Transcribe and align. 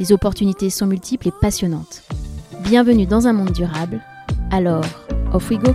Les 0.00 0.12
opportunités 0.12 0.70
sont 0.70 0.86
multiples 0.86 1.28
et 1.28 1.32
passionnantes. 1.42 2.04
Bienvenue 2.62 3.04
dans 3.04 3.26
un 3.26 3.34
monde 3.34 3.52
durable. 3.52 4.00
Alors, 4.50 4.82
off 5.34 5.50
we 5.50 5.58
go! 5.58 5.74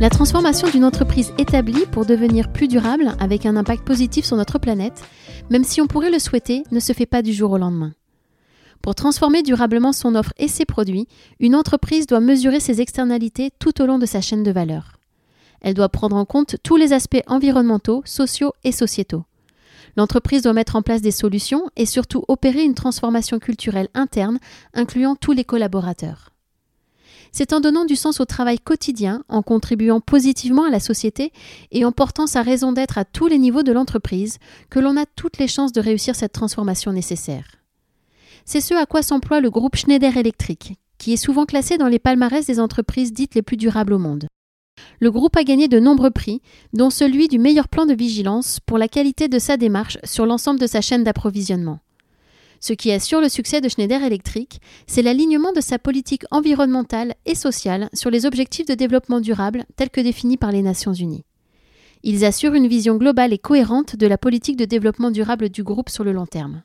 La 0.00 0.08
transformation 0.08 0.68
d'une 0.70 0.86
entreprise 0.86 1.34
établie 1.36 1.84
pour 1.92 2.06
devenir 2.06 2.50
plus 2.50 2.68
durable 2.68 3.12
avec 3.20 3.44
un 3.44 3.56
impact 3.56 3.84
positif 3.84 4.24
sur 4.24 4.38
notre 4.38 4.58
planète, 4.58 5.02
même 5.50 5.64
si 5.64 5.82
on 5.82 5.86
pourrait 5.86 6.10
le 6.10 6.20
souhaiter, 6.20 6.62
ne 6.70 6.80
se 6.80 6.94
fait 6.94 7.04
pas 7.04 7.20
du 7.20 7.34
jour 7.34 7.50
au 7.50 7.58
lendemain. 7.58 7.92
Pour 8.80 8.94
transformer 8.94 9.42
durablement 9.42 9.92
son 9.92 10.14
offre 10.14 10.32
et 10.38 10.48
ses 10.48 10.64
produits, 10.64 11.06
une 11.38 11.54
entreprise 11.54 12.06
doit 12.06 12.20
mesurer 12.20 12.60
ses 12.60 12.80
externalités 12.80 13.50
tout 13.58 13.82
au 13.82 13.86
long 13.86 13.98
de 13.98 14.06
sa 14.06 14.22
chaîne 14.22 14.42
de 14.42 14.52
valeur. 14.52 14.97
Elle 15.60 15.74
doit 15.74 15.88
prendre 15.88 16.16
en 16.16 16.24
compte 16.24 16.56
tous 16.62 16.76
les 16.76 16.92
aspects 16.92 17.22
environnementaux, 17.26 18.02
sociaux 18.04 18.52
et 18.64 18.72
sociétaux. 18.72 19.24
L'entreprise 19.96 20.42
doit 20.42 20.52
mettre 20.52 20.76
en 20.76 20.82
place 20.82 21.02
des 21.02 21.10
solutions 21.10 21.68
et 21.76 21.86
surtout 21.86 22.24
opérer 22.28 22.62
une 22.62 22.74
transformation 22.74 23.38
culturelle 23.38 23.88
interne 23.94 24.38
incluant 24.74 25.16
tous 25.16 25.32
les 25.32 25.44
collaborateurs. 25.44 26.30
C'est 27.32 27.52
en 27.52 27.60
donnant 27.60 27.84
du 27.84 27.96
sens 27.96 28.20
au 28.20 28.24
travail 28.24 28.58
quotidien, 28.58 29.22
en 29.28 29.42
contribuant 29.42 30.00
positivement 30.00 30.64
à 30.64 30.70
la 30.70 30.80
société 30.80 31.32
et 31.72 31.84
en 31.84 31.92
portant 31.92 32.26
sa 32.26 32.42
raison 32.42 32.72
d'être 32.72 32.98
à 32.98 33.04
tous 33.04 33.26
les 33.26 33.38
niveaux 33.38 33.62
de 33.62 33.72
l'entreprise 33.72 34.38
que 34.70 34.78
l'on 34.78 34.96
a 34.96 35.04
toutes 35.04 35.38
les 35.38 35.48
chances 35.48 35.72
de 35.72 35.80
réussir 35.80 36.14
cette 36.14 36.32
transformation 36.32 36.92
nécessaire. 36.92 37.56
C'est 38.44 38.60
ce 38.60 38.74
à 38.74 38.86
quoi 38.86 39.02
s'emploie 39.02 39.40
le 39.40 39.50
groupe 39.50 39.76
Schneider 39.76 40.16
Electric, 40.16 40.78
qui 40.96 41.12
est 41.12 41.18
souvent 41.18 41.44
classé 41.44 41.76
dans 41.76 41.88
les 41.88 41.98
palmarès 41.98 42.46
des 42.46 42.60
entreprises 42.60 43.12
dites 43.12 43.34
les 43.34 43.42
plus 43.42 43.56
durables 43.56 43.92
au 43.92 43.98
monde. 43.98 44.26
Le 45.00 45.10
groupe 45.10 45.36
a 45.36 45.44
gagné 45.44 45.68
de 45.68 45.78
nombreux 45.78 46.10
prix, 46.10 46.40
dont 46.72 46.90
celui 46.90 47.28
du 47.28 47.38
meilleur 47.38 47.68
plan 47.68 47.86
de 47.86 47.94
vigilance 47.94 48.60
pour 48.64 48.78
la 48.78 48.88
qualité 48.88 49.28
de 49.28 49.38
sa 49.38 49.56
démarche 49.56 49.98
sur 50.04 50.26
l'ensemble 50.26 50.60
de 50.60 50.66
sa 50.66 50.80
chaîne 50.80 51.04
d'approvisionnement. 51.04 51.80
Ce 52.60 52.72
qui 52.72 52.90
assure 52.90 53.20
le 53.20 53.28
succès 53.28 53.60
de 53.60 53.68
Schneider 53.68 54.02
Electric, 54.02 54.60
c'est 54.86 55.02
l'alignement 55.02 55.52
de 55.52 55.60
sa 55.60 55.78
politique 55.78 56.24
environnementale 56.30 57.14
et 57.24 57.34
sociale 57.34 57.88
sur 57.94 58.10
les 58.10 58.26
objectifs 58.26 58.66
de 58.66 58.74
développement 58.74 59.20
durable 59.20 59.64
tels 59.76 59.90
que 59.90 60.00
définis 60.00 60.36
par 60.36 60.50
les 60.50 60.62
Nations 60.62 60.92
Unies. 60.92 61.24
Ils 62.02 62.24
assurent 62.24 62.54
une 62.54 62.68
vision 62.68 62.96
globale 62.96 63.32
et 63.32 63.38
cohérente 63.38 63.96
de 63.96 64.06
la 64.06 64.18
politique 64.18 64.56
de 64.56 64.64
développement 64.64 65.10
durable 65.10 65.48
du 65.48 65.62
groupe 65.62 65.88
sur 65.88 66.04
le 66.04 66.12
long 66.12 66.26
terme. 66.26 66.62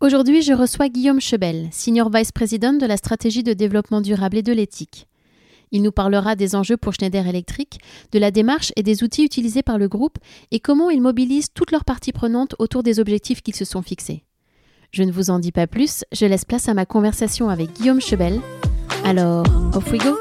Aujourd'hui, 0.00 0.40
je 0.40 0.54
reçois 0.54 0.88
Guillaume 0.88 1.20
Chebel, 1.20 1.68
Senior 1.72 2.10
Vice 2.10 2.32
President 2.32 2.72
de 2.72 2.86
la 2.86 2.96
stratégie 2.96 3.42
de 3.42 3.52
développement 3.52 4.00
durable 4.00 4.38
et 4.38 4.42
de 4.42 4.52
l'éthique. 4.52 5.06
Il 5.72 5.82
nous 5.82 5.92
parlera 5.92 6.36
des 6.36 6.54
enjeux 6.54 6.76
pour 6.76 6.94
Schneider 6.94 7.26
Electric, 7.26 7.80
de 8.12 8.18
la 8.18 8.30
démarche 8.30 8.72
et 8.76 8.82
des 8.82 9.04
outils 9.04 9.24
utilisés 9.24 9.62
par 9.62 9.78
le 9.78 9.88
groupe 9.88 10.18
et 10.50 10.60
comment 10.60 10.90
ils 10.90 11.00
mobilisent 11.00 11.52
toutes 11.54 11.70
leurs 11.70 11.84
parties 11.84 12.12
prenantes 12.12 12.56
autour 12.58 12.82
des 12.82 12.98
objectifs 12.98 13.42
qu'ils 13.42 13.54
se 13.54 13.64
sont 13.64 13.82
fixés. 13.82 14.24
Je 14.90 15.04
ne 15.04 15.12
vous 15.12 15.30
en 15.30 15.38
dis 15.38 15.52
pas 15.52 15.68
plus, 15.68 16.04
je 16.12 16.26
laisse 16.26 16.44
place 16.44 16.68
à 16.68 16.74
ma 16.74 16.86
conversation 16.86 17.48
avec 17.48 17.72
Guillaume 17.74 18.00
Chebel. 18.00 18.40
Alors, 19.04 19.44
off 19.74 19.90
we 19.92 20.00
go 20.02 20.16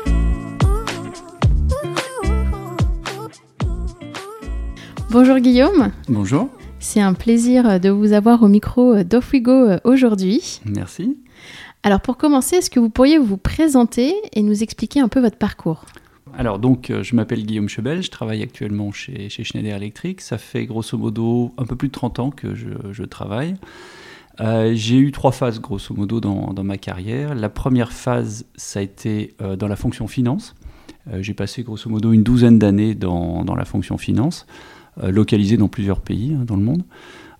Bonjour 5.11 5.39
Guillaume. 5.39 5.91
Bonjour. 6.07 6.49
C'est 6.79 7.01
un 7.01 7.13
plaisir 7.15 7.79
de 7.79 7.89
vous 7.89 8.13
avoir 8.13 8.43
au 8.43 8.47
micro 8.47 9.03
d'Off 9.03 9.33
We 9.33 9.41
Go 9.41 9.69
aujourd'hui. 9.83 10.61
Merci. 10.65 11.17
Alors 11.83 12.01
pour 12.01 12.17
commencer, 12.17 12.57
est-ce 12.57 12.69
que 12.69 12.79
vous 12.79 12.89
pourriez 12.89 13.17
vous 13.17 13.37
présenter 13.37 14.13
et 14.33 14.41
nous 14.41 14.63
expliquer 14.63 14.99
un 14.99 15.07
peu 15.07 15.19
votre 15.19 15.37
parcours? 15.37 15.85
Alors 16.37 16.59
donc, 16.59 16.91
je 17.01 17.15
m'appelle 17.15 17.45
Guillaume 17.45 17.69
Chebel, 17.69 18.03
je 18.03 18.11
travaille 18.11 18.43
actuellement 18.43 18.91
chez, 18.91 19.29
Schneider 19.29 19.75
Electric. 19.75 20.21
Ça 20.21 20.37
fait 20.37 20.65
grosso 20.65 20.97
modo 20.97 21.53
un 21.57 21.65
peu 21.65 21.75
plus 21.75 21.87
de 21.87 21.93
30 21.93 22.19
ans 22.19 22.29
que 22.29 22.53
je 22.55 23.03
travaille. 23.03 23.55
Euh, 24.41 24.71
j'ai 24.73 24.97
eu 24.97 25.11
trois 25.11 25.31
phases, 25.31 25.59
grosso 25.59 25.93
modo, 25.93 26.19
dans, 26.19 26.63
ma 26.63 26.77
carrière. 26.77 27.35
La 27.35 27.49
première 27.49 27.91
phase, 27.91 28.45
ça 28.55 28.79
a 28.79 28.81
été 28.81 29.33
euh, 29.41 29.55
dans 29.55 29.67
la 29.67 29.75
fonction 29.75 30.07
finance. 30.07 30.55
Euh, 31.11 31.21
j'ai 31.21 31.33
passé, 31.33 31.63
grosso 31.63 31.89
modo, 31.89 32.13
une 32.13 32.23
douzaine 32.23 32.59
d'années 32.59 32.95
dans, 32.95 33.43
la 33.55 33.65
fonction 33.65 33.97
finance, 33.97 34.45
localisée 35.01 35.57
dans 35.57 35.69
plusieurs 35.69 36.01
pays 36.01 36.33
hein, 36.33 36.43
dans 36.45 36.55
le 36.55 36.63
monde. 36.63 36.83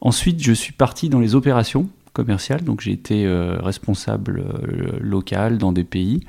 Ensuite, 0.01 0.41
je 0.41 0.53
suis 0.53 0.71
parti 0.71 1.09
dans 1.09 1.19
les 1.19 1.35
opérations 1.35 1.89
commerciales. 2.13 2.63
Donc, 2.63 2.81
j'ai 2.81 2.91
été 2.91 3.27
responsable 3.59 4.43
local 5.01 5.57
dans 5.57 5.71
des 5.71 5.83
pays. 5.83 6.21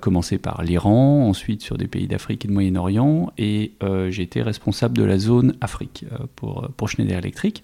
commencé 0.00 0.38
par 0.38 0.62
l'Iran, 0.62 1.28
ensuite 1.28 1.62
sur 1.62 1.78
des 1.78 1.88
pays 1.88 2.06
d'Afrique 2.06 2.44
et 2.44 2.48
de 2.48 2.52
Moyen-Orient, 2.52 3.32
et 3.38 3.72
j'ai 4.10 4.22
été 4.22 4.42
responsable 4.42 4.96
de 4.96 5.04
la 5.04 5.18
zone 5.18 5.54
Afrique 5.60 6.04
pour, 6.36 6.68
pour 6.76 6.88
Schneider 6.88 7.18
Electric. 7.18 7.62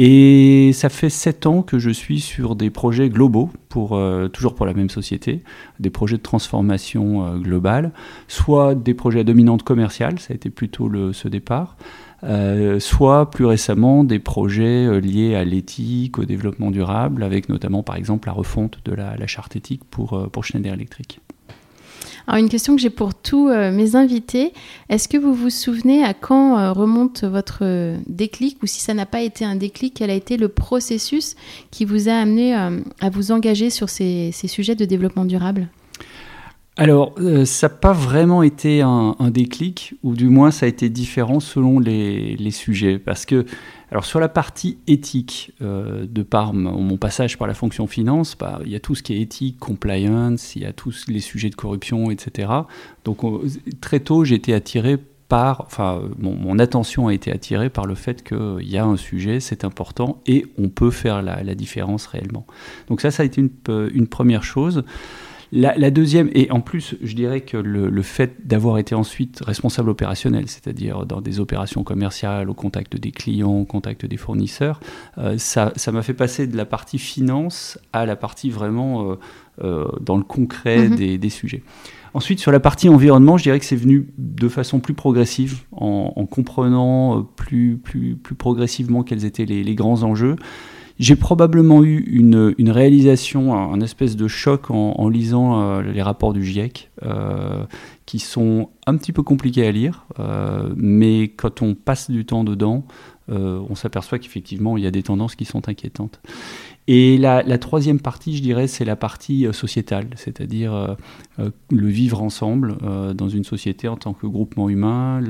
Et 0.00 0.70
ça 0.74 0.90
fait 0.90 1.10
sept 1.10 1.44
ans 1.46 1.62
que 1.62 1.80
je 1.80 1.90
suis 1.90 2.20
sur 2.20 2.54
des 2.54 2.70
projets 2.70 3.10
globaux, 3.10 3.50
pour, 3.68 3.96
euh, 3.96 4.28
toujours 4.28 4.54
pour 4.54 4.64
la 4.64 4.72
même 4.72 4.90
société, 4.90 5.42
des 5.80 5.90
projets 5.90 6.18
de 6.18 6.22
transformation 6.22 7.26
euh, 7.26 7.38
globale, 7.38 7.90
soit 8.28 8.76
des 8.76 8.94
projets 8.94 9.20
à 9.20 9.24
dominante 9.24 9.64
commerciale, 9.64 10.20
ça 10.20 10.32
a 10.32 10.36
été 10.36 10.50
plutôt 10.50 10.88
le, 10.88 11.12
ce 11.12 11.26
départ, 11.26 11.76
euh, 12.22 12.78
soit 12.78 13.30
plus 13.30 13.44
récemment 13.44 14.04
des 14.04 14.20
projets 14.20 15.00
liés 15.00 15.34
à 15.34 15.42
l'éthique, 15.42 16.18
au 16.18 16.24
développement 16.24 16.70
durable, 16.70 17.24
avec 17.24 17.48
notamment 17.48 17.82
par 17.82 17.96
exemple 17.96 18.28
la 18.28 18.34
refonte 18.34 18.78
de 18.84 18.94
la, 18.94 19.16
la 19.16 19.26
charte 19.26 19.56
éthique 19.56 19.82
pour, 19.90 20.30
pour 20.30 20.44
Schneider 20.44 20.74
Electric. 20.74 21.20
Alors 22.28 22.40
une 22.40 22.50
question 22.50 22.76
que 22.76 22.82
j'ai 22.82 22.90
pour 22.90 23.14
tous 23.14 23.48
euh, 23.48 23.72
mes 23.72 23.96
invités, 23.96 24.52
est-ce 24.90 25.08
que 25.08 25.16
vous 25.16 25.32
vous 25.32 25.48
souvenez 25.48 26.04
à 26.04 26.12
quand 26.12 26.58
euh, 26.58 26.72
remonte 26.72 27.24
votre 27.24 27.60
euh, 27.62 27.96
déclic 28.06 28.62
ou 28.62 28.66
si 28.66 28.82
ça 28.82 28.92
n'a 28.92 29.06
pas 29.06 29.22
été 29.22 29.46
un 29.46 29.56
déclic, 29.56 29.94
quel 29.94 30.10
a 30.10 30.14
été 30.14 30.36
le 30.36 30.48
processus 30.48 31.36
qui 31.70 31.86
vous 31.86 32.10
a 32.10 32.12
amené 32.12 32.52
à 32.54 33.10
vous 33.10 33.32
engager 33.32 33.70
sur 33.70 33.88
ces, 33.88 34.30
sujets 34.32 34.74
de 34.74 34.84
développement 34.84 35.24
durable? 35.24 35.68
Alors, 36.78 37.14
ça 37.44 37.68
n'a 37.68 37.74
pas 37.74 37.92
vraiment 37.92 38.42
été 38.42 38.82
un, 38.82 39.14
déclic, 39.30 39.94
ou 40.02 40.14
du 40.14 40.28
moins 40.28 40.50
ça 40.50 40.66
a 40.66 40.68
été 40.68 40.88
différent 40.88 41.40
selon 41.40 41.80
les, 41.80 42.36
les 42.36 42.50
sujets. 42.52 42.98
Parce 42.98 43.26
que 43.26 43.44
alors 43.90 44.04
sur 44.04 44.20
la 44.20 44.28
partie 44.28 44.78
éthique, 44.86 45.52
euh, 45.62 46.06
de 46.08 46.22
par 46.22 46.52
mon 46.52 46.96
passage 46.98 47.38
par 47.38 47.48
la 47.48 47.54
fonction 47.54 47.86
finance, 47.86 48.36
bah, 48.38 48.60
il 48.64 48.70
y 48.70 48.76
a 48.76 48.80
tout 48.80 48.94
ce 48.94 49.02
qui 49.02 49.14
est 49.14 49.20
éthique, 49.20 49.58
compliance, 49.58 50.56
il 50.56 50.62
y 50.62 50.66
a 50.66 50.72
tous 50.72 51.06
les 51.08 51.20
sujets 51.20 51.48
de 51.48 51.54
corruption, 51.54 52.10
etc. 52.10 52.48
Donc 53.04 53.22
très 53.80 54.00
tôt, 54.00 54.24
j'ai 54.24 54.34
été 54.34 54.52
attiré 54.52 54.98
par, 55.28 55.62
enfin, 55.62 56.02
mon, 56.18 56.58
attention 56.58 57.08
a 57.08 57.14
été 57.14 57.30
attirée 57.32 57.70
par 57.70 57.86
le 57.86 57.94
fait 57.94 58.22
qu'il 58.22 58.68
y 58.68 58.78
a 58.78 58.84
un 58.84 58.96
sujet, 58.96 59.40
c'est 59.40 59.64
important 59.64 60.22
et 60.26 60.46
on 60.58 60.68
peut 60.68 60.90
faire 60.90 61.22
la, 61.22 61.42
la, 61.42 61.54
différence 61.54 62.06
réellement. 62.06 62.46
Donc 62.88 63.02
ça, 63.02 63.10
ça 63.10 63.22
a 63.22 63.26
été 63.26 63.42
une, 63.42 63.50
une 63.92 64.06
première 64.06 64.42
chose. 64.42 64.84
La, 65.50 65.90
deuxième, 65.90 66.28
et 66.34 66.50
en 66.50 66.60
plus, 66.60 66.96
je 67.02 67.14
dirais 67.14 67.40
que 67.40 67.56
le, 67.56 68.02
fait 68.02 68.46
d'avoir 68.46 68.78
été 68.78 68.94
ensuite 68.94 69.40
responsable 69.44 69.88
opérationnel, 69.88 70.48
c'est-à-dire 70.48 71.06
dans 71.06 71.22
des 71.22 71.40
opérations 71.40 71.84
commerciales, 71.84 72.50
au 72.50 72.54
contact 72.54 72.96
des 72.96 73.12
clients, 73.12 73.60
au 73.60 73.64
contact 73.64 74.04
des 74.04 74.18
fournisseurs, 74.18 74.80
euh, 75.16 75.38
ça 75.38 75.72
m'a 75.90 76.02
fait 76.02 76.14
passer 76.14 76.46
de 76.46 76.56
la 76.56 76.66
partie 76.66 76.98
finance 76.98 77.78
à 77.94 78.04
la 78.04 78.14
partie 78.14 78.50
vraiment 78.50 79.10
euh, 79.10 79.14
euh, 79.64 79.88
dans 80.00 80.18
le 80.18 80.22
concret 80.22 80.88
mhm. 80.88 81.18
des, 81.18 81.30
sujets. 81.30 81.62
Ensuite, 82.12 82.40
sur 82.40 82.52
la 82.52 82.60
partie 82.60 82.90
environnement, 82.90 83.38
je 83.38 83.44
dirais 83.44 83.58
que 83.58 83.64
c'est 83.64 83.76
venu 83.76 84.08
de 84.18 84.48
façon 84.48 84.80
plus 84.80 84.94
progressive, 84.94 85.62
en, 85.72 86.26
comprenant 86.26 87.22
plus, 87.36 87.78
plus, 87.82 88.16
plus 88.16 88.34
progressivement 88.34 89.02
quels 89.02 89.24
étaient 89.24 89.46
les 89.46 89.74
grands 89.74 90.02
enjeux. 90.02 90.36
J'ai 90.98 91.14
probablement 91.14 91.84
eu 91.84 92.00
une, 92.10 92.54
une, 92.58 92.70
réalisation, 92.70 93.54
un, 93.54 93.80
espèce 93.80 94.16
de 94.16 94.26
choc 94.26 94.70
en, 94.70 95.08
lisant 95.08 95.60
euh, 95.60 95.82
les 95.82 96.02
rapports 96.02 96.32
du 96.32 96.44
GIEC, 96.44 96.90
euh, 97.04 97.64
qui 98.04 98.18
sont 98.18 98.70
un 98.86 98.96
petit 98.96 99.12
peu 99.12 99.22
compliqués 99.22 99.64
à 99.66 99.70
lire, 99.70 100.06
euh, 100.18 100.72
mais 100.76 101.28
quand 101.28 101.62
on 101.62 101.74
passe 101.74 102.10
du 102.10 102.24
temps 102.24 102.42
dedans, 102.44 102.84
on 103.30 103.74
s'aperçoit 103.74 104.18
qu'effectivement, 104.18 104.78
il 104.78 104.84
y 104.84 104.86
a 104.86 104.90
des 104.90 105.02
tendances 105.02 105.34
qui 105.34 105.44
sont 105.44 105.68
inquiétantes. 105.68 106.18
Et 106.90 107.18
la, 107.18 107.42
troisième 107.58 108.00
partie, 108.00 108.34
je 108.34 108.42
dirais, 108.42 108.66
c'est 108.66 108.86
la 108.86 108.96
partie 108.96 109.46
euh, 109.46 109.52
sociétale, 109.52 110.08
c'est-à-dire 110.16 110.72
euh, 110.72 110.94
euh, 111.38 111.50
le 111.70 111.86
vivre 111.86 112.22
ensemble 112.22 112.78
dans 113.14 113.28
une 113.28 113.44
société 113.44 113.88
en 113.88 113.96
tant 113.96 114.14
que 114.14 114.26
groupement 114.26 114.70
humain 114.70 115.22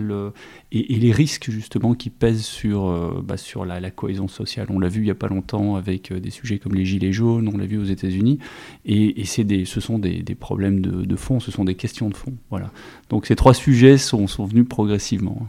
et, 0.70 0.98
les 0.98 1.10
risques 1.10 1.50
justement 1.50 1.94
qui 1.94 2.10
pèsent 2.10 2.44
sur, 2.44 3.22
bah, 3.24 3.36
sur 3.36 3.64
la, 3.64 3.90
cohésion 3.90 4.28
sociale. 4.28 4.68
On 4.70 4.78
l'a 4.78 4.86
vu 4.86 5.00
il 5.00 5.04
n'y 5.04 5.10
a 5.10 5.16
pas 5.16 5.26
longtemps 5.26 5.74
avec 5.74 6.12
des 6.12 6.30
sujets 6.30 6.58
comme 6.58 6.76
les 6.76 6.84
gilets 6.84 7.12
jaunes, 7.12 7.50
on 7.52 7.58
l'a 7.58 7.66
vu 7.66 7.78
aux 7.78 7.84
États-Unis, 7.84 8.38
et, 8.84 9.24
des, 9.38 9.64
ce 9.64 9.80
sont 9.80 9.98
des, 9.98 10.22
problèmes 10.38 10.80
de, 10.80 11.16
fond, 11.16 11.40
ce 11.40 11.50
sont 11.50 11.64
des 11.64 11.74
questions 11.74 12.08
de 12.08 12.16
fond. 12.16 12.34
Voilà. 12.50 12.70
Donc 13.10 13.26
ces 13.26 13.34
trois 13.34 13.54
sujets 13.54 13.98
sont, 13.98 14.26
venus 14.46 14.68
progressivement. 14.68 15.48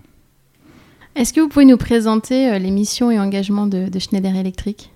Est-ce 1.16 1.34
que 1.34 1.42
vous 1.42 1.50
pouvez 1.50 1.66
nous 1.66 1.78
présenter 1.78 2.58
les 2.58 2.72
missions 2.72 3.12
et 3.12 3.20
engagements 3.20 3.68
de 3.68 4.00
Schneider 4.00 4.36
Electric? 4.36 4.92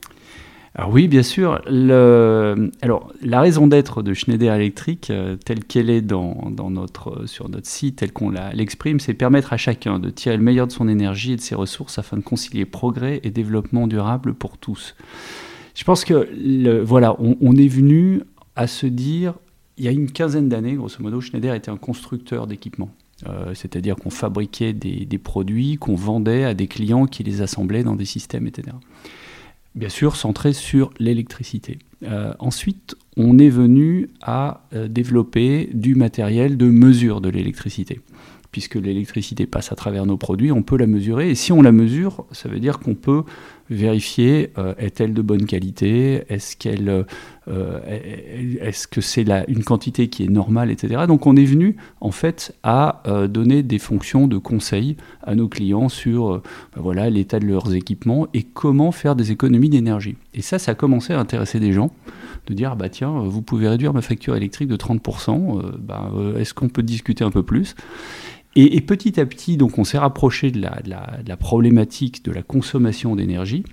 Alors 0.76 0.92
oui, 0.92 1.08
bien 1.08 1.22
sûr. 1.22 1.62
Alors, 1.68 3.14
la 3.22 3.42
raison 3.42 3.68
d'être 3.68 4.02
de 4.02 4.16
Schneider 4.16 4.56
Electric, 4.56 5.12
euh, 5.12 5.36
telle 5.36 5.64
qu'elle 5.64 5.92
est 5.92 6.02
dans, 6.02 6.52
notre, 6.72 7.28
sur 7.28 7.48
notre 7.48 7.68
site, 7.68 7.98
telle 7.98 8.12
qu'on 8.12 8.32
l'exprime, 8.54 9.00
c'est 9.00 9.14
permettre 9.14 9.54
à 9.54 9.58
chacun 9.58 10.00
de 10.00 10.10
tirer 10.10 10.36
le 10.36 10.42
meilleur 10.42 10.66
de 10.66 10.72
son 10.72 10.88
énergie 10.88 11.34
et 11.34 11.36
de 11.36 11.42
ses 11.42 11.54
ressources 11.54 12.00
afin 12.00 12.18
de 12.18 12.24
concilier 12.24 12.66
progrès 12.66 13.20
et 13.24 13.30
développement 13.30 13.86
durable 13.86 14.34
pour 14.34 14.58
tous. 14.58 14.96
Je 15.76 15.84
pense 15.84 16.06
que 16.06 16.82
voilà, 16.84 17.16
on, 17.20 17.56
est 17.56 17.68
venu 17.68 18.22
à 18.56 18.66
se 18.66 18.88
dire, 18.88 19.36
il 19.78 19.86
y 19.86 19.88
a 19.88 19.92
une 19.92 20.12
quinzaine 20.12 20.50
d'années, 20.50 20.74
grosso 20.74 20.98
modo, 21.02 21.22
Schneider 21.22 21.54
était 21.54 21.72
un 21.72 21.78
constructeur 21.78 22.48
d'équipements. 22.48 22.90
Euh, 23.28 23.54
c'est-à-dire 23.54 23.96
qu'on 23.96 24.10
fabriquait 24.10 24.74
des, 24.74 25.06
des 25.06 25.18
produits 25.20 25.78
qu'on 25.78 25.96
vendait 25.96 26.44
à 26.46 26.56
des 26.56 26.68
clients 26.68 27.06
qui 27.06 27.24
les 27.24 27.42
assemblaient 27.42 27.84
dans 27.84 27.96
des 27.96 28.06
systèmes, 28.06 28.48
etc 28.48 28.76
bien 29.76 29.90
sûr 29.90 30.16
centré 30.16 30.54
sur 30.54 30.92
l'électricité. 31.00 31.80
Euh, 32.04 32.34
ensuite, 32.40 32.96
on 33.18 33.38
est 33.38 33.50
venu 33.50 34.10
à 34.22 34.66
euh, 34.74 34.88
développer 34.88 35.70
du 35.74 35.96
matériel 35.96 36.58
de 36.58 36.68
mesure 36.68 37.22
de 37.22 37.30
l'électricité. 37.30 38.02
Puisque 38.52 38.76
l'électricité 38.76 39.48
passe 39.48 39.72
à 39.72 39.76
travers 39.76 40.06
nos 40.06 40.18
produits, 40.18 40.52
on 40.52 40.62
peut 40.62 40.78
la 40.78 40.86
mesurer. 40.86 41.32
Et 41.32 41.36
si 41.36 41.52
on 41.52 41.64
la 41.64 41.72
mesure, 41.72 42.26
ça 42.32 42.50
veut 42.50 42.60
dire 42.60 42.80
qu'on 42.80 42.94
peut 42.94 43.24
vérifier 43.72 44.52
euh, 44.60 44.76
est-elle 44.78 45.14
de 45.14 45.22
bonne 45.24 45.46
qualité, 45.46 46.24
est-ce 46.30 46.56
qu'elle, 46.56 47.06
est-ce 47.48 48.88
que 48.88 49.02
c'est 49.02 49.26
une 49.48 49.64
quantité 49.64 50.08
qui 50.08 50.24
est 50.24 50.30
normale, 50.30 50.72
etc. 50.72 51.04
Donc 51.08 51.28
on 51.28 51.36
est 51.36 51.46
venu 51.46 51.76
en 52.02 52.12
fait 52.12 52.56
à 52.64 53.02
euh, 53.08 53.28
donner 53.28 53.64
des 53.64 53.80
fonctions 53.80 54.28
de 54.28 54.38
conseil 54.38 54.98
à 55.22 55.36
nos 55.36 55.48
clients 55.48 55.90
sur 55.90 56.42
ben 56.76 56.82
voilà 56.82 57.10
l'état 57.10 57.40
de 57.40 57.46
leurs 57.46 57.74
équipements 57.74 58.28
et 58.34 58.44
comment 58.44 58.92
faire 58.92 59.16
des 59.16 59.32
économies 59.32 59.70
d'énergie. 59.70 60.16
Et 60.34 60.42
ça, 60.42 60.60
ça 60.60 60.72
a 60.72 60.76
commencé 60.76 61.14
à 61.14 61.20
intéresser 61.20 61.60
des 61.60 61.74
gens 61.74 61.92
de 62.48 62.54
dire 62.54 62.76
bah 62.76 62.90
tiens, 62.90 63.24
vous 63.26 63.42
pouvez 63.42 63.68
réduire 63.68 63.94
ma 63.94 64.02
facture 64.02 64.36
électrique 64.36 64.68
de 64.68 64.78
30%, 64.78 65.78
bah, 65.80 66.12
est-ce 66.38 66.54
qu'on 66.54 66.70
peut 66.70 66.84
discuter 66.84 67.24
un 67.24 67.32
peu 67.32 67.44
plus? 67.44 67.76
Et, 68.56 68.82
petit 68.82 69.20
à 69.20 69.26
petit, 69.26 69.58
donc, 69.58 69.80
on 69.80 69.84
s'est 69.84 69.98
rapproché 69.98 70.52
de 70.52 70.62
la, 70.62 71.38
problématique 71.38 72.24
de 72.24 72.32
la 72.32 72.44
consommation 72.44 73.16
d'énergie. 73.16 73.64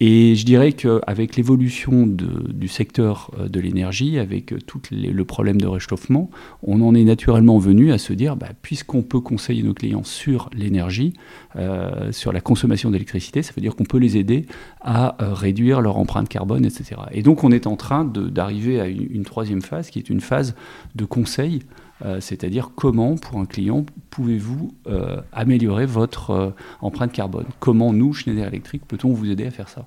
Et 0.00 0.34
je 0.34 0.44
dirais 0.44 0.72
qu'avec 0.72 1.36
l'évolution 1.36 2.06
du 2.06 2.66
secteur 2.66 3.30
euh, 3.38 3.48
de 3.48 3.60
l'énergie, 3.60 4.18
avec 4.18 4.52
euh, 4.52 4.58
tout 4.66 4.80
le 4.90 5.24
problème 5.24 5.60
de 5.60 5.66
réchauffement, 5.66 6.30
on 6.62 6.80
en 6.80 6.94
est 6.94 7.04
naturellement 7.04 7.58
venu 7.58 7.92
à 7.92 7.98
se 7.98 8.12
dire, 8.12 8.36
bah, 8.36 8.48
puisqu'on 8.60 9.02
peut 9.02 9.20
conseiller 9.20 9.62
nos 9.62 9.72
clients 9.72 10.02
sur 10.02 10.50
l'énergie, 10.52 11.14
euh, 11.56 12.10
sur 12.10 12.32
la 12.32 12.40
consommation 12.40 12.90
d'électricité, 12.90 13.42
ça 13.42 13.52
veut 13.54 13.62
dire 13.62 13.76
qu'on 13.76 13.84
peut 13.84 13.98
les 13.98 14.16
aider 14.16 14.46
à 14.80 15.16
réduire 15.20 15.80
leur 15.80 15.96
empreinte 15.96 16.28
carbone, 16.28 16.64
etc. 16.64 17.00
Et 17.12 17.22
donc 17.22 17.44
on 17.44 17.52
est 17.52 17.66
en 17.66 17.76
train 17.76 18.04
d'arriver 18.04 18.80
à 18.80 18.88
une, 18.88 19.06
une, 19.10 19.24
troisième 19.24 19.62
phase, 19.62 19.90
qui 19.90 19.98
est 20.00 20.10
une 20.10 20.20
phase 20.20 20.56
de 20.96 21.04
conseil 21.04 21.60
euh, 22.04 22.20
c'est-à-dire 22.20 22.70
comment, 22.74 23.16
pour 23.16 23.38
un 23.38 23.46
client, 23.46 23.86
pouvez-vous 24.10 24.74
euh, 24.86 25.22
améliorer 25.32 25.86
votre 25.86 26.30
euh, 26.30 26.50
empreinte 26.82 27.12
carbone? 27.12 27.46
Comment, 27.60 27.94
nous, 27.94 28.12
Schneider 28.12 28.46
Electric, 28.46 28.86
peut-on 28.86 29.12
vous 29.12 29.30
aider 29.30 29.46
à 29.46 29.50
faire 29.50 29.70
ça? 29.70 29.86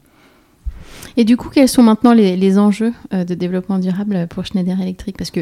Et 1.15 1.25
du 1.25 1.37
coup, 1.37 1.49
quels 1.49 1.67
sont 1.67 1.83
maintenant 1.83 2.13
les, 2.13 2.57
enjeux 2.57 2.93
de 3.11 3.35
développement 3.35 3.77
durable 3.77 4.27
pour 4.29 4.45
Schneider 4.45 4.79
Electric? 4.81 5.17
Parce 5.17 5.29
que 5.29 5.41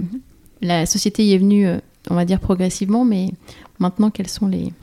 la 0.62 0.86
société 0.86 1.24
y 1.24 1.34
est 1.34 1.38
venue, 1.38 1.68
on 2.10 2.16
va 2.16 2.26
dire, 2.26 2.40
progressivement, 2.40 3.06
mais 3.06 3.30
maintenant, 3.80 4.10
quels 4.10 4.28
sont 4.28 4.48
les, 4.48 4.74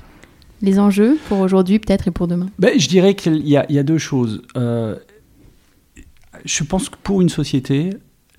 les 0.62 0.79
enjeux 0.79 1.19
pour 1.29 1.41
aujourd'hui, 1.41 1.79
peut-être, 1.79 2.09
et 2.09 2.11
pour 2.11 2.27
demain? 2.27 2.49
Ben, 2.59 2.79
Je 2.79 2.89
dirais 2.89 3.15
qu'il 3.15 3.47
y, 3.47 3.50
y, 3.50 3.79
a 3.79 3.83
deux 3.83 3.99
choses. 3.99 4.43
je 4.55 6.65
pense 6.65 6.89
que 6.89 6.97
pour 7.03 7.21
une 7.21 7.29
société, 7.29 7.91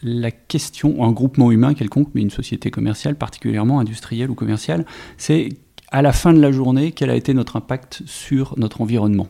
la 0.03 0.31
question, 0.31 1.03
un 1.03 1.11
groupement 1.11 1.51
humain 1.51 1.73
quelconque, 1.73 2.09
mais 2.13 2.21
une 2.21 2.29
société 2.29 2.71
commerciale, 2.71 3.15
particulièrement 3.15 3.79
industrielle 3.79 4.29
ou 4.29 4.35
commerciale, 4.35 4.85
c'est 5.17 5.49
à 5.93 6.01
la 6.01 6.11
fin 6.11 6.33
de 6.33 6.41
la 6.41 6.51
journée, 6.51 6.91
quel 6.91 7.11
a 7.11 7.15
été 7.15 7.35
notre 7.35 7.55
impact 7.55 8.01
sur 8.07 8.55
notre 8.57 8.81
environnement, 8.81 9.27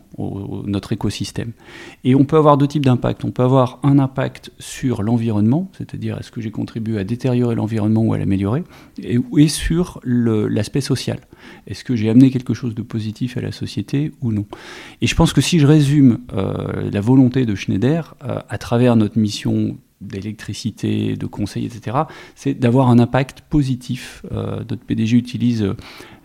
notre 0.64 0.94
écosystème. 0.94 1.52
Et 2.04 2.14
on 2.14 2.24
peut 2.24 2.38
avoir 2.38 2.56
deux 2.56 2.66
types 2.66 2.86
d'impacts. 2.86 3.22
On 3.22 3.32
peut 3.32 3.42
avoir 3.42 3.80
un 3.82 3.98
impact 3.98 4.50
sur 4.58 5.02
l'environnement, 5.02 5.70
c'est-à-dire 5.76 6.16
est-ce 6.18 6.30
que 6.30 6.40
j'ai 6.40 6.50
contribué 6.50 6.98
à 6.98 7.04
détériorer 7.04 7.54
l'environnement 7.54 8.00
ou 8.00 8.14
à 8.14 8.18
l'améliorer, 8.18 8.64
et, 8.98 9.18
sur 9.48 10.00
l'aspect 10.04 10.80
social. 10.80 11.18
Est-ce 11.66 11.84
que 11.84 11.94
j'ai 11.96 12.08
amené 12.08 12.30
quelque 12.30 12.54
chose 12.54 12.74
de 12.74 12.80
positif 12.80 13.36
à 13.36 13.42
la 13.42 13.52
société 13.52 14.12
ou 14.22 14.32
non? 14.32 14.46
Et 15.02 15.06
je 15.06 15.14
pense 15.14 15.34
que 15.34 15.42
si 15.42 15.58
je 15.58 15.66
résume 15.66 16.20
euh, 16.32 16.88
la 16.90 17.00
volonté 17.02 17.44
de 17.44 17.54
Schneider 17.54 18.14
euh, 18.24 18.38
à 18.48 18.56
travers 18.56 18.96
notre 18.96 19.18
mission 19.18 19.76
d'électricité, 20.06 21.16
de 21.16 21.26
conseil, 21.26 21.66
etc., 21.66 21.98
c'est 22.34 22.54
d'avoir 22.54 22.88
un 22.88 22.98
impact 22.98 23.42
positif. 23.42 24.24
Euh, 24.32 24.58
notre 24.68 24.82
PDG 24.84 25.16
utilise 25.16 25.62
euh, 25.62 25.76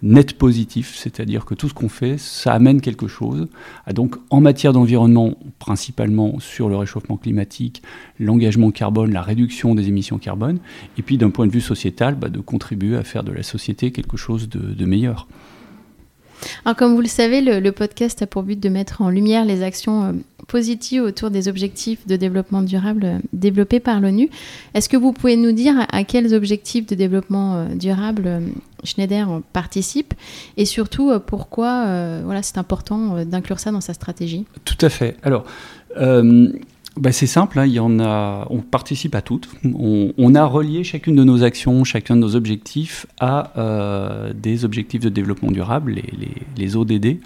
net 0.01 0.37
positif, 0.37 0.95
c'est-à-dire 0.95 1.45
que 1.45 1.53
tout 1.53 1.69
ce 1.69 1.73
qu'on 1.73 1.89
fait, 1.89 2.17
ça 2.17 2.53
amène 2.53 2.81
quelque 2.81 3.07
chose. 3.07 3.47
Ah, 3.85 3.93
donc 3.93 4.15
en 4.29 4.41
matière 4.41 4.73
d'environnement, 4.73 5.35
principalement 5.59 6.39
sur 6.39 6.69
le 6.69 6.77
réchauffement 6.77 7.17
climatique, 7.17 7.81
l'engagement 8.19 8.71
carbone, 8.71 9.11
la 9.11 9.21
réduction 9.21 9.75
des 9.75 9.87
émissions 9.87 10.17
carbone, 10.17 10.59
et 10.97 11.01
puis 11.01 11.17
d'un 11.17 11.29
point 11.29 11.47
de 11.47 11.51
vue 11.51 11.61
sociétal, 11.61 12.15
bah, 12.15 12.29
de 12.29 12.39
contribuer 12.39 12.97
à 12.97 13.03
faire 13.03 13.23
de 13.23 13.31
la 13.31 13.43
société 13.43 13.91
quelque 13.91 14.17
chose 14.17 14.49
de 14.49 14.85
meilleur. 14.85 15.27
Alors, 16.65 16.75
comme 16.75 16.93
vous 16.93 17.01
le 17.01 17.07
savez, 17.07 17.41
le, 17.41 17.71
podcast 17.71 18.21
a 18.21 18.27
pour 18.27 18.43
but 18.43 18.59
de 18.59 18.69
mettre 18.69 19.01
en 19.01 19.09
lumière 19.09 19.45
les 19.45 19.63
actions 19.63 20.15
euh, 20.49 20.59
positives 20.59 21.03
autour 21.03 21.29
des 21.31 21.47
objectifs 21.47 22.05
de 22.07 22.15
développement 22.15 22.61
durable 22.61 23.05
euh, 23.05 23.19
développés 23.33 23.79
par 23.79 23.99
l'ONU. 23.99 24.29
Est-ce 24.73 24.89
que 24.89 24.97
vous 24.97 25.13
pouvez 25.13 25.35
nous 25.35 25.51
dire 25.51 25.75
à, 25.91 26.03
quels 26.03 26.33
objectifs 26.33 26.85
de 26.87 26.95
développement 26.95 27.55
euh, 27.55 27.75
durable 27.75 28.41
Schneider 28.83 29.41
participe 29.51 30.13
et 30.55 30.65
surtout 30.65 31.11
pourquoi 31.27 32.21
voilà, 32.23 32.41
c'est 32.41 32.57
important 32.57 33.25
d'inclure 33.25 33.59
ça 33.59 33.71
dans 33.71 33.81
sa 33.81 33.93
stratégie? 33.93 34.45
Tout 34.63 34.77
à 34.79 34.87
fait. 34.87 35.17
Alors, 35.21 35.43
bah, 36.99 37.13
c'est 37.13 37.27
simple, 37.27 37.57
hein, 37.59 37.65
il 37.65 37.71
y 37.71 37.79
en 37.79 37.99
a, 37.99 38.45
on 38.49 38.59
participe 38.59 39.15
à 39.15 39.21
toutes. 39.21 39.49
On, 39.63 40.35
a 40.35 40.45
relié 40.45 40.83
chacune 40.83 41.15
de 41.15 41.23
nos 41.23 41.43
actions, 41.43 41.85
chacun 41.85 42.15
de 42.15 42.21
nos 42.21 42.35
objectifs 42.35 43.07
à 43.21 43.53
euh, 43.57 44.33
des 44.33 44.65
objectifs 44.65 44.99
de 44.99 45.07
développement 45.07 45.49
durable, 45.49 45.95
les, 46.57 46.75
ODD, 46.75 47.17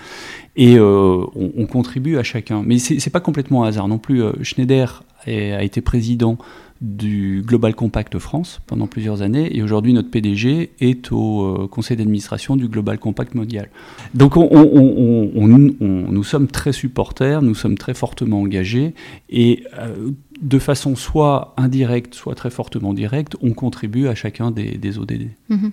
et 0.56 0.77
euh, 0.77 1.25
on, 1.36 1.65
contribue 1.65 2.18
à 2.18 2.24
chacun. 2.24 2.62
Mais 2.63 2.77
c'est 2.77 3.03
n'est 3.03 3.12
pas 3.12 3.20
complètement 3.20 3.63
un 3.63 3.68
hasard 3.68 3.88
non 3.88 3.98
plus. 3.98 4.22
Euh, 4.22 4.32
Schneider 4.44 5.03
a 5.25 5.63
été 5.63 5.82
président 5.82 6.38
du 6.84 7.44
Global 7.48 7.74
Compact 7.74 8.20
France 8.20 8.60
pendant 8.68 8.88
plusieurs 8.88 9.22
années 9.22 9.56
et 9.58 9.63
aujourd'hui 9.63 9.94
notre 9.94 10.12
PDG 10.12 10.72
est 10.82 11.13
au 11.13 11.63
euh, 11.63 11.68
conseil 11.68 11.96
d'administration 11.96 12.58
du 12.58 12.68
Global 12.68 13.00
Compact 13.00 13.36
mondial. 13.36 13.70
Donc 14.13 14.36
on, 14.36 15.48
nous 15.48 16.24
sommes 16.24 16.48
très 16.48 16.74
supporters, 16.74 17.42
nous 17.42 17.56
sommes 17.56 17.78
très 17.78 17.94
fortement 17.94 18.42
engagés 18.42 18.94
et 19.30 19.63
euh, 19.80 20.12
de 20.42 20.60
façon 20.60 20.98
soit 20.98 21.54
indirecte, 21.56 22.16
soit 22.16 22.36
très 22.36 22.50
fortement 22.50 22.94
directe, 22.94 23.38
on 23.42 23.54
contribue 23.54 24.10
à 24.10 24.16
chacun 24.16 24.52
des, 24.52 24.98
ODD. 25.00 25.30
Mhm. 25.48 25.72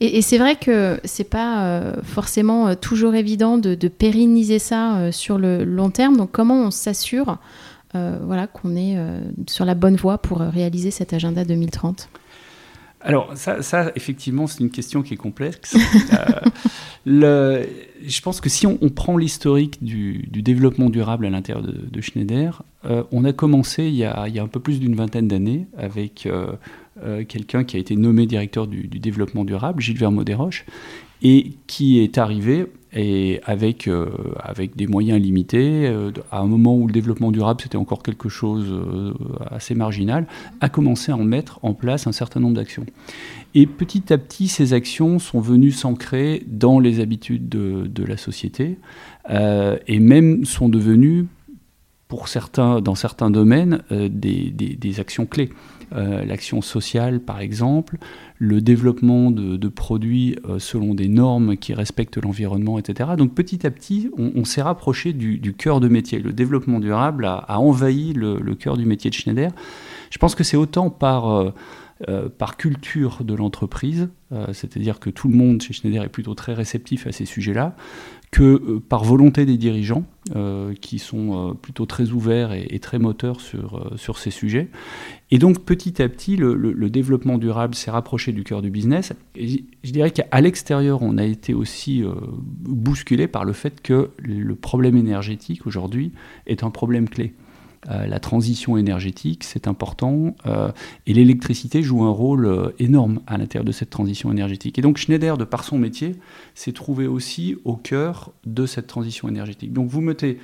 Et, 0.00 0.22
c'est 0.22 0.38
vrai 0.38 0.56
que 0.56 0.98
c'est 1.04 1.28
pas 1.28 1.64
euh, 1.64 1.94
forcément 2.02 2.74
toujours 2.74 3.14
évident 3.14 3.58
de, 3.58 3.76
pérenniser 3.86 4.58
ça 4.58 5.12
sur 5.12 5.38
le 5.38 5.64
long 5.64 5.90
terme. 5.90 6.16
Donc 6.16 6.32
comment 6.32 6.62
on 6.62 6.72
s'assure 6.72 7.38
voilà, 7.94 8.46
qu'on 8.46 8.76
est 8.76 8.96
euh, 8.96 9.20
sur 9.48 9.64
la 9.64 9.74
bonne 9.74 9.96
voie 9.96 10.18
pour 10.18 10.42
euh, 10.42 10.50
réaliser 10.50 10.90
cet 10.90 11.12
agenda 11.12 11.44
2030 11.44 12.08
alors 13.02 13.32
ça, 13.34 13.92
effectivement, 13.96 14.46
c'est 14.46 14.60
une 14.62 14.68
question 14.68 15.00
qui 15.00 15.14
est 15.14 15.16
complexe. 15.16 15.74
le, 17.06 17.66
je 18.06 18.20
pense 18.20 18.42
que 18.42 18.50
si 18.50 18.66
on, 18.66 18.76
prend 18.90 19.16
l'historique 19.16 19.82
du, 19.82 20.28
développement 20.30 20.90
durable 20.90 21.24
à 21.24 21.30
l'intérieur 21.30 21.64
de, 21.64 22.00
Schneider, 22.02 22.62
on 23.10 23.24
a 23.24 23.32
commencé 23.32 23.84
il 23.84 23.94
y 23.94 24.04
a, 24.04 24.22
un 24.22 24.48
peu 24.48 24.60
plus 24.60 24.80
d'une 24.80 24.94
vingtaine 24.94 25.28
d'années 25.28 25.66
avec 25.78 26.28
quelqu'un 27.26 27.64
qui 27.64 27.76
a 27.78 27.80
été 27.80 27.96
nommé 27.96 28.26
directeur 28.26 28.66
du, 28.66 28.86
développement 28.86 29.46
durable, 29.46 29.80
Gilles 29.80 29.96
Vermeau 29.96 30.22
desroches, 30.22 30.66
et 31.22 31.52
qui 31.66 32.00
est 32.00 32.18
arrivé 32.18 32.66
et 32.92 33.40
avec, 33.44 33.86
euh, 33.86 34.08
avec 34.40 34.76
des 34.76 34.86
moyens 34.86 35.20
limités, 35.20 35.86
euh, 35.86 36.10
à 36.30 36.40
un 36.40 36.46
moment 36.46 36.76
où 36.76 36.86
le 36.86 36.92
développement 36.92 37.30
durable 37.30 37.60
c'était 37.62 37.76
encore 37.76 38.02
quelque 38.02 38.28
chose 38.28 38.66
euh, 38.70 39.12
assez 39.48 39.74
marginal, 39.74 40.26
a 40.60 40.68
commencé 40.68 41.12
à 41.12 41.16
en 41.16 41.24
mettre 41.24 41.60
en 41.62 41.72
place 41.72 42.06
un 42.06 42.12
certain 42.12 42.40
nombre 42.40 42.56
d'actions. 42.56 42.86
Et 43.54 43.66
petit 43.66 44.12
à 44.12 44.18
petit, 44.18 44.48
ces 44.48 44.72
actions 44.72 45.18
sont 45.18 45.40
venues 45.40 45.72
s'ancrer 45.72 46.42
dans 46.46 46.80
les 46.80 47.00
habitudes 47.00 47.48
de, 47.48 48.04
la 48.04 48.16
société 48.16 48.78
et 49.28 49.98
même 49.98 50.44
sont 50.44 50.68
devenues, 50.68 51.26
pour 52.08 52.28
certains, 52.28 52.80
dans 52.80 52.94
certains 52.94 53.30
domaines, 53.30 53.82
des, 53.90 54.50
des 54.50 55.00
actions 55.00 55.26
clés. 55.26 55.50
Euh, 55.92 56.24
l'action 56.24 56.62
sociale 56.62 57.18
par 57.18 57.40
exemple, 57.40 57.96
le 58.38 58.60
développement 58.60 59.32
de, 59.32 59.68
produits 59.68 60.36
euh, 60.48 60.60
selon 60.60 60.94
des 60.94 61.08
normes 61.08 61.56
qui 61.56 61.74
respectent 61.74 62.18
l'environnement, 62.22 62.78
etc. 62.78 63.10
Donc 63.18 63.34
petit 63.34 63.66
à 63.66 63.72
petit, 63.72 64.08
on, 64.16 64.44
s'est 64.44 64.62
rapproché 64.62 65.12
du, 65.12 65.52
cœur 65.54 65.80
de 65.80 65.88
métier. 65.88 66.20
Le 66.20 66.32
développement 66.32 66.78
durable 66.78 67.24
a, 67.24 67.58
envahi 67.58 68.12
le, 68.12 68.54
cœur 68.54 68.76
du 68.76 68.86
métier 68.86 69.10
de 69.10 69.14
Schneider. 69.16 69.50
Je 70.10 70.18
pense 70.18 70.34
que 70.34 70.44
c'est 70.44 70.56
autant 70.56 70.90
par... 70.90 71.30
Euh, 71.30 71.52
par 72.38 72.56
culture 72.56 73.24
de 73.24 73.34
l'entreprise, 73.34 74.08
c'est-à-dire 74.54 75.00
que 75.00 75.10
tout 75.10 75.28
le 75.28 75.34
monde 75.34 75.60
chez 75.60 75.74
Schneider 75.74 76.02
est 76.02 76.08
plutôt 76.08 76.32
très 76.32 76.54
réceptif 76.54 77.06
à 77.06 77.12
ces 77.12 77.26
sujets-là, 77.26 77.76
que 78.30 78.42
euh, 78.42 78.80
par 78.80 79.02
volonté 79.04 79.44
des 79.44 79.56
dirigeants, 79.56 80.04
euh, 80.36 80.74
qui 80.80 80.98
sont 80.98 81.50
euh, 81.50 81.54
plutôt 81.54 81.86
très 81.86 82.10
ouverts 82.10 82.52
et, 82.52 82.78
très 82.78 82.98
moteurs 82.98 83.40
sur, 83.40 83.92
sur 83.96 84.18
ces 84.18 84.30
sujets. 84.30 84.68
Et 85.32 85.38
donc 85.38 85.64
petit 85.64 86.00
à 86.00 86.08
petit, 86.08 86.36
le, 86.36 86.90
développement 86.90 87.38
durable 87.38 87.74
s'est 87.74 87.90
rapproché 87.90 88.32
du 88.32 88.44
cœur 88.44 88.62
du 88.62 88.70
business. 88.70 89.12
Je 89.36 89.90
dirais 89.90 90.10
qu'à 90.10 90.40
l'extérieur, 90.40 91.02
on 91.02 91.18
a 91.18 91.24
été 91.24 91.54
aussi 91.54 92.02
bousculé 92.38 93.28
par 93.28 93.44
le 93.44 93.52
fait 93.52 93.80
que 93.80 94.10
le 94.18 94.54
problème 94.54 94.96
énergétique 94.96 95.66
aujourd'hui 95.66 96.12
est 96.46 96.64
un 96.64 96.70
problème 96.70 97.08
clé. 97.08 97.34
Euh, 97.88 98.06
la 98.06 98.20
transition 98.20 98.76
énergétique, 98.76 99.42
c'est 99.42 99.66
important, 99.66 100.34
euh, 100.44 100.70
et 101.06 101.14
l'électricité 101.14 101.82
joue 101.82 102.02
un 102.02 102.10
rôle 102.10 102.44
euh, 102.44 102.68
énorme 102.78 103.20
à 103.26 103.38
l'intérieur 103.38 103.64
de 103.64 103.72
cette 103.72 103.88
transition 103.88 104.30
énergétique. 104.30 104.78
Et 104.78 104.82
donc 104.82 104.98
Schneider, 104.98 105.38
de 105.38 105.44
par 105.44 105.64
son 105.64 105.78
métier, 105.78 106.16
s'est 106.54 106.72
trouvé 106.72 107.06
aussi 107.06 107.56
au 107.64 107.76
cœur 107.76 108.32
de 108.44 108.66
cette 108.66 108.86
transition 108.86 109.28
énergétique. 109.28 109.72
Donc 109.72 109.88
vous 109.88 110.02
mettez 110.02 110.38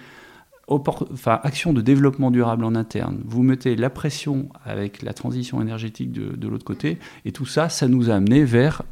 enfin, 0.66 1.38
action 1.42 1.74
de 1.74 1.82
développement 1.82 2.30
durable 2.30 2.64
en 2.64 2.74
interne, 2.74 3.20
vous 3.26 3.42
mettez 3.42 3.76
la 3.76 3.90
pression 3.90 4.48
avec 4.64 5.02
la 5.02 5.12
transition 5.12 5.60
énergétique 5.60 6.12
de, 6.12 6.48
l'autre 6.48 6.64
côté, 6.64 6.98
et 7.26 7.32
tout 7.32 7.46
ça, 7.46 7.68
ça 7.68 7.86
nous 7.86 8.10
a 8.10 8.14
amené 8.14 8.44
vers 8.44 8.82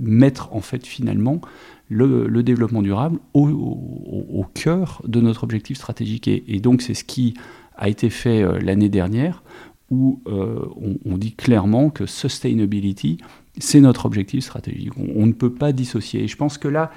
mettre 0.00 0.52
en 0.52 0.60
fait 0.60 0.86
finalement 0.86 1.40
le, 1.88 2.42
développement 2.42 2.82
durable 2.82 3.20
au, 3.34 4.44
cœur 4.54 5.02
de 5.06 5.20
notre 5.20 5.44
objectif 5.44 5.76
stratégique. 5.76 6.26
et 6.26 6.60
donc 6.60 6.82
c'est 6.82 6.94
ce 6.94 7.04
qui 7.04 7.34
a 7.80 7.88
été 7.88 8.10
fait 8.10 8.42
euh, 8.42 8.60
l'année 8.60 8.88
dernière, 8.88 9.42
où 9.90 10.22
euh, 10.28 10.66
on, 11.04 11.18
dit 11.18 11.32
clairement 11.32 11.90
que 11.90 12.06
sustainability, 12.06 13.18
c'est 13.58 13.80
notre 13.80 14.06
objectif 14.06 14.44
stratégique. 14.44 14.92
On, 14.96 15.26
ne 15.26 15.32
peut 15.32 15.52
pas 15.52 15.72
dissocier. 15.72 16.22
Et 16.22 16.28
je 16.28 16.36
pense 16.36 16.58
que 16.58 16.68
là, 16.68 16.92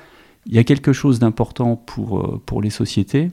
il 0.45 0.53
y 0.53 0.59
a 0.59 0.63
quelque 0.63 0.93
chose 0.93 1.17
d'important 1.17 1.75
pour, 1.75 2.19
euh, 2.19 2.41
pour 2.45 2.61
les 2.61 2.69
sociétés. 2.69 3.31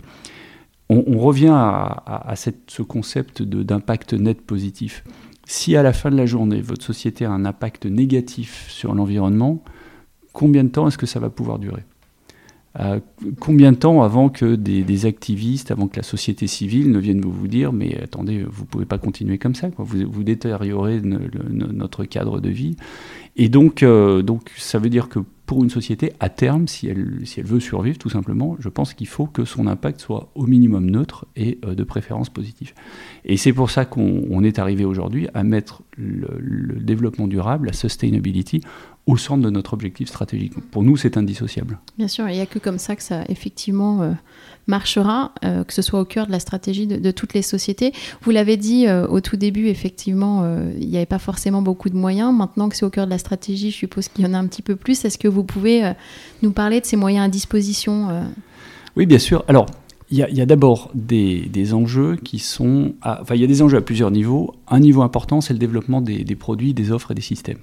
On, 0.88 1.18
revient 1.18 1.52
à, 1.54 2.32
cette, 2.34 2.68
ce 2.68 2.82
concept 2.82 3.42
d'impact 3.42 4.14
net 4.14 4.40
positif. 4.40 5.04
Si 5.44 5.76
à 5.76 5.84
la 5.84 5.92
fin 5.92 6.10
de 6.10 6.16
la 6.16 6.26
journée, 6.26 6.60
votre 6.60 6.84
société 6.84 7.24
a 7.24 7.30
un 7.30 7.44
impact 7.44 7.86
négatif 7.86 8.66
sur 8.68 8.92
l'environnement, 8.92 9.62
combien 10.32 10.64
de 10.64 10.68
temps 10.70 10.88
est-ce 10.88 10.98
que 10.98 11.06
ça 11.06 11.20
va 11.20 11.30
pouvoir 11.30 11.60
durer? 11.60 11.84
Euh, 12.78 13.00
combien 13.40 13.72
de 13.72 13.76
temps 13.76 14.02
avant 14.02 14.28
que 14.28 14.54
des, 14.54 15.06
activistes, 15.06 15.72
avant 15.72 15.88
que 15.88 15.96
la 15.96 16.04
société 16.04 16.46
civile 16.46 16.92
ne 16.92 16.98
vienne 16.98 17.20
vous, 17.20 17.48
dire 17.48 17.72
mais 17.72 18.00
attendez, 18.00 18.44
vous 18.48 18.64
pouvez 18.64 18.84
pas 18.84 18.98
continuer 18.98 19.38
comme 19.38 19.54
ça. 19.54 19.70
Vous, 19.76 19.98
vous 20.08 20.22
détériorez 20.22 21.00
notre 21.02 22.04
cadre 22.04 22.40
de 22.40 22.48
vie. 22.48 22.76
Et 23.36 23.48
donc, 23.48 23.82
euh, 23.82 24.22
donc 24.22 24.50
ça 24.56 24.78
veut 24.78 24.90
dire 24.90 25.08
que 25.08 25.20
pour 25.46 25.64
une 25.64 25.70
société, 25.70 26.12
à 26.20 26.28
terme, 26.28 26.68
si 26.68 26.86
elle, 26.86 27.22
si 27.24 27.40
elle 27.40 27.46
veut 27.46 27.58
survivre, 27.58 27.98
tout 27.98 28.08
simplement, 28.08 28.56
je 28.60 28.68
pense 28.68 28.94
qu'il 28.94 29.08
faut 29.08 29.26
que 29.26 29.44
son 29.44 29.66
impact 29.66 30.00
soit 30.00 30.30
au 30.36 30.46
minimum 30.46 30.88
neutre 30.88 31.26
et 31.34 31.58
euh, 31.64 31.74
de 31.74 31.82
préférence 31.82 32.30
positif. 32.30 32.72
Et 33.24 33.36
c'est 33.36 33.52
pour 33.52 33.68
ça 33.68 33.84
qu'on 33.84 34.44
est 34.44 34.60
arrivé 34.60 34.84
aujourd'hui 34.84 35.26
à 35.34 35.42
mettre 35.42 35.82
le, 35.96 36.28
le, 36.38 36.76
développement 36.76 37.26
durable, 37.26 37.66
la 37.66 37.72
sustainability, 37.72 38.60
au 39.10 39.16
centre 39.16 39.42
de 39.42 39.50
notre 39.50 39.74
objectif 39.74 40.08
stratégique. 40.08 40.52
Pour 40.70 40.82
nous, 40.82 40.96
c'est 40.96 41.16
indissociable. 41.16 41.78
Bien 41.98 42.08
sûr, 42.08 42.28
il 42.28 42.34
n'y 42.34 42.40
a 42.40 42.46
que 42.46 42.58
comme 42.58 42.78
ça 42.78 42.94
que 42.96 43.02
ça 43.02 43.24
effectivement 43.28 44.02
euh, 44.02 44.12
marchera, 44.66 45.32
euh, 45.44 45.64
que 45.64 45.72
ce 45.72 45.82
soit 45.82 46.00
au 46.00 46.04
cœur 46.04 46.26
de 46.26 46.32
la 46.32 46.40
stratégie 46.40 46.86
de, 46.86 47.10
toutes 47.10 47.34
les 47.34 47.42
sociétés. 47.42 47.92
Vous 48.22 48.30
l'avez 48.30 48.56
dit 48.56 48.86
euh, 48.86 49.06
au 49.08 49.20
tout 49.20 49.36
début, 49.36 49.66
effectivement, 49.66 50.44
il 50.78 50.88
n'y 50.88 50.96
avait 50.96 51.06
pas 51.06 51.18
forcément 51.18 51.62
beaucoup 51.62 51.90
de 51.90 51.96
moyens. 51.96 52.32
Maintenant 52.34 52.68
que 52.68 52.76
c'est 52.76 52.86
au 52.86 52.90
cœur 52.90 53.06
de 53.06 53.10
la 53.10 53.18
stratégie, 53.18 53.70
je 53.70 53.76
suppose 53.76 54.08
qu'il 54.08 54.24
y 54.24 54.28
en 54.28 54.34
a 54.34 54.38
un 54.38 54.46
petit 54.46 54.62
peu 54.62 54.76
plus. 54.76 55.04
Est-ce 55.04 55.18
que 55.18 55.28
vous 55.28 55.44
pouvez 55.44 55.92
nous 56.42 56.52
parler 56.52 56.80
de 56.80 56.86
ces 56.86 56.96
moyens 56.96 57.26
à 57.26 57.28
disposition 57.28 58.08
Oui, 58.96 59.06
bien 59.06 59.18
sûr. 59.18 59.44
Alors, 59.48 59.66
il 60.10 60.18
y 60.18 60.40
a, 60.40 60.46
d'abord 60.46 60.90
des, 60.94 61.74
enjeux 61.74 62.16
qui 62.16 62.38
sont... 62.38 62.94
enfin, 63.02 63.34
il 63.34 63.40
y 63.40 63.44
a 63.44 63.46
des 63.46 63.62
enjeux 63.62 63.78
à 63.78 63.82
plusieurs 63.82 64.10
niveaux. 64.10 64.54
Un 64.68 64.80
niveau 64.80 65.02
important, 65.02 65.40
c'est 65.40 65.52
le 65.52 65.58
développement 65.58 66.00
des, 66.00 66.24
des 66.24 66.36
produits, 66.36 66.74
des 66.74 66.92
offres 66.92 67.12
et 67.12 67.14
des 67.14 67.22
systèmes 67.22 67.58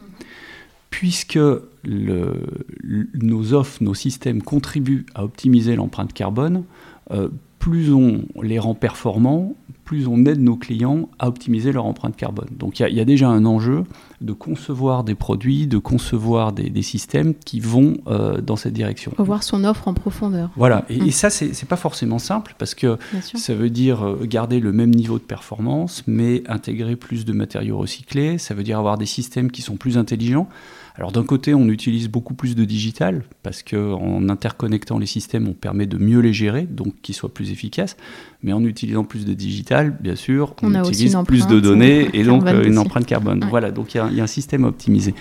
puisque 0.89 1.39
nos 1.85 3.53
offres, 3.53 3.83
nos 3.83 3.93
systèmes 3.93 4.41
contribuent 4.41 5.05
à 5.15 5.23
optimiser 5.23 5.75
l'empreinte 5.75 6.13
carbone, 6.13 6.63
euh, 7.11 7.29
plus 7.59 7.91
on 7.91 8.23
les 8.41 8.59
rend 8.59 8.75
performants, 8.75 9.55
plus 9.83 10.07
on 10.07 10.25
aide 10.25 10.41
nos 10.41 10.55
clients 10.57 11.09
à 11.17 11.27
optimiser 11.27 11.71
leur 11.71 11.85
empreinte 11.85 12.15
carbone. 12.15 12.47
Donc 12.51 12.79
il 12.79 12.93
y, 12.93 12.99
a 12.99 13.05
déjà 13.05 13.29
un 13.29 13.45
enjeu 13.45 13.83
de 14.21 14.33
concevoir 14.33 15.03
des 15.03 15.15
produits, 15.15 15.65
de 15.65 15.77
concevoir 15.77 16.51
des, 16.51 16.81
systèmes 16.81 17.33
qui 17.33 17.59
vont 17.59 17.97
euh, 18.07 18.41
dans 18.41 18.57
cette 18.57 18.73
direction. 18.73 19.11
Revoir 19.17 19.43
son 19.43 19.63
offre 19.63 19.87
en 19.87 19.93
profondeur. 19.93 20.49
Voilà, 20.55 20.85
et, 20.89 20.99
mm. 20.99 21.11
ça 21.11 21.29
c'est 21.29 21.67
pas 21.67 21.77
forcément 21.77 22.19
simple 22.19 22.53
parce 22.57 22.75
que 22.75 22.97
ça 23.21 23.53
veut 23.53 23.69
dire 23.69 24.05
euh, 24.05 24.25
garder 24.25 24.59
le 24.59 24.71
même 24.71 24.91
niveau 24.91 25.17
de 25.17 25.23
performance, 25.23 26.03
mais 26.05 26.43
intégrer 26.47 26.95
plus 26.95 27.25
de 27.25 27.33
matériaux 27.33 27.77
recyclés, 27.77 28.37
ça 28.37 28.53
veut 28.53 28.63
dire 28.63 28.77
avoir 28.77 28.97
des 28.97 29.05
systèmes 29.05 29.51
qui 29.51 29.61
sont 29.61 29.77
plus 29.77 29.97
intelligents. 29.97 30.47
Alors 30.97 31.11
d'un 31.11 31.23
côté, 31.23 31.53
on 31.53 31.67
utilise 31.67 32.09
beaucoup 32.09 32.33
plus 32.33 32.55
de 32.55 32.65
digital 32.65 33.23
parce 33.43 33.61
qu'en 33.61 34.29
interconnectant 34.29 34.97
les 34.97 35.05
systèmes, 35.05 35.47
on 35.47 35.53
permet 35.53 35.85
de 35.85 35.97
mieux 35.97 36.19
les 36.19 36.33
gérer, 36.33 36.63
donc 36.63 36.93
qu'ils 37.03 37.13
soient 37.13 37.33
plus 37.33 37.51
efficaces. 37.51 37.97
Mais 38.41 38.51
en 38.51 38.63
utilisant 38.63 39.03
plus 39.03 39.23
de 39.23 39.33
digital, 39.33 39.95
bien 39.99 40.15
sûr, 40.15 40.55
on, 40.63 40.73
utilise 40.73 41.15
plus 41.25 41.45
de 41.45 41.59
données 41.59 42.09
et 42.13 42.23
donc 42.23 42.47
euh, 42.47 42.63
une 42.63 42.79
empreinte 42.79 43.05
carbone. 43.05 43.45
Voilà, 43.49 43.71
donc 43.71 43.93
il 43.93 43.97
y, 43.97 44.19
a 44.19 44.23
un 44.23 44.27
système 44.27 44.63
optimisé. 44.63 45.13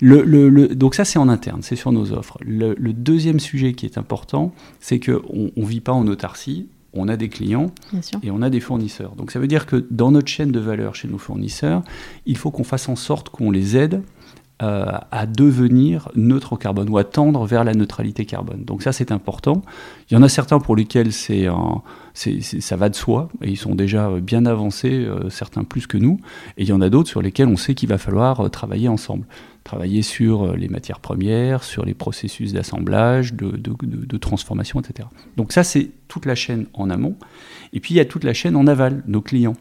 Le, 0.00 0.74
donc 0.74 0.94
ça, 0.94 1.04
c'est 1.04 1.18
en 1.18 1.28
interne, 1.28 1.62
c'est 1.62 1.76
sur 1.76 1.90
nos 1.90 2.12
offres. 2.12 2.36
Le, 2.40 2.74
deuxième 2.92 3.40
sujet 3.40 3.72
qui 3.72 3.86
est 3.86 3.96
important, 3.96 4.52
c'est 4.80 5.00
qu'on 5.00 5.50
ne 5.56 5.66
vit 5.66 5.80
pas 5.80 5.92
en 5.92 6.06
autarcie, 6.06 6.66
on 6.92 7.08
a 7.08 7.16
des 7.16 7.28
clients 7.28 7.70
et 8.22 8.30
on 8.30 8.42
a 8.42 8.50
des 8.50 8.60
fournisseurs. 8.60 9.14
Donc 9.16 9.30
ça 9.30 9.38
veut 9.38 9.46
dire 9.46 9.66
que 9.66 9.86
dans 9.90 10.10
notre 10.10 10.28
chaîne 10.28 10.52
de 10.52 10.60
valeur 10.60 10.94
chez 10.94 11.08
nos 11.08 11.18
fournisseurs, 11.18 11.82
il 12.26 12.36
faut 12.36 12.50
qu'on 12.50 12.64
fasse 12.64 12.88
en 12.88 12.96
sorte 12.96 13.30
qu'on 13.30 13.50
les 13.50 13.76
aide 13.76 14.02
euh, 14.60 14.86
à 15.12 15.26
devenir 15.26 16.08
neutre 16.16 16.54
au 16.54 16.56
carbone 16.56 16.88
ou 16.88 16.98
à 16.98 17.04
tendre 17.04 17.46
vers 17.46 17.62
la 17.62 17.74
neutralité 17.74 18.24
carbone. 18.24 18.64
Donc 18.64 18.82
ça 18.82 18.90
c'est 18.90 19.12
important. 19.12 19.62
Il 20.10 20.14
y 20.14 20.16
en 20.16 20.22
a 20.24 20.28
certains 20.28 20.58
pour 20.58 20.74
lesquels 20.74 21.12
c'est 21.12 21.46
ça 22.12 22.74
va 22.74 22.88
de 22.88 22.96
soi 22.96 23.28
et 23.40 23.50
ils 23.50 23.56
sont 23.56 23.76
déjà 23.76 24.10
bien 24.18 24.46
avancés, 24.46 25.04
euh, 25.04 25.30
certains 25.30 25.62
plus 25.62 25.86
que 25.86 25.96
nous. 25.96 26.18
Et 26.56 26.62
il 26.64 26.68
y 26.68 26.72
en 26.72 26.80
a 26.80 26.88
d'autres 26.90 27.08
sur 27.08 27.22
lesquels 27.22 27.46
on 27.46 27.56
sait 27.56 27.76
qu'il 27.76 27.88
va 27.88 27.98
falloir 27.98 28.40
euh, 28.40 28.48
travailler 28.48 28.88
ensemble. 28.88 29.26
Travailler 29.62 30.02
sur 30.02 30.56
les 30.56 30.68
matières 30.68 30.98
premières, 30.98 31.62
sur 31.62 31.84
les 31.84 31.94
processus 31.94 32.52
d'assemblage, 32.52 33.34
de, 33.34 33.50
de, 33.50 34.16
transformation, 34.16 34.80
etc. 34.80 35.08
Donc 35.36 35.52
ça 35.52 35.62
c'est 35.62 35.90
toute 36.08 36.26
la 36.26 36.34
chaîne 36.34 36.66
en 36.72 36.90
amont. 36.90 37.14
Et 37.72 37.78
puis 37.78 37.94
il 37.94 37.98
y 37.98 38.00
a 38.00 38.06
toute 38.06 38.24
la 38.24 38.34
chaîne 38.34 38.56
en 38.56 38.66
aval, 38.66 39.04
nos 39.06 39.20
clients. 39.20 39.56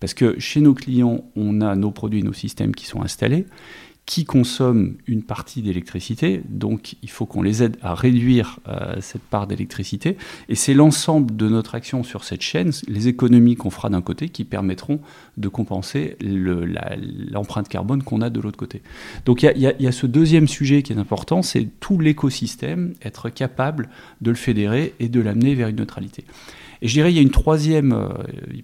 Parce 0.00 0.14
que 0.14 0.40
chez 0.40 0.60
nos 0.60 0.72
clients, 0.72 1.24
on 1.36 1.60
a 1.60 1.76
nos 1.76 1.90
produits, 1.90 2.22
nos 2.22 2.32
systèmes 2.32 2.74
qui 2.74 2.86
sont 2.86 3.02
installés 3.02 3.46
qui 4.10 4.24
consomment 4.24 4.96
une 5.06 5.22
partie 5.22 5.62
d'électricité, 5.62 6.42
donc 6.48 6.96
il 7.00 7.08
faut 7.08 7.26
qu'on 7.26 7.42
les 7.42 7.62
aide 7.62 7.76
à 7.80 7.94
réduire 7.94 8.58
euh, 8.66 8.96
cette 9.00 9.22
part 9.22 9.46
d'électricité. 9.46 10.16
Et 10.48 10.56
c'est 10.56 10.74
l'ensemble 10.74 11.36
de 11.36 11.48
notre 11.48 11.76
action 11.76 12.02
sur 12.02 12.24
cette 12.24 12.42
chaîne, 12.42 12.72
les 12.88 13.06
économies 13.06 13.54
qu'on 13.54 13.70
fera 13.70 13.88
d'un 13.88 14.02
côté, 14.02 14.28
qui 14.28 14.42
permettront 14.42 14.98
de 15.36 15.46
compenser 15.46 16.16
l'empreinte 16.20 17.68
carbone 17.68 18.02
qu'on 18.02 18.20
a 18.20 18.30
de 18.30 18.40
l'autre 18.40 18.56
côté. 18.56 18.82
Donc 19.26 19.44
il 19.44 19.52
y, 19.56 19.82
y, 19.84 19.86
a 19.86 19.92
ce 19.92 20.08
deuxième 20.08 20.48
sujet 20.48 20.82
qui 20.82 20.92
est 20.92 20.98
important, 20.98 21.42
c'est 21.42 21.68
tout 21.78 22.00
l'écosystème, 22.00 22.94
être 23.04 23.30
capable 23.30 23.90
de 24.22 24.30
le 24.30 24.36
fédérer 24.36 24.92
et 24.98 25.08
de 25.08 25.20
l'amener 25.20 25.54
vers 25.54 25.68
une 25.68 25.76
neutralité. 25.76 26.24
Et 26.82 26.88
je 26.88 26.94
dirais, 26.94 27.12
il 27.12 27.16
y 27.16 27.18
a 27.18 27.22
une 27.22 27.30
troisième, 27.30 27.92
euh, 27.92 28.08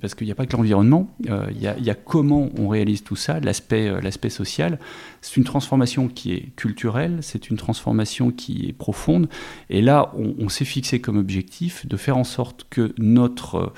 parce 0.01 0.15
qu'il 0.15 0.27
n'y 0.27 0.33
a 0.33 0.35
pas 0.35 0.47
que 0.47 0.57
l'environnement, 0.57 1.15
euh, 1.29 1.47
il, 1.51 1.61
y 1.61 1.91
a 1.91 1.95
comment 1.95 2.51
on 2.59 2.69
réalise 2.69 3.03
tout 3.03 3.17
ça, 3.17 3.41
l'aspect 3.41 4.01
l'aspect 4.01 4.31
social. 4.31 4.79
C'est 5.21 5.37
une 5.37 5.45
transformation 5.45 6.09
qui 6.09 6.33
est 6.33 6.53
culturelle, 6.57 7.19
c'est 7.21 7.51
une 7.51 7.57
transformation 7.57 8.31
qui 8.31 8.67
est 8.69 8.73
profonde. 8.73 9.29
Et 9.71 9.83
là, 9.83 10.13
on, 10.17 10.49
s'est 10.49 10.65
fixé 10.65 11.01
comme 11.01 11.19
objectif 11.19 11.87
de 11.87 11.97
faire 11.97 12.17
en 12.17 12.25
sorte 12.25 12.67
que 12.71 12.95
notre... 12.99 13.73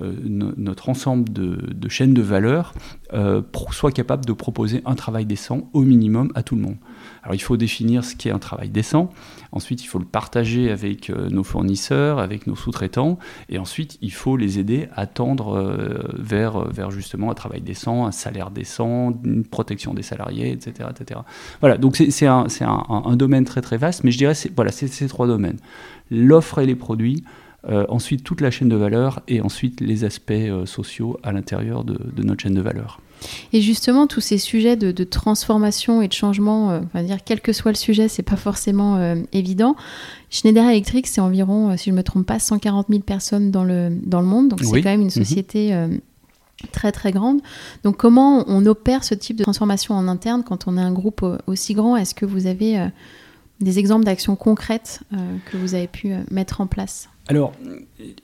notre 0.00 0.88
ensemble 0.88 1.32
de, 1.32 1.88
chaînes 1.88 2.14
de 2.14 2.22
valeur 2.22 2.74
soit 3.70 3.92
capable 3.92 4.24
de 4.24 4.32
proposer 4.32 4.82
un 4.84 4.94
travail 4.94 5.26
décent 5.26 5.68
au 5.72 5.82
minimum 5.82 6.32
à 6.34 6.42
tout 6.42 6.56
le 6.56 6.62
monde. 6.62 6.76
Alors 7.22 7.34
il 7.34 7.40
faut 7.40 7.56
définir 7.56 8.04
ce 8.04 8.14
qu'est 8.14 8.30
un 8.30 8.38
travail 8.38 8.68
décent, 8.68 9.10
ensuite 9.52 9.82
il 9.82 9.86
faut 9.86 9.98
le 9.98 10.04
partager 10.04 10.70
avec 10.70 11.08
euh, 11.08 11.30
nos 11.30 11.42
fournisseurs, 11.42 12.18
avec 12.18 12.46
nos 12.46 12.54
sous-traitants, 12.54 13.18
et 13.48 13.58
ensuite 13.58 13.98
il 14.02 14.12
faut 14.12 14.36
les 14.36 14.58
aider 14.58 14.88
à 14.94 15.06
tendre 15.06 15.56
euh, 15.56 16.00
vers, 16.18 16.56
euh, 16.56 16.90
justement 16.90 17.30
un 17.30 17.34
travail 17.34 17.62
décent, 17.62 18.06
un 18.06 18.12
salaire 18.12 18.50
décent, 18.50 19.18
une 19.24 19.44
protection 19.44 19.94
des 19.94 20.02
salariés, 20.02 20.52
etc. 20.52 20.90
etc. 20.90 21.20
Voilà, 21.60 21.78
donc 21.78 21.96
c'est 21.96 22.26
un, 22.26 22.46
domaine 23.16 23.44
très 23.44 23.62
très 23.62 23.78
vaste, 23.78 24.04
mais 24.04 24.10
je 24.10 24.18
dirais 24.18 24.34
c'est 24.34 24.86
ces 24.88 25.08
trois 25.08 25.26
domaines. 25.26 25.58
L'offre 26.10 26.58
et 26.58 26.66
les 26.66 26.74
produits, 26.74 27.24
ensuite 27.88 28.24
toute 28.24 28.40
la 28.40 28.50
chaîne 28.50 28.68
de 28.68 28.76
valeur 28.76 29.22
et 29.28 29.40
ensuite 29.40 29.80
les 29.80 30.04
aspects 30.04 30.32
sociaux 30.66 31.18
à 31.22 31.32
l'intérieur 31.32 31.84
de, 31.84 31.98
de, 32.14 32.22
notre 32.22 32.42
chaîne 32.42 32.54
de 32.54 32.60
valeur. 32.60 33.00
Et 33.52 33.60
justement, 33.60 34.06
tous 34.06 34.20
ces 34.20 34.38
sujets 34.38 34.76
de, 34.76 35.04
transformation 35.04 36.02
et 36.02 36.08
de 36.08 36.12
changement, 36.12 36.70
euh, 36.70 36.80
on 36.80 36.98
va 36.98 37.04
dire 37.04 37.18
quel 37.24 37.40
que 37.40 37.52
soit 37.52 37.72
le 37.72 37.76
sujet, 37.76 38.08
c'est 38.08 38.22
pas 38.22 38.36
forcément 38.36 38.96
euh, 38.96 39.16
évident. 39.32 39.76
Schneider 40.30 40.68
Electric, 40.68 41.06
c'est 41.06 41.20
environ, 41.20 41.70
euh, 41.70 41.76
si 41.76 41.86
je 41.86 41.90
ne 41.90 41.96
me 41.96 42.02
trompe 42.02 42.26
pas, 42.26 42.38
140 42.38 42.86
000 42.88 43.00
personnes 43.02 43.50
dans 43.50 43.64
le, 43.64 43.90
dans 44.04 44.20
le 44.20 44.26
monde. 44.26 44.48
Donc 44.48 44.60
c'est 44.62 44.82
quand 44.82 44.90
même 44.90 45.00
une 45.00 45.06
mhm. 45.06 45.10
société 45.10 45.88
très 46.72 46.92
très 46.92 47.12
grande. 47.12 47.40
Donc 47.82 47.96
comment 47.96 48.44
on 48.46 48.64
opère 48.66 49.04
ce 49.04 49.14
type 49.14 49.36
de 49.36 49.42
transformation 49.42 49.94
en 49.94 50.08
interne 50.08 50.42
quand 50.44 50.66
on 50.66 50.78
est 50.78 50.82
un 50.82 50.92
groupe 50.92 51.24
aussi 51.46 51.74
grand? 51.74 51.96
Est-ce 51.96 52.14
que 52.14 52.24
vous 52.24 52.46
avez 52.46 52.88
des 53.60 53.78
exemples 53.78 54.04
d'actions 54.04 54.36
concrètes 54.36 55.00
que 55.50 55.56
vous 55.56 55.74
avez 55.74 55.88
pu 55.88 56.14
mettre 56.30 56.60
en 56.60 56.66
place? 56.66 57.08
Alors, 57.26 57.54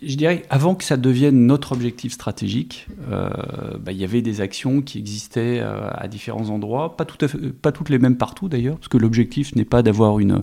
je 0.03 0.15
dirais, 0.15 0.45
avant 0.51 0.75
que 0.75 0.85
ça 0.85 0.99
devienne 0.99 1.47
notre 1.47 1.73
objectif 1.73 2.13
stratégique, 2.13 2.87
euh, 3.11 3.31
bah, 3.83 3.93
il 3.93 3.99
y 3.99 4.05
avait 4.05 4.21
des 4.21 4.43
actions 4.43 4.83
qui 4.83 4.99
existaient 4.99 5.61
euh, 5.61 5.89
à 5.91 6.07
différents 6.07 6.51
endroits, 6.51 6.95
fait, 6.99 7.51
pas 7.51 7.73
toutes 7.73 7.89
les 7.89 7.99
mêmes 7.99 8.17
partout 8.17 8.51
d'ailleurs, 8.51 8.77
parce 8.77 8.89
que 8.89 8.99
l'objectif 8.99 9.57
n'est 9.57 9.65
pas 9.65 9.83
d'avoir 9.83 10.19
euh, 10.19 10.43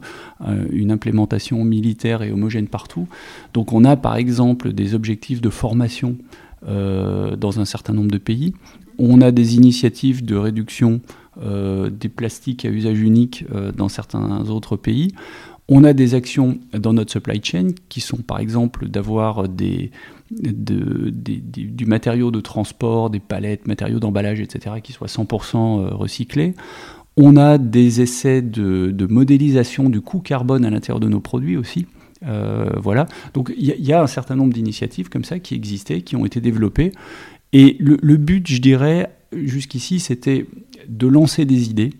une 0.71 0.91
implémentation 0.91 1.63
militaire 1.63 2.23
et 2.23 2.31
homogène 2.31 2.67
partout. 2.67 3.07
Donc 3.53 3.73
on 3.73 3.83
a 3.83 3.95
par 3.95 4.15
exemple 4.15 4.73
des 4.73 4.95
objectifs 4.95 5.41
de 5.41 5.49
formation 5.49 6.17
dans 6.65 7.59
un 7.59 7.65
certain 7.65 7.93
nombre 7.93 8.09
de 8.09 8.17
pays. 8.17 8.53
On 8.97 9.21
a 9.21 9.31
des 9.31 9.55
initiatives 9.55 10.25
de 10.25 10.35
réduction 10.35 11.01
des 11.39 12.09
plastiques 12.09 12.65
à 12.65 12.69
usage 12.69 12.99
unique 12.99 13.45
dans 13.77 13.89
certains 13.89 14.49
autres 14.49 14.75
pays. 14.75 15.13
On 15.69 15.83
a 15.83 15.91
des 15.93 16.15
actions 16.15 16.59
dans 16.71 16.93
notre 16.93 17.11
supply 17.11 17.41
chain 17.43 17.71
qui 17.89 17.99
sont 17.99 18.17
par 18.17 18.39
exemple 18.39 18.87
d'avoir 18.87 19.49
du 19.49 19.91
matériau 21.85 22.31
de 22.31 22.39
transport, 22.39 23.09
des 23.09 23.19
palettes, 23.19 23.67
matériaux 23.67 23.99
d'emballage, 23.99 24.39
etc., 24.39 24.77
qui 24.81 24.93
soient 24.93 25.07
100% 25.07 25.57
euh, 25.57 25.89
recyclés. 25.93 26.53
On 27.17 27.35
a 27.35 27.57
des 27.57 27.99
essais 27.99 28.41
de, 28.41 29.07
modélisation 29.09 29.89
du 29.89 29.99
coût 29.99 30.19
carbone 30.19 30.63
à 30.63 30.69
l'intérieur 30.69 31.01
de 31.01 31.09
nos 31.09 31.19
produits 31.19 31.57
aussi. 31.57 31.85
Euh, 32.25 32.69
voilà. 32.77 33.05
Donc 33.33 33.53
il 33.57 33.65
y, 33.65 33.93
a 33.93 34.01
un 34.01 34.07
certain 34.07 34.35
nombre 34.35 34.53
d'initiatives 34.53 35.09
comme 35.09 35.25
ça 35.25 35.39
qui 35.39 35.53
existaient, 35.53 36.01
qui 36.01 36.15
ont 36.15 36.25
été 36.25 36.39
développées. 36.39 36.93
Et 37.53 37.75
le 37.79 38.17
but, 38.17 38.47
je 38.47 38.61
dirais, 38.61 39.09
jusqu'ici, 39.33 39.99
c'était 39.99 40.45
de 40.87 41.07
lancer 41.07 41.45
des 41.45 41.69
idées, 41.69 41.91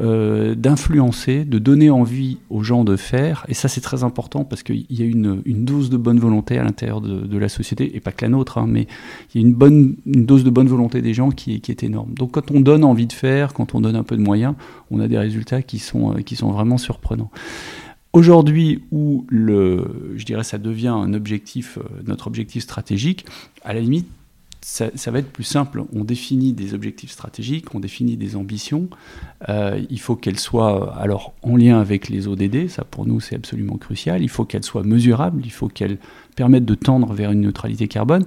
euh, 0.00 0.54
d'influencer, 0.54 1.44
de 1.44 1.58
donner 1.58 1.90
envie 1.90 2.38
aux 2.48 2.62
gens 2.62 2.84
de 2.84 2.94
faire. 2.94 3.44
Et 3.48 3.54
ça, 3.54 3.66
c'est 3.66 3.80
très 3.80 4.04
important 4.04 4.44
parce 4.44 4.62
qu'il 4.62 4.86
y 4.88 5.02
a 5.02 5.04
une, 5.04 5.42
dose 5.44 5.90
de 5.90 5.96
bonne 5.96 6.20
volonté 6.20 6.58
à 6.58 6.62
l'intérieur 6.62 7.00
de, 7.00 7.38
la 7.38 7.48
société, 7.48 7.96
et 7.96 8.00
pas 8.00 8.12
que 8.12 8.24
la 8.24 8.28
nôtre, 8.28 8.58
hein, 8.58 8.66
mais 8.68 8.86
il 9.34 9.40
y 9.40 9.44
a 9.44 9.48
une, 9.48 9.54
bonne, 9.54 9.96
dose 10.06 10.44
de 10.44 10.50
bonne 10.50 10.68
volonté 10.68 11.02
des 11.02 11.12
gens 11.12 11.30
qui, 11.30 11.54
est 11.54 11.82
énorme. 11.82 12.14
Donc 12.14 12.32
quand 12.32 12.52
on 12.52 12.60
donne 12.60 12.84
envie 12.84 13.08
de 13.08 13.12
faire, 13.12 13.52
quand 13.52 13.74
on 13.74 13.80
donne 13.80 13.96
un 13.96 14.04
peu 14.04 14.16
de 14.16 14.22
moyens, 14.22 14.54
on 14.92 15.00
a 15.00 15.08
des 15.08 15.18
résultats 15.18 15.62
qui 15.62 15.80
sont, 15.80 16.12
euh, 16.12 16.20
qui 16.20 16.36
sont 16.36 16.52
vraiment 16.52 16.78
surprenants. 16.78 17.30
Aujourd'hui, 18.12 18.82
où 18.92 19.24
le, 19.28 20.14
je 20.16 20.24
dirais, 20.24 20.44
ça 20.44 20.58
devient 20.58 20.88
un 20.88 21.14
objectif, 21.14 21.78
euh, 21.78 21.82
notre 22.06 22.28
objectif 22.28 22.62
stratégique, 22.62 23.26
à 23.64 23.72
la 23.72 23.80
limite, 23.80 24.06
ça, 24.62 25.10
va 25.10 25.18
être 25.18 25.32
plus 25.32 25.44
simple. 25.44 25.84
On 25.94 26.04
définit 26.04 26.52
des 26.52 26.74
objectifs 26.74 27.10
stratégiques, 27.10 27.74
on 27.74 27.80
définit 27.80 28.16
des 28.16 28.36
ambitions. 28.36 28.88
Euh, 29.48 29.80
il 29.88 30.00
faut 30.00 30.16
qu'elles 30.16 30.38
soient 30.38 30.94
alors 30.96 31.34
en 31.42 31.56
lien 31.56 31.80
avec 31.80 32.08
les 32.08 32.28
ODD, 32.28 32.68
ça 32.68 32.84
pour 32.84 33.06
nous 33.06 33.20
c'est 33.20 33.36
absolument 33.36 33.76
crucial. 33.76 34.22
Il 34.22 34.28
faut 34.28 34.44
qu'elles 34.44 34.64
soient 34.64 34.82
mesurables, 34.82 35.42
il 35.44 35.52
faut 35.52 35.68
qu'elles 35.68 35.98
permettent 36.36 36.66
de 36.66 36.74
tendre 36.74 37.12
vers 37.12 37.32
une 37.32 37.40
neutralité 37.40 37.88
carbone. 37.88 38.24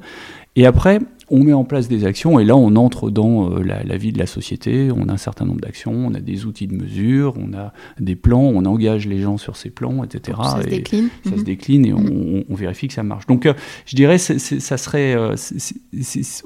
Et 0.56 0.66
après, 0.66 1.00
on 1.30 1.44
met 1.44 1.54
en 1.54 1.64
place 1.64 1.88
des 1.88 2.06
actions 2.06 2.40
et 2.40 2.44
là 2.44 2.56
on 2.56 2.76
entre 2.76 3.10
dans 3.10 3.52
euh, 3.52 3.64
la, 3.64 3.98
vie 3.98 4.12
de 4.12 4.20
la 4.20 4.26
société, 4.26 4.90
on 4.92 5.08
a 5.10 5.14
un 5.14 5.18
certain 5.18 5.46
nombre 5.46 5.62
d'actions, 5.62 5.94
on 5.94 6.14
a 6.14 6.20
des 6.20 6.46
outils 6.46 6.68
de 6.68 6.76
mesure, 6.76 7.36
on 7.38 7.54
a 7.54 7.74
des 8.00 8.16
plans, 8.16 8.42
on 8.42 8.66
engage 8.66 9.08
les 9.08 9.20
gens 9.20 9.38
sur 9.38 9.56
ces 9.56 9.70
plans, 9.70 10.04
etc. 10.04 10.38
Ça 10.44 10.62
se 10.62 10.68
décline. 10.68 11.10
Ça 11.24 11.32
se 11.32 11.36
mhm. 11.38 11.44
décline 11.44 11.86
et 11.86 11.94
mhm. 11.94 12.44
on, 12.50 12.56
vérifie 12.56 12.88
que 12.88 12.94
ça 12.94 13.04
marche. 13.04 13.28
Donc 13.28 13.46
euh, 13.46 13.54
je 13.86 13.96
dirais, 13.96 14.18
ça 14.18 14.78
serait, 14.78 15.16
euh, 15.16 15.36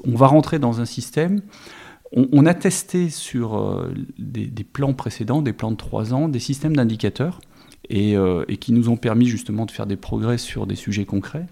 on 0.04 0.16
va 0.16 0.26
rentrer 0.26 0.58
dans 0.58 0.80
un 0.80 0.84
système. 0.86 1.42
On, 2.12 2.46
a 2.46 2.54
testé 2.54 3.10
sur 3.10 3.86
des, 4.18 4.46
des, 4.46 4.64
plans 4.64 4.94
précédents, 4.94 5.42
des 5.42 5.52
plans 5.52 5.70
de 5.70 5.76
trois 5.76 6.14
ans, 6.14 6.28
des 6.28 6.38
systèmes 6.38 6.74
d'indicateurs 6.74 7.38
et, 7.90 8.16
qui 8.60 8.72
nous 8.72 8.88
ont 8.88 8.96
permis 8.96 9.26
justement 9.26 9.66
de 9.66 9.70
faire 9.70 9.86
des 9.86 9.96
progrès 9.96 10.38
sur 10.38 10.66
des 10.66 10.74
sujets 10.74 11.04
concrets. 11.04 11.46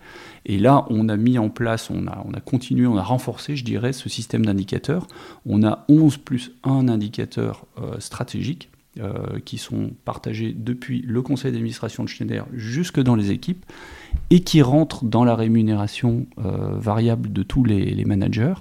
Et 0.49 0.59
là, 0.59 0.87
on 0.91 1.09
a 1.09 1.17
mis 1.17 1.39
en 1.39 1.51
place, 1.51 1.91
on 1.91 2.07
a, 2.07 2.25
on 2.25 2.33
a 2.33 2.41
continué, 2.41 2.87
on 2.87 2.97
a 2.97 3.03
renforcé, 3.03 3.57
je 3.57 3.65
dirais, 3.65 3.93
ce 3.93 4.09
système 4.09 4.47
d'indicateurs. 4.47 5.09
On 5.45 5.65
a 5.65 5.85
11 5.89 6.19
plus 6.19 6.53
1 6.63 6.89
indicateur 6.89 7.67
euh, 7.83 7.99
stratégique 7.99 8.71
euh, 9.01 9.41
qui 9.45 9.59
sont 9.59 9.91
partagés 10.05 10.55
depuis 10.57 11.03
le 11.03 11.21
conseil 11.21 11.51
d'administration 11.51 12.05
de 12.05 12.09
Schneider 12.09 12.47
jusque 12.55 13.01
dans 13.01 13.17
les 13.17 13.33
équipes 13.33 13.67
et 14.31 14.41
qui 14.41 14.63
rentrent 14.63 15.05
dans 15.05 15.25
la 15.25 15.35
rémunération 15.35 16.27
variable 16.37 17.33
de 17.33 17.43
tous 17.43 17.65
les 17.65 18.05
managers. 18.05 18.55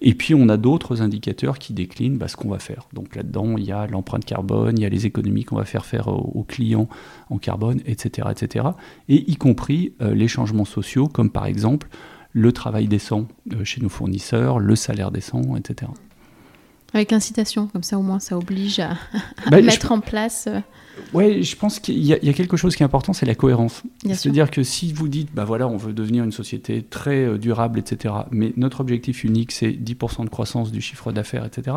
Et 0.00 0.14
puis 0.14 0.34
on 0.34 0.48
a 0.48 0.56
d'autres 0.56 1.02
indicateurs 1.02 1.58
qui 1.58 1.72
déclinent 1.72 2.18
bah, 2.18 2.28
ce 2.28 2.36
qu'on 2.36 2.48
va 2.48 2.58
faire. 2.58 2.88
Donc 2.92 3.16
là-dedans, 3.16 3.56
il 3.56 3.64
y 3.64 3.72
a 3.72 3.86
l'empreinte 3.86 4.24
carbone, 4.24 4.78
il 4.78 4.82
y 4.82 4.86
a 4.86 4.88
les 4.88 5.06
économies 5.06 5.44
qu'on 5.44 5.56
va 5.56 5.64
faire 5.64 5.84
faire 5.84 6.08
aux, 6.08 6.44
clients 6.44 6.88
en 7.30 7.38
carbone, 7.38 7.80
etc., 7.84 8.28
etc. 8.30 8.66
Et 9.08 9.30
y 9.30 9.36
compris 9.36 9.92
euh, 10.00 10.14
les 10.14 10.28
changements 10.28 10.64
sociaux, 10.64 11.08
comme 11.08 11.30
par 11.30 11.46
exemple 11.46 11.88
le 12.32 12.52
travail 12.52 12.86
décent 12.86 13.26
euh, 13.52 13.64
chez 13.64 13.80
nos 13.80 13.88
fournisseurs, 13.88 14.58
le 14.60 14.76
salaire 14.76 15.10
décent, 15.10 15.56
etc. 15.56 15.90
Avec 16.94 17.12
incitation, 17.12 17.66
comme 17.66 17.82
ça 17.82 17.98
au 17.98 18.02
moins 18.02 18.18
ça 18.18 18.36
oblige 18.36 18.80
à, 18.80 18.96
bah, 19.50 19.60
mettre 19.60 19.92
en 19.92 20.00
place. 20.00 20.46
Euh, 20.48 20.60
oui, 21.14 21.42
je 21.42 21.56
pense 21.56 21.78
qu'il 21.78 21.98
y, 21.98 22.12
a 22.12 22.32
quelque 22.32 22.56
chose 22.56 22.76
qui 22.76 22.82
est 22.82 22.86
important, 22.86 23.12
c'est 23.12 23.26
la 23.26 23.34
cohérence. 23.34 23.82
C'est-à-dire 24.04 24.50
que 24.50 24.62
si 24.62 24.92
vous 24.92 25.08
dites, 25.08 25.32
bah 25.32 25.44
voilà, 25.44 25.68
on 25.68 25.76
veut 25.76 25.92
devenir 25.92 26.24
une 26.24 26.32
société 26.32 26.82
très 26.82 27.24
euh, 27.24 27.38
durable, 27.38 27.78
etc., 27.78 28.14
mais 28.30 28.52
notre 28.56 28.80
objectif 28.80 29.24
unique, 29.24 29.52
c'est 29.52 29.70
10% 29.70 30.24
de 30.24 30.28
croissance 30.28 30.72
du 30.72 30.80
chiffre 30.80 31.12
d'affaires, 31.12 31.44
etc., 31.44 31.76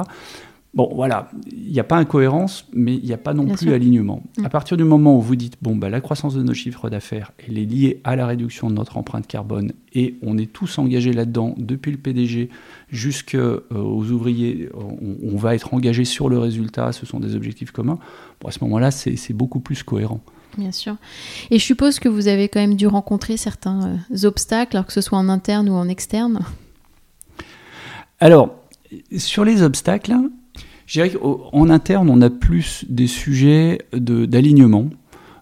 Bon, 0.74 0.90
voilà, 0.96 1.30
il 1.52 1.70
n'y 1.70 1.82
a 1.82 1.84
pas 1.84 1.98
incohérence, 1.98 2.66
mais 2.72 2.96
il 2.96 3.04
n'y 3.04 3.12
a 3.12 3.18
pas 3.18 3.34
non 3.34 3.46
plus 3.46 3.74
alignement. 3.74 4.24
Mm. 4.38 4.46
À 4.46 4.50
partir 4.50 4.78
du 4.78 4.86
moment 4.86 5.18
où 5.18 5.22
vous 5.22 5.36
dites, 5.36 5.58
bon, 5.62 5.76
bah, 5.76 5.90
la 5.90 6.00
croissance 6.00 6.34
de 6.34 6.42
nos 6.42 6.54
chiffres 6.54 6.90
d'affaires, 6.90 7.34
elle 7.46 7.58
est 7.58 7.66
liée 7.66 8.00
à 8.06 8.16
la 8.16 8.26
réduction 8.26 8.70
de 8.70 8.76
notre 8.76 8.96
empreinte 8.96 9.28
carbone, 9.28 9.74
et 9.94 10.16
on 10.22 10.38
est 10.38 10.52
tous 10.52 10.78
engagés 10.78 11.12
là-dedans, 11.12 11.56
depuis 11.58 11.92
le 11.92 11.98
PDG 11.98 12.50
jusqu'aux 12.90 13.38
euh, 13.38 13.62
ouvriers, 13.72 14.70
on, 14.74 15.36
va 15.36 15.56
être 15.56 15.74
engagés 15.74 16.06
sur 16.06 16.30
le 16.30 16.40
résultat, 16.40 16.94
ce 16.94 17.06
sont 17.06 17.20
des 17.20 17.36
objectifs 17.36 17.72
communs, 17.72 18.00
bon, 18.40 18.48
à 18.48 18.52
ce 18.52 18.64
moment-là, 18.64 18.92
c'est 18.92 19.34
beaucoup 19.34 19.60
plus 19.60 19.84
cohérent. 19.84 20.22
Bien 20.58 20.72
sûr. 20.72 20.96
Et 21.50 21.60
je 21.60 21.64
suppose 21.66 22.00
que 22.00 22.08
vous 22.08 22.30
avez 22.30 22.48
quand 22.48 22.62
même 22.62 22.76
dû 22.76 22.88
rencontrer 22.88 23.36
certains 23.36 23.98
euh, 24.14 24.26
obstacles, 24.28 24.78
alors 24.78 24.86
que 24.86 24.94
ce 24.94 25.02
soit 25.02 25.18
en 25.18 25.28
interne 25.28 25.68
ou 25.68 25.74
en 25.74 25.90
externe? 25.90 26.46
Alors, 28.22 28.56
sur 29.18 29.44
les 29.44 29.64
obstacles, 29.64 30.16
je 30.92 31.02
dirais 31.02 31.10
qu'en 31.10 31.70
interne, 31.70 32.10
on 32.10 32.22
a 32.22 32.30
plus 32.30 32.84
des 32.90 33.08
sujets 33.08 33.78
d'alignement, 33.94 34.90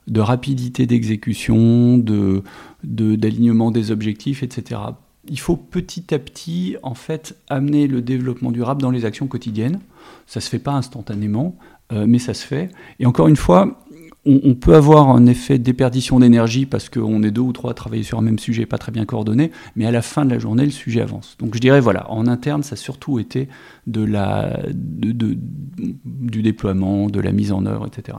de, 0.06 0.22
rapidité 0.22 0.86
d'exécution, 0.86 1.98
de, 1.98 2.44
d'alignement 2.84 3.72
des 3.72 3.90
objectifs, 3.90 4.44
etc. 4.44 4.80
Il 5.28 5.40
faut 5.40 5.56
petit 5.56 6.14
à 6.14 6.20
petit, 6.20 6.76
en 6.84 6.94
fait, 6.94 7.36
amener 7.50 7.88
le 7.88 8.04
développement 8.04 8.52
durable 8.52 8.84
dans 8.84 8.92
les 8.92 9.06
actions 9.06 9.26
quotidiennes. 9.26 9.80
Ça 10.28 10.40
ne 10.40 10.44
se 10.44 10.50
fait 10.50 10.60
pas 10.60 10.74
instantanément, 10.74 11.58
euh, 11.94 12.06
mais 12.08 12.20
ça 12.20 12.36
se 12.36 12.46
fait. 12.46 12.70
Et 13.00 13.08
encore 13.08 13.28
une 13.28 13.36
fois, 13.36 13.84
on, 14.26 14.54
peut 14.54 14.76
avoir 14.76 15.10
un 15.10 15.26
effet 15.26 15.58
de 15.58 15.64
déperdition 15.64 16.20
d'énergie 16.20 16.66
parce 16.66 16.90
qu'on 16.90 17.24
est 17.24 17.32
deux 17.32 17.42
ou 17.42 17.54
trois 17.54 17.72
à 17.72 17.74
travailler 17.74 18.04
sur 18.04 18.20
un 18.20 18.22
même 18.22 18.38
sujet 18.38 18.66
pas 18.66 18.78
très 18.78 18.92
bien 18.92 19.06
coordonné, 19.06 19.52
mais 19.76 19.86
à 19.86 19.92
la 19.92 20.02
fin 20.02 20.26
de 20.26 20.30
la 20.30 20.40
journée, 20.40 20.66
le 20.66 20.72
sujet 20.72 21.02
avance. 21.02 21.36
Donc 21.40 21.56
je 21.56 21.60
dirais, 21.60 21.80
voilà, 21.80 22.12
en 22.12 22.28
interne, 22.28 22.62
ça 22.62 22.74
a 22.74 22.76
surtout 22.76 23.20
été 23.20 23.48
de 23.88 24.04
la, 24.04 24.60
du 24.68 26.42
déploiement, 26.42 27.08
de 27.08 27.20
la 27.20 27.32
mise 27.32 27.52
en 27.52 27.66
œuvre, 27.66 27.88
etc. 27.88 28.18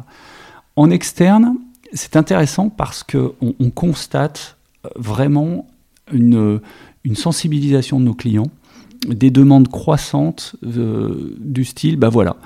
En 0.77 0.91
externe, 0.91 1.57
c'est 1.93 2.17
intéressant 2.17 2.71
parce 2.71 3.03
qu'on 3.05 3.55
on 3.59 3.71
constate 3.71 4.57
vraiment 4.97 5.67
une, 6.13 6.61
sensibilisation 7.15 8.01
de 8.01 8.05
nos 8.05 8.15
clients, 8.15 8.51
des 9.07 9.31
demandes 9.31 9.69
croissantes 9.69 10.57
euh, 10.65 11.35
du 11.39 11.65
style, 11.65 11.97
bah 11.97 12.09
voilà, 12.09 12.37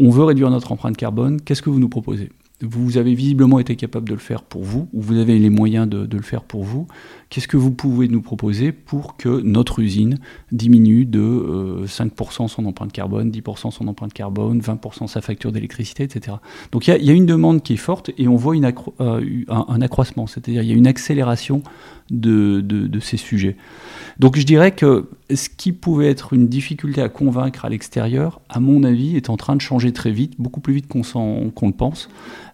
on 0.00 0.10
veut 0.10 0.24
réduire 0.24 0.50
notre 0.50 0.72
empreinte 0.72 0.96
carbone, 0.96 1.40
qu'est-ce 1.40 1.62
que 1.62 1.70
vous 1.70 1.80
nous 1.80 1.88
proposez? 1.88 2.30
Vous 2.60 2.96
avez 2.96 3.14
visiblement 3.14 3.60
été 3.60 3.76
capable 3.76 4.08
de 4.08 4.14
le 4.14 4.20
faire 4.20 4.42
pour 4.42 4.64
vous, 4.64 4.88
ou 4.92 5.00
vous 5.00 5.18
avez 5.18 5.38
les 5.38 5.50
moyens 5.50 5.88
de, 5.88 6.08
le 6.10 6.22
faire 6.22 6.42
pour 6.42 6.64
vous. 6.64 6.88
Qu'est-ce 7.30 7.46
que 7.46 7.56
vous 7.56 7.70
pouvez 7.70 8.08
nous 8.08 8.20
proposer 8.20 8.72
pour 8.72 9.16
que 9.16 9.40
notre 9.42 9.78
usine 9.78 10.18
diminue 10.50 11.04
de 11.04 11.84
5% 11.86 12.44
euh, 12.44 12.48
son 12.48 12.66
empreinte 12.66 12.92
carbone, 12.92 13.30
10% 13.30 13.70
son 13.70 13.86
empreinte 13.86 14.12
carbone, 14.12 14.60
20% 14.60 15.06
sa 15.06 15.20
facture 15.20 15.52
d'électricité, 15.52 16.02
etc. 16.02 16.38
Donc 16.72 16.88
il 16.88 17.04
y, 17.04 17.10
a 17.10 17.12
une 17.12 17.26
demande 17.26 17.62
qui 17.62 17.74
est 17.74 17.76
forte 17.76 18.10
et 18.18 18.26
on 18.26 18.36
voit 18.36 18.56
une 18.56 18.72
euh, 19.00 19.44
un, 19.48 19.80
accroissement, 19.80 20.26
c'est-à-dire 20.26 20.62
il 20.62 20.68
y 20.68 20.72
a 20.72 20.76
une 20.76 20.86
accélération 20.86 21.62
de, 22.10 23.00
ces 23.00 23.16
sujets. 23.16 23.56
Donc 24.18 24.36
je 24.36 24.44
dirais 24.44 24.72
que 24.72 25.08
ce 25.34 25.48
qui 25.48 25.72
pouvait 25.72 26.08
être 26.08 26.32
une 26.32 26.48
difficulté 26.48 27.00
à 27.00 27.08
convaincre 27.08 27.64
à 27.64 27.68
l'extérieur, 27.68 28.40
à 28.48 28.60
mon 28.60 28.82
avis, 28.82 29.16
est 29.16 29.30
en 29.30 29.36
train 29.36 29.56
de 29.56 29.60
changer 29.60 29.92
très 29.92 30.10
vite, 30.10 30.34
beaucoup 30.38 30.60
plus 30.60 30.74
vite 30.74 30.88
qu'on 30.88 31.02
le 31.02 31.72
pense. 31.72 32.08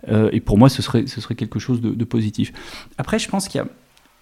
Euh, 0.08 0.28
et 0.32 0.40
pour 0.40 0.58
moi, 0.58 0.68
ce 0.68 0.82
serait, 0.82 1.06
ce 1.06 1.20
serait 1.20 1.34
quelque 1.34 1.58
chose 1.58 1.80
de, 1.80 2.04
positif. 2.04 2.52
Après, 2.98 3.18
je 3.18 3.28
pense 3.28 3.48
qu'il 3.48 3.64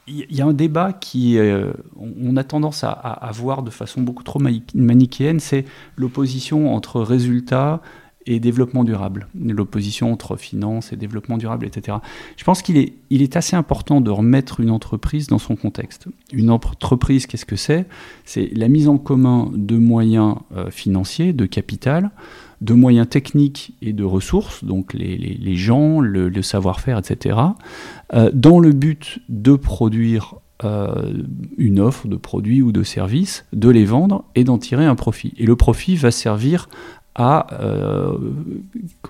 y 0.07 0.41
a 0.41 0.47
un 0.47 0.53
débat 0.53 0.93
qui, 0.93 1.39
euh, 1.39 1.73
on 1.97 2.37
a 2.37 2.45
tendance 2.45 2.85
à, 2.85 3.31
voir 3.35 3.63
de 3.63 3.71
façon 3.71 4.03
beaucoup 4.03 4.23
trop 4.23 4.41
manichéenne, 4.75 5.41
c'est 5.41 5.65
l'opposition 5.97 6.75
entre 6.75 7.01
résultats, 7.01 7.81
et 8.27 8.41
développement 8.41 8.85
durable, 8.85 9.29
l'opposition 9.35 10.13
entre 10.13 10.37
finance 10.37 10.93
et 10.93 10.97
développement 10.97 11.39
durable, 11.39 11.67
etc. 11.67 11.99
Je 12.37 12.45
pense 12.45 12.63
qu'il 12.63 12.77
est, 12.77 12.95
il 13.11 13.23
est 13.23 13.37
assez 13.37 13.57
important 13.57 14.01
de 14.01 14.11
remettre 14.11 14.61
une 14.61 14.71
entreprise 14.71 15.27
dans 15.27 15.39
son 15.39 15.57
contexte. 15.57 16.07
Une 16.33 16.51
entreprise, 16.51 17.27
qu'est-ce 17.27 17.47
que 17.47 17.57
c'est? 17.57 17.87
C'est 18.25 18.51
la 18.55 18.69
mise 18.69 18.89
en 18.89 18.99
commun 18.99 19.51
de 19.55 19.77
moyens 19.77 20.37
euh, 20.57 20.71
financiers, 20.71 21.33
de 21.33 21.47
capital, 21.47 22.11
de 22.61 22.75
moyens 22.75 23.09
techniques 23.09 23.75
et 23.83 23.93
de 23.93 24.05
ressources, 24.05 24.65
donc 24.65 24.95
les, 24.95 25.17
les, 25.17 25.57
gens, 25.57 26.01
le, 26.01 26.43
savoir-faire, 26.43 26.99
etc., 26.99 27.39
euh, 28.15 28.31
dans 28.33 28.61
le 28.61 28.71
but 28.71 29.19
de 29.29 29.57
produire 29.57 30.37
euh, 30.65 31.13
une 31.59 31.81
offre 31.81 32.07
de 32.07 32.15
produits 32.15 32.63
ou 32.63 32.71
de 32.71 32.85
services, 32.85 33.47
de 33.53 33.69
les 33.69 33.85
vendre 33.85 34.25
et 34.37 34.45
d'en 34.45 34.59
tirer 34.59 34.87
un 34.87 34.95
profit. 34.95 35.35
Et 35.39 35.45
le 35.45 35.57
profit 35.57 35.97
va 35.97 36.13
servir 36.13 36.69
à, 37.15 37.47
euh, 37.61 38.17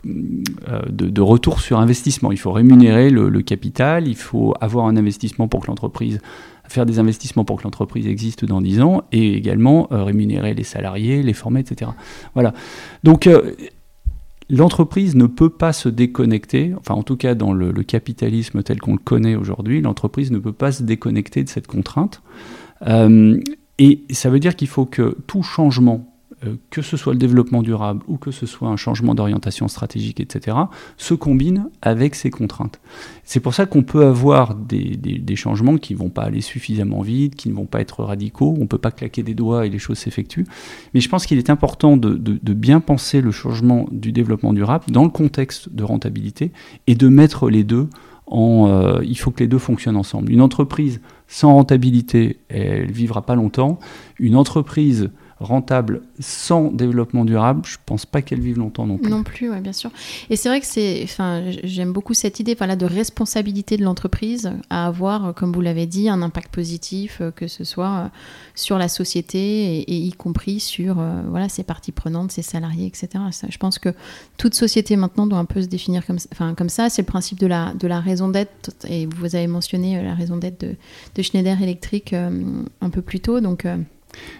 euh, 0.06 0.82
de, 0.88 1.20
retour 1.20 1.60
sur 1.60 1.78
investissement. 1.78 2.32
Il 2.32 2.38
faut 2.38 2.52
rémunérer 2.52 3.10
le, 3.10 3.42
capital, 3.42 4.08
il 4.08 4.16
faut 4.16 4.54
avoir 4.60 4.86
un 4.86 4.96
investissement 4.96 5.48
pour 5.48 5.60
que 5.60 5.68
l'entreprise, 5.68 6.20
faire 6.68 6.86
des 6.86 6.98
investissements 6.98 7.44
pour 7.44 7.58
que 7.58 7.64
l'entreprise 7.64 8.06
existe 8.06 8.44
dans 8.44 8.60
10 8.60 8.80
ans, 8.80 9.02
et 9.12 9.34
également 9.34 9.88
euh, 9.92 10.04
rémunérer 10.04 10.54
les 10.54 10.64
salariés, 10.64 11.22
les 11.22 11.32
former, 11.32 11.60
etc. 11.60 11.92
Voilà. 12.34 12.54
Donc 13.04 13.28
l'entreprise 14.50 15.14
ne 15.14 15.26
peut 15.26 15.50
pas 15.50 15.72
se 15.72 15.88
déconnecter, 15.88 16.74
enfin 16.78 16.94
en 16.94 17.04
tout 17.04 17.16
cas 17.16 17.34
dans 17.34 17.52
le, 17.52 17.72
capitalisme 17.84 18.62
tel 18.62 18.80
qu'on 18.80 18.92
le 18.92 18.98
connaît 18.98 19.36
aujourd'hui, 19.36 19.80
l'entreprise 19.80 20.32
ne 20.32 20.38
peut 20.38 20.52
pas 20.52 20.72
se 20.72 20.82
déconnecter 20.82 21.44
de 21.44 21.48
cette 21.48 21.68
contrainte. 21.68 22.20
et 22.84 24.02
ça 24.10 24.28
veut 24.28 24.40
dire 24.40 24.56
qu'il 24.56 24.68
faut 24.68 24.86
que 24.86 25.16
tout 25.28 25.44
changement 25.44 26.11
que 26.70 26.82
ce 26.82 26.96
soit 26.96 27.12
le 27.12 27.18
développement 27.18 27.62
durable 27.62 28.02
ou 28.08 28.16
que 28.16 28.30
ce 28.30 28.46
soit 28.46 28.68
un 28.68 28.76
changement 28.76 29.14
d'orientation 29.14 29.68
stratégique, 29.68 30.20
etc., 30.20 30.56
se 30.96 31.14
combine 31.14 31.68
avec 31.82 32.14
ces 32.14 32.30
contraintes. 32.30 32.80
C'est 33.24 33.40
pour 33.40 33.54
ça 33.54 33.66
qu'on 33.66 33.82
peut 33.82 34.04
avoir 34.04 34.54
des, 34.54 35.36
changements 35.36 35.78
qui 35.78 35.94
ne 35.94 35.98
vont 35.98 36.10
pas 36.10 36.22
aller 36.22 36.40
suffisamment 36.40 37.00
vite, 37.00 37.36
qui 37.36 37.48
ne 37.48 37.54
vont 37.54 37.66
pas 37.66 37.80
être 37.80 38.02
radicaux, 38.02 38.54
on 38.56 38.62
ne 38.62 38.66
peut 38.66 38.78
pas 38.78 38.90
claquer 38.90 39.22
des 39.22 39.34
doigts 39.34 39.66
et 39.66 39.70
les 39.70 39.78
choses 39.78 39.98
s'effectuent. 39.98 40.46
Mais 40.94 41.00
je 41.00 41.08
pense 41.08 41.26
qu'il 41.26 41.38
est 41.38 41.50
important 41.50 41.96
de, 41.96 42.14
bien 42.52 42.80
penser 42.80 43.20
le 43.20 43.30
changement 43.30 43.86
du 43.90 44.12
développement 44.12 44.52
durable 44.52 44.84
dans 44.88 45.04
le 45.04 45.10
contexte 45.10 45.70
de 45.70 45.84
rentabilité 45.84 46.52
et 46.86 46.94
de 46.94 47.08
mettre 47.08 47.48
les 47.48 47.64
deux 47.64 47.88
en... 48.26 48.68
Euh, 48.68 49.00
il 49.04 49.18
faut 49.18 49.30
que 49.30 49.40
les 49.40 49.48
deux 49.48 49.58
fonctionnent 49.58 49.96
ensemble. 49.96 50.30
Une 50.30 50.42
entreprise 50.42 51.00
sans 51.28 51.54
rentabilité, 51.54 52.38
elle 52.48 52.90
vivra 52.90 53.22
pas 53.22 53.34
longtemps. 53.34 53.78
Une 54.18 54.36
entreprise 54.36 55.10
rentable 55.42 56.02
sans 56.20 56.70
développement 56.70 57.24
durable, 57.24 57.62
je 57.64 57.76
pense 57.84 58.06
pas 58.06 58.22
qu'elle 58.22 58.40
vive 58.40 58.58
longtemps 58.58 58.86
non 58.86 58.98
plus. 58.98 59.10
Non 59.10 59.22
plus, 59.22 59.60
bien 59.60 59.72
sûr. 59.72 59.90
Et 60.30 60.36
c'est 60.36 60.48
vrai 60.48 60.60
que 60.60 60.66
c'est, 60.66 61.00
enfin, 61.04 61.42
j'aime 61.62 61.92
beaucoup 61.92 62.14
cette 62.14 62.40
idée, 62.40 62.54
voilà, 62.54 62.76
de 62.76 62.86
responsabilité 62.86 63.76
de 63.76 63.84
l'entreprise 63.84 64.52
à 64.70 64.86
avoir, 64.86 65.34
comme 65.34 65.52
vous 65.52 65.60
l'avez 65.60 65.86
dit, 65.86 66.08
un 66.08 66.22
impact 66.22 66.52
positif, 66.52 67.18
euh, 67.20 67.30
que 67.30 67.48
ce 67.48 67.64
soit 67.64 68.04
euh, 68.04 68.08
sur 68.54 68.78
la 68.78 68.88
société 68.88 69.80
et, 69.80 69.94
y 69.94 70.12
compris 70.12 70.60
sur, 70.60 70.98
euh, 70.98 71.22
voilà, 71.28 71.48
ses 71.48 71.64
parties 71.64 71.92
prenantes, 71.92 72.32
ses 72.32 72.42
salariés, 72.42 72.86
etc. 72.86 73.08
je 73.48 73.58
pense 73.58 73.78
que 73.78 73.90
toute 74.36 74.54
société 74.54 74.96
maintenant 74.96 75.26
doit 75.26 75.38
un 75.38 75.44
peu 75.44 75.62
se 75.62 75.66
définir 75.66 76.06
comme, 76.06 76.18
enfin, 76.32 76.54
comme 76.54 76.68
ça. 76.68 76.88
C'est 76.88 77.02
le 77.02 77.06
principe 77.06 77.38
de 77.38 77.46
la, 77.46 77.74
de 77.74 77.86
la 77.86 78.00
raison 78.00 78.28
d'être. 78.28 78.70
Et 78.88 79.06
vous 79.06 79.34
avez 79.34 79.46
mentionné 79.46 80.02
la 80.02 80.14
raison 80.14 80.36
d'être 80.36 80.60
de, 80.60 80.76
de, 81.14 81.22
Schneider 81.22 81.60
Electric 81.62 82.12
un 82.12 82.90
peu 82.90 83.02
plus 83.02 83.20
tôt, 83.20 83.40
donc. 83.40 83.66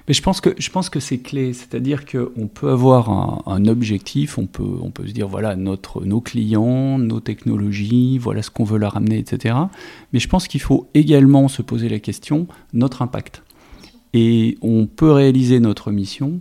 Je 0.08 0.20
pense 0.20 0.40
que, 0.40 0.50
je 0.58 0.70
pense 0.70 0.90
que 0.90 1.00
c'est 1.00 1.18
clé, 1.18 1.52
c'est-à-dire 1.52 2.04
qu'on 2.04 2.48
peut 2.48 2.70
avoir 2.70 3.48
un, 3.48 3.66
objectif, 3.66 4.38
on 4.38 4.46
peut, 4.46 4.78
on 4.82 4.90
peut 4.90 5.06
se 5.06 5.12
dire 5.12 5.28
voilà 5.28 5.56
notre, 5.56 6.04
nos 6.04 6.20
clients, 6.20 6.98
nos 6.98 7.20
technologies, 7.20 8.18
voilà 8.18 8.42
ce 8.42 8.50
qu'on 8.50 8.64
veut 8.64 8.78
leur 8.78 8.96
amener, 8.96 9.18
etc. 9.18 9.54
Mais 10.12 10.18
je 10.18 10.28
pense 10.28 10.48
qu'il 10.48 10.61
faut 10.61 10.88
également 10.94 11.48
se 11.48 11.62
poser 11.62 11.88
la 11.88 11.98
question 11.98 12.46
notre 12.72 13.02
impact. 13.02 13.42
Et 14.14 14.58
on 14.61 14.87
peut 14.87 15.11
réaliser 15.11 15.58
notre 15.61 15.90
mission 15.90 16.40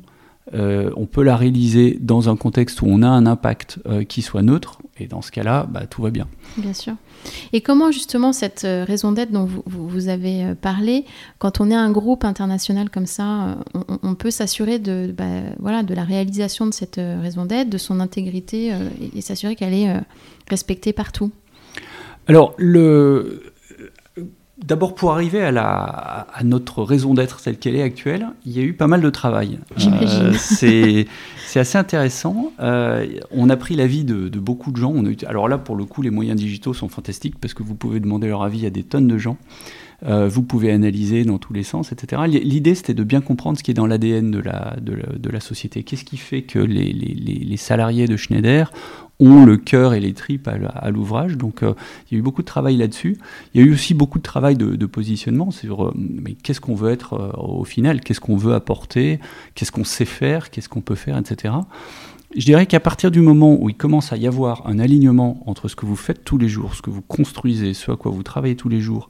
euh, 0.54 0.92
on 0.96 1.06
peut 1.06 1.24
la 1.24 1.38
réaliser 1.38 1.98
dans 2.02 2.30
un 2.30 2.36
contexte 2.36 2.82
où 2.82 2.86
on 2.88 3.04
a 3.04 3.08
un 3.08 3.26
impact 3.26 3.80
euh, 3.86 4.04
qui 4.04 4.22
soit 4.22 4.42
neutre, 4.42 4.80
et 4.98 5.08
dans 5.08 5.22
ce 5.22 5.32
cas-là, 5.32 5.68
bah, 5.70 5.86
tout 5.90 6.02
va 6.02 6.10
bien. 6.10 6.28
Bien 6.58 6.74
sûr. 6.74 6.94
Et 7.54 7.62
comment 7.62 7.92
justement 7.92 8.34
cette 8.34 8.66
euh, 8.66 8.84
raison 8.84 9.12
d'être 9.12 9.32
dont 9.32 9.48
vous, 9.66 10.08
avez 10.10 10.54
parlé, 10.56 11.06
quand 11.40 11.62
on 11.62 11.70
est 11.72 11.76
un 11.76 11.92
groupe 11.92 12.26
international 12.26 12.90
comme 12.90 13.06
ça, 13.06 13.58
on, 14.04 14.16
peut 14.16 14.32
s'assurer 14.32 14.80
de, 14.80 15.14
bah, 15.16 15.26
voilà, 15.60 15.84
de 15.84 15.94
la 15.94 16.04
réalisation 16.04 16.66
de 16.66 16.74
cette 16.74 17.00
raison 17.00 17.46
d'être, 17.46 17.70
de 17.70 17.78
son 17.78 18.00
intégrité, 18.00 18.74
et 19.16 19.22
s'assurer 19.22 19.56
qu'elle 19.56 19.74
est 19.74 19.94
respectée 20.50 20.94
partout? 20.94 21.32
Alors, 22.28 22.54
le, 22.58 23.51
D'abord, 24.64 24.94
pour 24.94 25.12
arriver 25.12 25.42
à, 25.42 25.52
la, 25.52 26.28
à 26.34 26.44
notre 26.44 26.84
raison 26.84 27.16
d'être 27.16 27.42
telle 27.42 27.58
qu'elle 27.58 27.76
est 27.76 27.82
actuelle, 27.82 28.28
il 28.46 28.52
y 28.52 28.60
a 28.60 28.64
eu 28.64 28.74
pas 28.74 28.88
mal 28.88 29.02
de 29.02 29.10
travail. 29.10 29.60
Euh, 29.80 30.34
c'est 30.38 31.08
assez 31.56 31.78
intéressant. 31.78 32.54
Euh, 32.60 33.08
on 33.32 33.50
a 33.50 33.58
pris 33.58 33.76
l'avis 33.76 34.04
de, 34.04 34.30
de 34.30 34.40
beaucoup 34.40 34.72
de 34.72 34.78
gens. 34.78 34.94
On 34.96 35.06
a 35.06 35.10
eu, 35.10 35.18
alors 35.26 35.48
là, 35.48 35.58
pour 35.58 35.76
le 35.76 35.86
coup, 35.86 36.04
les 36.04 36.12
moyens 36.12 36.40
digitaux 36.40 36.76
sont 36.76 36.90
fantastiques 36.90 37.40
parce 37.42 37.56
que 37.56 37.64
vous 37.64 37.74
pouvez 37.74 38.00
demander 38.00 38.28
leur 38.28 38.44
avis 38.44 38.66
à 38.68 38.70
des 38.70 38.84
tonnes 38.84 39.08
de 39.08 39.18
gens. 39.18 39.38
Euh, 40.04 40.28
vous 40.28 40.42
pouvez 40.42 40.72
analyser 40.72 41.24
dans 41.26 41.38
tous 41.38 41.54
les 41.54 41.64
sens, 41.64 41.92
etc. 41.92 42.24
L'idée, 42.28 42.74
c'était 42.74 42.94
de 42.94 43.04
bien 43.04 43.22
comprendre 43.22 43.58
ce 43.58 43.64
qui 43.64 43.72
est 43.72 43.76
dans 43.76 43.86
l'ADN 43.86 44.32
de 44.32 44.40
la, 44.40 45.40
société. 45.40 45.84
Qu'est-ce 45.84 46.06
qui 46.06 46.18
fait 46.18 46.42
que 46.42 46.60
les, 46.60 47.58
salariés 47.58 48.08
de 48.08 48.18
Schneider 48.18 48.72
ont 49.20 49.46
le 49.46 49.58
cœur 49.58 49.94
et 49.94 50.00
les 50.00 50.14
tripes 50.14 50.48
à, 50.48 50.90
l'ouvrage? 50.90 51.38
Donc 51.38 51.62
euh, 51.62 51.74
il 52.10 52.16
y 52.16 52.18
a 52.18 52.20
eu 52.20 52.24
beaucoup 52.24 52.42
de 52.42 52.48
travail 52.48 52.78
là-dessus. 52.78 53.18
Il 53.54 53.62
y 53.62 53.64
a 53.64 53.68
eu 53.68 53.74
aussi 53.74 53.94
beaucoup 53.94 54.18
de 54.18 54.24
travail 54.24 54.56
de, 54.56 54.86
positionnement 54.88 55.52
sur 55.52 55.86
euh, 55.86 55.94
qu'est-ce 56.44 56.62
qu'on 56.62 56.76
veut 56.76 56.92
être 56.92 57.36
au 57.38 57.64
final, 57.64 58.02
qu'est-ce 58.02 58.20
qu'on 58.20 58.38
veut 58.38 58.54
apporter, 58.54 59.20
qu'est-ce 59.54 59.72
qu'on 59.72 59.84
sait 59.84 60.06
faire, 60.06 60.50
qu'est-ce 60.50 60.70
qu'on 60.70 60.82
peut 60.82 60.96
faire, 60.96 61.18
etc. 61.18 61.54
Je 62.36 62.46
dirais 62.46 62.66
qu'à 62.66 62.80
partir 62.80 63.12
du 63.12 63.20
moment 63.20 63.58
où 63.60 63.70
il 63.70 63.76
commence 63.76 64.14
à 64.14 64.18
y 64.18 64.26
avoir 64.26 64.66
un 64.66 64.80
alignement 64.80 65.44
entre 65.48 65.68
ce 65.68 65.76
que 65.76 65.86
vous 65.86 65.98
faites 65.98 66.24
tous 66.24 66.38
les 66.38 66.48
jours, 66.48 66.76
ce 66.76 66.82
que 66.82 66.90
vous 66.90 67.02
construisez, 67.02 67.74
ce 67.74 67.92
à 67.92 67.98
quoi 67.98 68.12
vous 68.12 68.24
travaillez 68.24 68.56
tous 68.56 68.70
les 68.70 68.80
jours, 68.80 69.10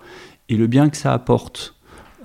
et 0.52 0.58
le 0.58 0.68
bien 0.68 0.90
que 0.90 0.98
ça 0.98 1.14
apporte, 1.14 1.76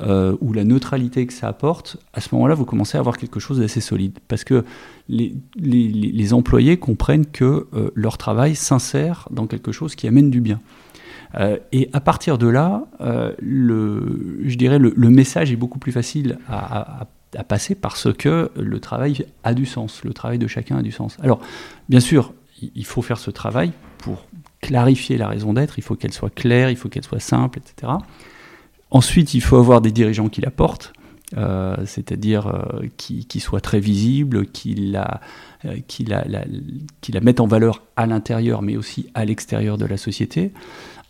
euh, 0.00 0.36
ou 0.40 0.52
la 0.52 0.64
neutralité 0.64 1.26
que 1.26 1.32
ça 1.32 1.46
apporte, 1.46 1.96
à 2.12 2.20
ce 2.20 2.34
moment-là, 2.34 2.54
vous 2.54 2.64
commencez 2.64 2.98
à 2.98 3.00
avoir 3.00 3.16
quelque 3.16 3.38
chose 3.38 3.60
d'assez 3.60 3.80
solide. 3.80 4.18
Parce 4.26 4.42
que 4.42 4.64
les, 5.08 6.32
employés 6.32 6.76
comprennent 6.76 7.24
que 7.24 7.68
euh, 7.72 7.90
leur 7.94 8.18
travail 8.18 8.56
s'insère 8.56 9.28
dans 9.30 9.46
quelque 9.46 9.70
chose 9.70 9.94
qui 9.94 10.08
amène 10.08 10.28
du 10.28 10.40
bien. 10.40 10.60
Euh, 11.36 11.56
et 11.70 11.88
à 11.92 12.00
partir 12.00 12.36
de 12.36 12.48
là, 12.48 12.84
le, 13.40 14.40
je 14.44 14.56
dirais 14.56 14.80
le, 14.80 15.08
message 15.08 15.52
est 15.52 15.56
beaucoup 15.56 15.78
plus 15.78 15.92
facile 15.92 16.38
à, 16.48 17.06
passer 17.48 17.74
parce 17.74 18.12
que 18.12 18.50
le 18.56 18.80
travail 18.80 19.26
a 19.44 19.54
du 19.54 19.66
sens, 19.66 20.02
le 20.02 20.12
travail 20.14 20.38
de 20.38 20.48
chacun 20.48 20.78
a 20.78 20.82
du 20.82 20.90
sens. 20.90 21.16
Alors, 21.22 21.40
bien 21.88 22.00
sûr, 22.00 22.32
il 22.74 22.86
faut 22.86 23.02
faire 23.02 23.18
ce 23.18 23.30
travail 23.30 23.72
pour 23.98 24.24
clarifier 24.66 25.16
la 25.16 25.28
raison 25.28 25.52
d'être, 25.52 25.78
il 25.78 25.82
faut 25.82 25.94
qu'elle 25.94 26.12
soit 26.12 26.34
claire, 26.34 26.70
il 26.70 26.76
faut 26.76 26.88
qu'elle 26.88 27.04
soit 27.04 27.20
simple, 27.20 27.60
etc. 27.60 27.92
Ensuite, 28.90 29.32
il 29.34 29.40
faut 29.40 29.56
avoir 29.56 29.80
des 29.80 29.92
dirigeants 29.92 30.28
qui 30.28 30.40
la 30.40 30.50
portent, 30.50 30.92
euh, 31.36 31.76
c'est-à-dire 31.86 32.48
euh, 32.48 32.86
qui, 32.96 33.26
qui, 33.26 33.38
soient 33.38 33.60
très 33.60 33.78
visibles, 33.78 34.46
qui 34.46 34.74
la, 34.74 35.20
euh, 35.64 37.20
mettent 37.22 37.38
en 37.38 37.46
valeur 37.46 37.84
à 37.94 38.06
l'intérieur, 38.06 38.60
mais 38.62 38.76
aussi 38.76 39.08
à 39.14 39.24
l'extérieur 39.24 39.78
de 39.78 39.86
la 39.86 39.98
société. 39.98 40.50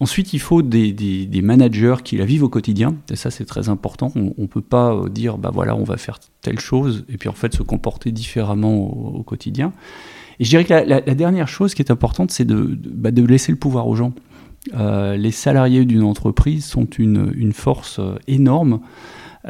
Ensuite, 0.01 0.35
il 0.35 0.41
faut 0.41 0.61
des, 0.61 1.41
managers 1.43 1.97
qui 2.05 2.19
la 2.19 2.27
vivent 2.27 2.45
au 2.45 2.51
quotidien, 2.51 2.95
et 3.11 3.17
ça 3.17 3.31
c'est 3.31 3.47
très 3.47 3.71
important. 3.71 4.13
On 4.15 4.35
ne 4.37 4.47
peut 4.47 4.61
pas 4.61 5.03
dire, 5.09 5.39
bah 5.39 5.51
voilà, 5.51 5.75
on 5.75 5.85
va 5.85 5.97
faire 5.97 6.19
telle 6.43 6.61
chose, 6.61 7.07
et 7.09 7.17
puis 7.17 7.31
en 7.31 7.35
fait 7.35 7.55
se 7.55 7.63
comporter 7.63 8.13
différemment 8.13 8.77
au, 8.77 9.23
quotidien. 9.23 9.73
Et 10.39 10.45
je 10.45 10.51
dirais 10.51 10.65
que 10.65 10.73
la, 10.73 11.01
dernière 11.01 11.49
chose 11.49 11.75
qui 11.75 11.83
est 11.83 11.91
importante, 11.91 12.31
c'est 12.31 12.45
de, 12.45 12.79
bah, 12.85 13.11
de, 13.11 13.25
laisser 13.25 13.53
le 13.53 13.59
pouvoir 13.59 13.89
aux 13.89 13.97
gens. 13.97 14.13
les 14.73 15.31
salariés 15.31 15.85
d'une 15.85 16.03
entreprise 16.03 16.65
sont 16.65 16.87
une, 16.87 17.33
une 17.37 17.53
force 17.53 18.01
énorme. 18.27 18.81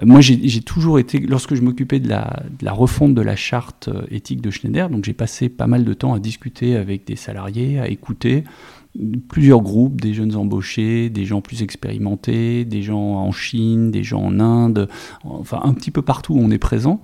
Moi, 0.02 0.20
j'ai 0.20 0.60
toujours 0.60 0.98
été, 0.98 1.20
lorsque 1.20 1.54
je 1.54 1.62
m'occupais 1.62 2.00
de 2.00 2.08
la, 2.08 2.72
refonte 2.72 3.14
de 3.14 3.22
la 3.22 3.36
charte 3.36 3.88
euh, 3.88 4.02
éthique 4.10 4.42
de 4.42 4.50
Schneider, 4.50 4.90
donc 4.90 5.04
j'ai 5.04 5.14
passé 5.14 5.48
pas 5.48 5.66
mal 5.66 5.84
de 5.84 5.94
temps 5.94 6.12
à 6.12 6.18
discuter 6.18 6.76
avec 6.76 7.06
des 7.06 7.16
salariés, 7.16 7.78
à 7.78 7.88
écouter 7.88 8.44
plusieurs 9.28 9.62
groupes, 9.62 10.00
des 10.00 10.12
jeunes 10.12 10.36
embauchés, 10.36 11.08
des 11.08 11.24
gens 11.24 11.40
plus 11.40 11.62
expérimentés, 11.62 12.64
des 12.64 12.82
gens 12.82 12.98
en 12.98 13.32
Chine, 13.32 13.90
des 13.90 14.02
gens 14.02 14.22
en 14.22 14.40
Inde, 14.40 14.88
enfin 15.24 15.60
un 15.62 15.72
petit 15.72 15.90
peu 15.90 16.02
partout 16.02 16.34
où 16.34 16.40
on 16.40 16.50
est 16.50 16.58
présent. 16.58 17.00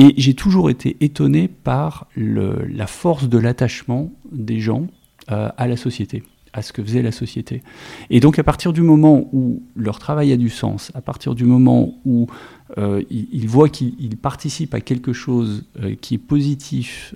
Et 0.00 0.14
j'ai 0.16 0.32
toujours 0.32 0.70
été 0.70 0.96
étonné 1.00 1.46
par 1.46 2.06
la 2.16 2.86
force 2.86 3.28
de 3.28 3.36
l'attachement 3.36 4.10
des 4.32 4.58
gens 4.58 4.86
euh, 5.30 5.50
à 5.56 5.68
la 5.68 5.76
société 5.76 6.22
à 6.52 6.62
ce 6.62 6.72
que 6.72 6.82
faisait 6.82 7.02
la 7.02 7.12
société. 7.12 7.62
Et 8.08 8.18
donc 8.18 8.40
à 8.40 8.42
partir 8.42 8.72
du 8.72 8.82
moment 8.82 9.28
où 9.32 9.62
leur 9.76 10.00
travail 10.00 10.32
a 10.32 10.36
du 10.36 10.48
sens, 10.48 10.90
à 10.96 11.00
partir 11.00 11.36
du 11.36 11.44
moment 11.44 11.94
où 12.04 12.26
euh, 12.76 13.04
ils, 13.08 13.46
voient 13.46 13.68
qu'ils 13.68 14.16
participent 14.16 14.74
à 14.74 14.80
quelque 14.80 15.12
chose 15.12 15.64
euh, 15.80 15.94
qui 15.94 16.14
est 16.14 16.18
positif 16.18 17.14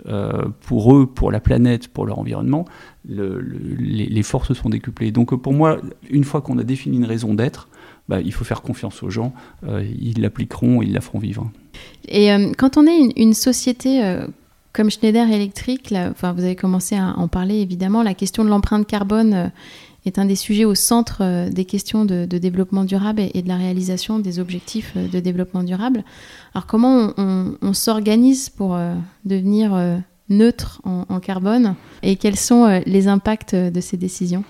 pour 0.61 0.95
eux, 0.95 1.07
pour 1.07 1.33
la 1.33 1.41
planète, 1.41 1.89
pour 1.89 2.07
leur 2.07 2.21
environnement, 2.21 2.65
les, 3.09 4.23
forces 4.23 4.53
sont 4.53 4.69
décuplées. 4.69 5.11
Donc 5.11 5.35
pour 5.35 5.53
moi, 5.53 5.81
une 6.11 6.23
fois 6.23 6.41
qu'on 6.41 6.59
a 6.59 6.63
défini 6.63 6.99
une 6.99 7.05
raison 7.05 7.35
d'être, 7.35 7.69
bah, 8.09 8.21
il 8.21 8.33
faut 8.33 8.45
faire 8.45 8.63
confiance 8.63 9.03
aux 9.03 9.11
gens, 9.11 9.33
ils 9.67 10.21
l'appliqueront, 10.21 10.83
ils 10.83 10.93
la 10.93 11.01
feront 11.01 11.19
vivre. 11.19 11.51
Et 12.09 12.29
quand 12.59 12.77
on 12.77 12.87
est 12.87 13.13
une, 13.17 13.35
société 13.35 14.03
comme 14.75 14.91
Schneider 14.91 15.31
Electric, 15.31 15.95
enfin, 16.11 16.33
vous 16.33 16.43
avez 16.43 16.57
commencé 16.57 16.97
à 16.97 17.17
en 17.17 17.29
parler 17.29 17.61
évidemment, 17.61 18.03
la 18.03 18.13
question 18.13 18.45
de 18.45 18.51
l'empreinte 18.51 18.87
carbone 18.87 19.33
euh, 19.33 19.49
est 20.05 20.19
un 20.19 20.25
des 20.27 20.35
sujets 20.35 20.65
au 20.65 20.75
centre 20.75 21.19
euh, 21.21 21.49
des 21.49 21.65
questions 21.65 22.05
de, 22.05 22.27
développement 22.27 22.85
durable 22.85 23.23
et, 23.33 23.41
de 23.41 23.49
la 23.49 23.57
réalisation 23.57 24.19
des 24.19 24.41
objectifs 24.41 24.93
euh, 24.97 25.07
de 25.07 25.21
développement 25.21 25.63
durable. 25.63 26.03
Alors 26.55 26.67
comment 26.67 27.13
on, 27.17 27.73
s'organise 27.73 28.51
pour 28.51 28.79
devenir 29.25 29.77
neutre 30.29 30.81
en, 30.85 31.19
carbone 31.19 31.75
et 32.03 32.15
quels 32.17 32.37
sont 32.37 32.81
les 32.87 33.09
impacts 33.09 33.55
de 33.55 33.81
ces 33.81 33.97
décisions? 33.97 34.45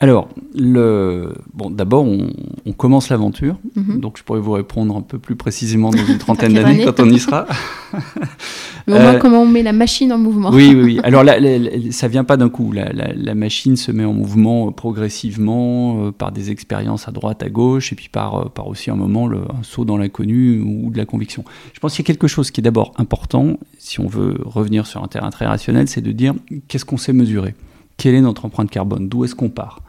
Alors, 0.00 0.28
le... 0.54 1.34
bon, 1.54 1.70
d'abord, 1.70 2.06
on, 2.06 2.72
commence 2.72 3.08
l'aventure. 3.08 3.56
Mhm. 3.74 3.98
Donc, 3.98 4.16
je 4.16 4.22
pourrais 4.22 4.38
vous 4.38 4.52
répondre 4.52 4.96
un 4.96 5.00
peu 5.00 5.18
plus 5.18 5.34
précisément 5.34 5.90
dans 5.90 6.04
une 6.04 6.18
trentaine 6.18 6.52
d'années 6.54 6.84
quand 6.84 7.00
on 7.00 7.10
y 7.10 7.18
sera. 7.18 7.46
Mais 8.86 8.94
au 8.94 9.00
moins, 9.00 9.14
euh, 9.14 9.18
comment 9.18 9.42
on 9.42 9.46
met 9.46 9.64
la 9.64 9.72
machine 9.72 10.12
en 10.12 10.18
mouvement 10.18 10.50
Oui, 10.50 10.72
oui, 10.72 10.82
oui. 10.82 11.00
Alors, 11.04 11.24
ça 11.24 11.40
ne 11.40 11.90
ça 11.90 12.06
vient 12.06 12.22
pas 12.22 12.36
d'un 12.36 12.48
coup. 12.48 12.70
La, 12.72 13.34
machine 13.34 13.76
se 13.76 13.90
met 13.90 14.04
en 14.04 14.12
mouvement 14.12 14.70
progressivement 14.70 16.06
euh, 16.06 16.12
par 16.12 16.30
des 16.30 16.52
expériences 16.52 17.08
à 17.08 17.10
droite, 17.10 17.42
à 17.42 17.48
gauche, 17.48 17.92
et 17.92 17.96
puis 17.96 18.08
par, 18.08 18.36
euh, 18.36 18.48
par 18.48 18.68
aussi 18.68 18.92
un 18.92 18.96
moment 18.96 19.26
le, 19.26 19.38
un 19.38 19.64
saut 19.64 19.84
dans 19.84 19.96
l'inconnu 19.96 20.60
ou 20.60 20.90
de 20.90 20.96
la 20.96 21.06
conviction. 21.06 21.42
Je 21.72 21.80
pense 21.80 21.96
qu'il 21.96 22.04
y 22.04 22.06
a 22.06 22.10
quelque 22.14 22.28
chose 22.28 22.52
qui 22.52 22.60
est 22.60 22.62
d'abord 22.62 22.92
important, 22.98 23.58
si 23.78 23.98
on 23.98 24.06
veut 24.06 24.38
revenir 24.44 24.86
sur 24.86 25.02
un 25.02 25.08
terrain 25.08 25.30
très 25.30 25.46
rationnel, 25.46 25.88
c'est 25.88 26.02
de 26.02 26.12
dire 26.12 26.34
qu'est-ce 26.68 26.84
qu'on 26.84 26.98
sait 26.98 27.12
mesurer? 27.12 27.54
Quelle 27.98 28.14
est 28.14 28.22
notre 28.22 28.46
empreinte 28.46 28.70
carbone, 28.70 29.08
d'où 29.08 29.24
est-ce 29.24 29.34
qu'on 29.34 29.50
part. 29.50 29.82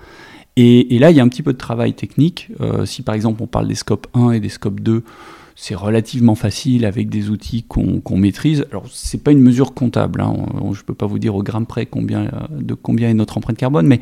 Et, 0.58 1.00
là, 1.00 1.10
il 1.10 1.16
y 1.16 1.22
a 1.22 1.24
un 1.24 1.30
petit 1.30 1.44
peu 1.44 1.54
de 1.54 1.58
travail 1.58 1.94
technique. 1.94 2.50
Euh, 2.60 2.86
si 2.86 3.02
par 3.02 3.16
exemple 3.16 3.42
on 3.42 3.48
parle 3.48 3.70
des 3.70 3.76
scopes 3.76 4.08
1 4.14 4.32
et 4.32 4.42
des 4.42 4.50
scopes 4.50 4.82
2, 4.82 5.04
c'est 5.56 5.76
relativement 5.76 6.36
facile 6.36 6.86
avec 6.86 7.10
des 7.10 7.30
outils 7.30 7.64
qu'on 7.64 8.18
maîtrise. 8.18 8.66
Alors, 8.72 8.86
ce 8.90 9.16
n'est 9.16 9.24
pas 9.24 9.32
une 9.32 9.42
mesure 9.42 9.74
comptable. 9.74 10.20
Hein. 10.20 10.36
je 10.74 10.80
ne 10.80 10.84
peux 10.84 10.94
pas 10.94 11.06
vous 11.06 11.20
dire 11.20 11.36
au 11.36 11.44
gramme 11.44 11.66
près 11.66 11.86
combien, 11.86 12.26
euh, 12.26 12.30
de 12.60 12.74
combien 12.74 13.10
est 13.10 13.14
notre 13.14 13.38
empreinte 13.38 13.58
carbone, 13.58 13.88
mais 13.88 14.02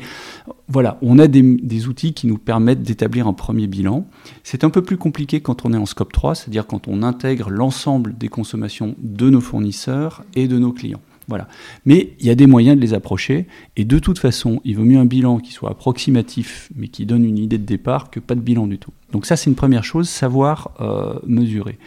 voilà, 0.66 0.98
on 1.00 1.20
a 1.20 1.28
des, 1.28 1.42
des 1.42 1.86
outils 1.86 2.12
qui 2.12 2.26
nous 2.26 2.38
permettent 2.38 2.82
d'établir 2.82 3.28
un 3.28 3.34
premier 3.34 3.68
bilan. 3.68 4.06
C'est 4.42 4.64
un 4.64 4.70
peu 4.70 4.82
plus 4.82 4.96
compliqué 4.96 5.40
quand 5.40 5.64
on 5.64 5.72
est 5.72 5.76
en 5.76 5.86
scope 5.86 6.12
3, 6.12 6.34
c'est-à-dire 6.34 6.66
quand 6.66 6.88
on 6.88 7.04
intègre 7.04 7.50
l'ensemble 7.50 8.18
des 8.18 8.28
consommations 8.28 8.96
de 8.98 9.30
nos 9.30 9.40
fournisseurs 9.40 10.24
et 10.34 10.48
de 10.48 10.58
nos 10.58 10.72
clients. 10.72 11.02
Voilà. 11.28 11.46
Mais 11.84 12.14
il 12.18 12.26
y 12.26 12.30
a 12.30 12.34
des 12.34 12.46
moyens 12.46 12.76
de 12.76 12.80
les 12.80 12.94
approcher, 12.94 13.46
et 13.76 13.84
de 13.84 13.98
toute 13.98 14.18
façon, 14.18 14.60
il 14.64 14.76
vaut 14.76 14.84
mieux 14.84 14.98
un 14.98 15.04
bilan 15.04 15.38
qui 15.38 15.52
soit 15.52 15.70
approximatif, 15.70 16.70
mais 16.74 16.88
qui 16.88 17.04
donne 17.04 17.24
une 17.24 17.38
idée 17.38 17.58
de 17.58 17.64
départ, 17.64 18.10
que 18.10 18.18
pas 18.18 18.34
de 18.34 18.40
bilan 18.40 18.66
du 18.66 18.78
tout. 18.78 18.92
Donc 19.12 19.26
ça, 19.26 19.36
c'est 19.36 19.50
une 19.50 19.56
première 19.56 19.84
chose, 19.84 20.08
savoir 20.08 20.70
euh, 20.80 21.18
mesurer. 21.26 21.78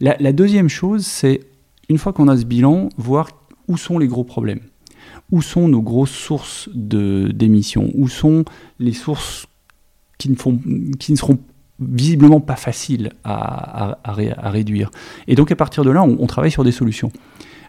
La, 0.00 0.32
deuxième 0.32 0.68
chose, 0.68 1.06
c'est, 1.06 1.40
une 1.88 1.96
fois 1.96 2.12
qu'on 2.12 2.28
a 2.28 2.36
ce 2.36 2.44
bilan, 2.44 2.90
voir 2.98 3.30
où 3.68 3.78
sont 3.78 3.98
les 3.98 4.06
gros 4.06 4.24
problèmes. 4.24 4.60
Où 5.32 5.40
sont 5.40 5.66
nos 5.66 5.80
grosses 5.80 6.10
sources 6.10 6.68
d'émissions? 6.74 7.90
Où 7.94 8.08
sont 8.08 8.44
les 8.78 8.92
sources 8.92 9.46
qui 10.18 10.30
ne, 10.30 10.36
seront 11.16 11.38
visiblement 11.80 12.40
pas 12.40 12.56
faciles 12.56 13.12
à, 13.24 13.96
réduire? 14.04 14.90
Et 15.26 15.36
donc 15.36 15.50
à 15.50 15.56
partir 15.56 15.84
de 15.84 15.90
là, 15.90 16.02
on 16.02 16.26
travaille 16.26 16.50
sur 16.50 16.64
des 16.64 16.72
solutions. 16.72 17.10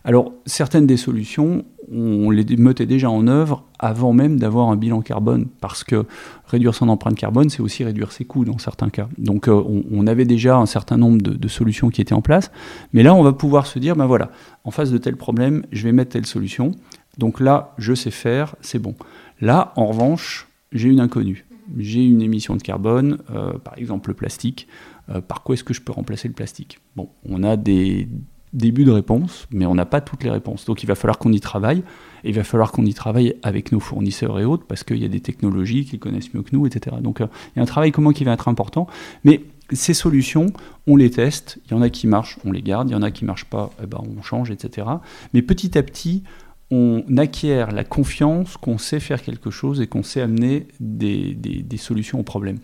Alors, 0.06 0.34
certaines 0.46 0.86
des 0.86 0.98
solutions, 0.98 1.66
on 1.92 2.30
les 2.30 2.46
mettait 2.58 2.86
déjà 2.86 3.10
en 3.10 3.26
œuvre 3.26 3.64
avant 3.80 4.14
même 4.14 4.38
d'avoir 4.38 4.70
un 4.70 4.76
bilan 4.76 5.02
carbone, 5.02 5.48
parce 5.62 5.84
que 5.84 6.06
réduire 6.46 6.76
son 6.76 6.90
empreinte 6.90 7.16
carbone, 7.16 7.50
c'est 7.50 7.62
aussi 7.62 7.84
réduire 7.84 8.12
ses 8.12 8.24
coûts 8.24 8.46
dans 8.46 8.60
certains 8.60 8.92
cas. 8.92 9.10
Donc, 9.18 9.48
euh, 9.48 9.64
on, 9.92 10.06
avait 10.06 10.26
déjà 10.26 10.58
un 10.58 10.68
certain 10.68 10.98
nombre 10.98 11.24
de, 11.24 11.48
solutions 11.48 11.90
qui 11.90 12.02
étaient 12.02 12.14
en 12.14 12.22
place, 12.22 12.52
mais 12.94 13.02
là, 13.02 13.16
on 13.16 13.24
va 13.24 13.34
pouvoir 13.34 13.66
se 13.66 13.80
dire, 13.80 13.96
ben 13.96 14.06
voilà, 14.06 14.30
en 14.64 14.70
face 14.70 14.92
de 14.92 15.00
tel 15.00 15.18
problème, 15.18 15.64
je 15.72 15.84
vais 15.84 15.92
mettre 15.92 16.12
telle 16.12 16.28
solution. 16.28 16.70
Donc 17.18 17.40
là, 17.40 17.74
je 17.80 17.96
sais 17.96 18.12
faire, 18.12 18.56
c'est 18.62 18.80
bon. 18.80 18.94
Là, 19.42 19.74
en 19.76 19.88
revanche, 19.88 20.48
j'ai 20.72 20.90
une 20.90 21.00
inconnue. 21.00 21.46
J'ai 21.80 22.06
une 22.06 22.22
émission 22.22 22.56
de 22.56 22.62
carbone, 22.62 23.18
euh, 23.32 23.54
par 23.58 23.76
exemple 23.80 24.12
le 24.12 24.14
plastique. 24.14 24.68
Euh, 25.10 25.20
par 25.22 25.42
quoi 25.42 25.56
est-ce 25.56 25.64
que 25.64 25.74
je 25.74 25.82
peux 25.82 25.92
remplacer 25.92 26.28
le 26.28 26.36
plastique? 26.36 26.80
Bon, 26.96 27.10
on 27.28 27.42
a 27.42 27.58
des, 27.58 28.08
début 28.54 28.86
de 28.86 28.92
réponse, 28.92 29.48
mais 29.52 29.66
on 29.66 29.76
n'a 29.76 29.86
pas 29.86 30.02
toutes 30.02 30.24
les 30.24 30.30
réponses. 30.30 30.66
Donc 30.66 30.84
il 30.84 30.88
va 30.88 30.96
falloir 30.96 31.18
qu'on 31.18 31.32
y 31.32 31.40
travaille, 31.40 31.80
et 32.24 32.30
il 32.30 32.36
va 32.36 32.44
falloir 32.44 32.72
qu'on 32.72 32.86
y 32.86 32.94
travaille 32.94 33.36
avec 33.44 33.72
nos 33.72 33.80
fournisseurs 33.80 34.40
et 34.40 34.46
autres, 34.46 34.66
parce 34.66 34.84
qu'il 34.84 34.98
y 34.98 35.06
a 35.06 35.10
des 35.10 35.20
technologies 35.20 35.86
qu'ils 35.86 36.00
connaissent 36.00 36.34
mieux 36.34 36.42
que 36.42 36.56
nous, 36.56 36.66
etc. 36.66 36.96
Donc 37.02 37.22
euh, 37.22 37.28
il 37.56 37.58
y 37.58 37.60
a 37.60 37.64
un 37.64 37.68
travail 37.68 37.92
commun 37.92 38.14
qui 38.14 38.24
va 38.24 38.34
être 38.34 38.48
important, 38.48 38.88
mais 39.24 39.42
ces 39.72 39.94
solutions, 39.94 40.54
on 40.88 40.96
les 40.96 41.10
teste, 41.10 41.60
il 41.66 41.72
y 41.72 41.74
en 41.74 41.82
a 41.82 41.90
qui 41.90 42.08
marchent, 42.08 42.38
on 42.46 42.52
les 42.52 42.62
garde, 42.62 42.90
il 42.90 42.94
y 42.94 42.96
en 42.96 43.02
a 43.02 43.12
qui 43.12 43.24
ne 43.24 43.28
marchent 43.28 43.46
pas, 43.46 43.72
eh 43.82 43.88
ben, 43.88 44.00
on 44.18 44.22
change, 44.22 44.52
etc. 44.52 44.88
Mais 45.34 45.42
petit 45.42 45.78
à 45.78 45.84
petit, 45.84 46.24
on 46.72 47.04
acquiert 47.18 47.72
la 47.72 47.84
confiance 47.84 48.58
qu'on 48.58 48.78
sait 48.78 49.00
faire 49.00 49.22
quelque 49.22 49.50
chose 49.52 49.82
et 49.82 49.88
qu'on 49.88 50.04
sait 50.04 50.22
amener 50.22 50.68
des, 50.80 51.34
des 51.34 51.78
solutions 51.78 52.20
aux 52.20 52.24
problèmes. 52.24 52.60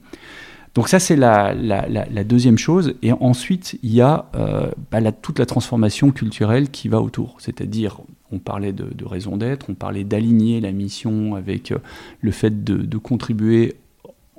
Donc 0.73 0.87
ça, 0.87 0.99
c'est 0.99 1.17
la, 1.17 1.53
deuxième 2.23 2.57
chose. 2.57 2.95
Et 3.01 3.11
ensuite, 3.11 3.77
il 3.83 3.93
y 3.93 4.01
a 4.01 4.25
euh, 4.35 4.71
bah, 4.91 5.11
toute 5.11 5.39
la 5.39 5.45
transformation 5.45 6.11
culturelle 6.11 6.69
qui 6.69 6.87
va 6.87 7.01
autour. 7.01 7.35
C'est-à-dire, 7.39 7.99
on 8.31 8.39
parlait 8.39 8.71
de, 8.71 9.05
raison 9.05 9.35
d'être, 9.37 9.69
on 9.69 9.73
parlait 9.73 10.03
d'aligner 10.03 10.61
la 10.61 10.71
mission 10.71 11.35
avec 11.35 11.71
euh, 11.71 11.79
le 12.21 12.31
fait 12.31 12.63
de, 12.63 12.97
contribuer 12.97 13.75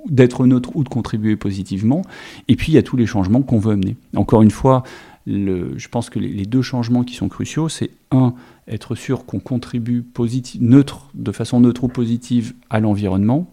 d'être 0.05 0.45
neutre 0.45 0.75
ou 0.75 0.83
de 0.83 0.89
contribuer 0.89 1.35
positivement. 1.35 2.01
Et 2.47 2.55
puis, 2.55 2.71
il 2.71 2.75
y 2.75 2.79
a 2.79 2.83
tous 2.83 2.97
les 2.97 3.05
changements 3.05 3.41
qu'on 3.41 3.59
veut 3.59 3.73
amener. 3.73 3.95
Encore 4.15 4.41
une 4.41 4.51
fois, 4.51 4.83
je 5.27 5.87
pense 5.87 6.09
que 6.09 6.19
les, 6.19 6.45
deux 6.45 6.63
changements 6.63 7.03
qui 7.03 7.13
sont 7.13 7.29
cruciaux, 7.29 7.69
c'est 7.69 7.91
un, 8.11 8.33
être 8.67 8.95
sûr 8.95 9.25
qu'on 9.25 9.39
contribue 9.39 10.03
neutre, 10.59 11.09
de 11.13 11.31
façon 11.31 11.59
neutre 11.59 11.83
ou 11.83 11.87
positive 11.89 12.53
à 12.69 12.79
l'environnement, 12.79 13.52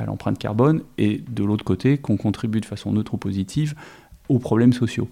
à 0.00 0.06
l'empreinte 0.06 0.38
carbone, 0.38 0.82
et 0.98 1.22
de 1.28 1.44
l'autre 1.44 1.64
côté, 1.64 1.98
qu'on 1.98 2.16
contribue 2.16 2.60
de 2.60 2.66
façon 2.66 2.92
neutre 2.92 3.14
ou 3.14 3.18
positive 3.18 3.74
aux 4.28 4.38
problèmes 4.38 4.72
sociaux. 4.72 5.08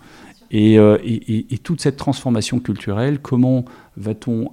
Euh, 0.55 0.99
et, 1.05 1.47
et, 1.53 1.59
toute 1.59 1.81
cette 1.83 1.99
transformation 1.99 2.59
culturelle, 2.59 3.19
comment 3.19 3.67
va-t-on 3.97 4.53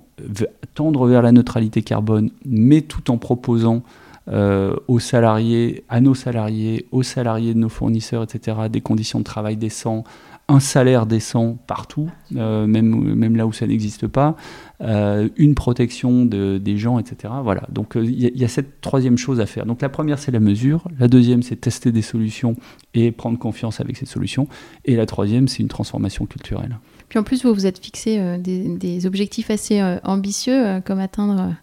tendre 0.73 1.07
vers 1.07 1.21
la 1.21 1.31
neutralité 1.31 1.83
carbone, 1.83 2.31
mais 2.43 2.81
tout 2.81 3.11
en 3.11 3.17
proposant 3.17 3.81
euh, 4.27 4.75
aux 4.87 4.99
salariés, 4.99 5.83
à 5.87 6.01
nos 6.01 6.15
salariés, 6.15 6.87
aux 6.91 7.03
salariés 7.03 7.53
de 7.53 7.59
nos 7.59 7.69
fournisseurs, 7.69 8.23
etc., 8.23 8.57
des 8.71 8.81
conditions 8.81 9.19
de 9.19 9.23
travail 9.23 9.55
décentes, 9.55 10.05
un 10.47 10.59
salaire 10.59 11.05
décent 11.05 11.57
partout, 11.67 12.09
euh, 12.35 12.67
même, 12.67 13.13
même 13.15 13.35
là 13.35 13.45
où 13.45 13.53
ça 13.53 13.67
n'existe 13.67 14.07
pas, 14.07 14.35
une 14.79 15.55
protection 15.55 16.25
des 16.25 16.77
gens, 16.77 16.99
etc. 16.99 17.33
Voilà. 17.43 17.63
Donc 17.71 17.93
il 17.95 18.37
y, 18.37 18.43
a 18.43 18.47
cette 18.47 18.81
troisième 18.81 19.17
chose 19.17 19.39
à 19.39 19.45
faire. 19.45 19.65
Donc 19.65 19.81
la 19.81 19.89
première, 19.89 20.19
c'est 20.19 20.31
la 20.31 20.39
mesure. 20.39 20.87
La 20.99 21.07
deuxième, 21.07 21.43
c'est 21.43 21.55
tester 21.55 21.91
des 21.91 22.01
solutions 22.01 22.55
et 22.93 23.11
prendre 23.11 23.39
confiance 23.39 23.79
avec 23.79 23.97
ces 23.97 24.05
solutions. 24.05 24.47
Et 24.83 24.95
la 24.95 25.05
troisième, 25.05 25.47
c'est 25.47 25.59
une 25.59 25.69
transformation 25.69 26.25
culturelle. 26.25 26.77
Puis 27.09 27.19
en 27.19 27.23
plus, 27.23 27.45
vous 27.45 27.53
vous 27.53 27.65
êtes 27.65 27.79
fixé 27.79 28.37
des, 28.39 29.05
objectifs 29.05 29.49
assez 29.49 29.81
ambitieux, 30.03 30.81
comme 30.85 30.99
atteindre 30.99 31.55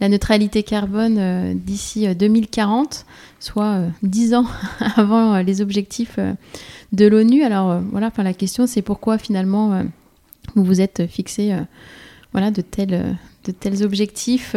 la 0.00 0.08
neutralité 0.08 0.62
carbone 0.62 1.18
euh, 1.18 1.54
d'ici 1.54 2.12
2040, 2.14 2.94
euh, 2.94 3.12
soit 3.38 3.82
10 4.02 4.32
euh, 4.32 4.36
ans 4.38 4.46
avant 4.96 5.38
les 5.38 5.60
objectifs 5.60 6.18
de 6.92 7.06
l'ONU. 7.06 7.42
Alors 7.42 7.80
voilà, 7.92 8.10
la 8.16 8.34
question 8.34 8.66
c'est 8.66 8.82
pourquoi 8.82 9.18
finalement 9.18 9.82
vous 10.56 10.64
vous 10.64 10.80
êtes 10.80 11.06
fixé 11.06 11.54
voilà, 12.32 12.50
de 12.50 12.60
tels, 12.62 13.16
de 13.44 13.52
tels 13.52 13.82
objectifs 13.82 14.54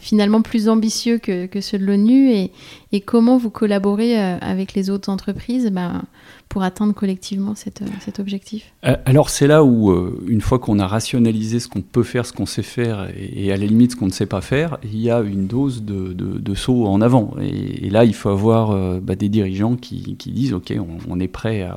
finalement 0.00 0.42
plus 0.42 0.68
ambitieux 0.68 1.18
que, 1.18 1.46
que 1.46 1.60
ceux 1.60 1.78
de 1.78 1.84
l'ONU. 1.84 2.30
Et, 2.30 2.52
et, 2.92 3.00
comment 3.00 3.38
vous 3.38 3.50
collaborez 3.50 4.18
avec 4.18 4.74
les 4.74 4.90
autres 4.90 5.10
entreprises 5.10 5.70
ben, 5.70 6.02
pour 6.48 6.62
atteindre 6.62 6.94
collectivement 6.94 7.52
euh, 7.52 7.86
cet 8.00 8.20
objectif? 8.20 8.72
Euh, 8.84 8.96
Alors 9.04 9.30
c'est 9.30 9.46
là 9.46 9.64
où, 9.64 9.90
euh, 9.90 10.18
une 10.26 10.40
fois 10.40 10.58
qu'on 10.58 10.78
a 10.78 10.86
rationalisé 10.86 11.60
ce 11.60 11.68
qu'on 11.68 11.82
peut 11.82 12.02
faire, 12.02 12.26
ce 12.26 12.32
qu'on 12.32 12.46
sait 12.46 12.62
faire, 12.62 13.08
et, 13.16 13.52
à 13.52 13.56
la 13.56 13.66
limite 13.66 13.92
ce 13.92 13.96
qu'on 13.96 14.06
ne 14.06 14.12
sait 14.12 14.26
pas 14.26 14.40
faire, 14.40 14.78
il 14.84 14.98
y 14.98 15.10
a 15.10 15.20
une 15.20 15.46
dose 15.46 15.82
de, 15.82 16.54
saut 16.54 16.86
en 16.86 17.00
avant. 17.00 17.34
Et, 17.40 17.90
là, 17.90 18.04
il 18.04 18.14
faut 18.14 18.30
avoir 18.30 19.00
bah, 19.00 19.14
des 19.14 19.28
dirigeants 19.28 19.76
qui, 19.76 20.16
disent, 20.26 20.54
OK, 20.54 20.74
on, 21.08 21.20
est 21.20 21.28
prêt, 21.28 21.68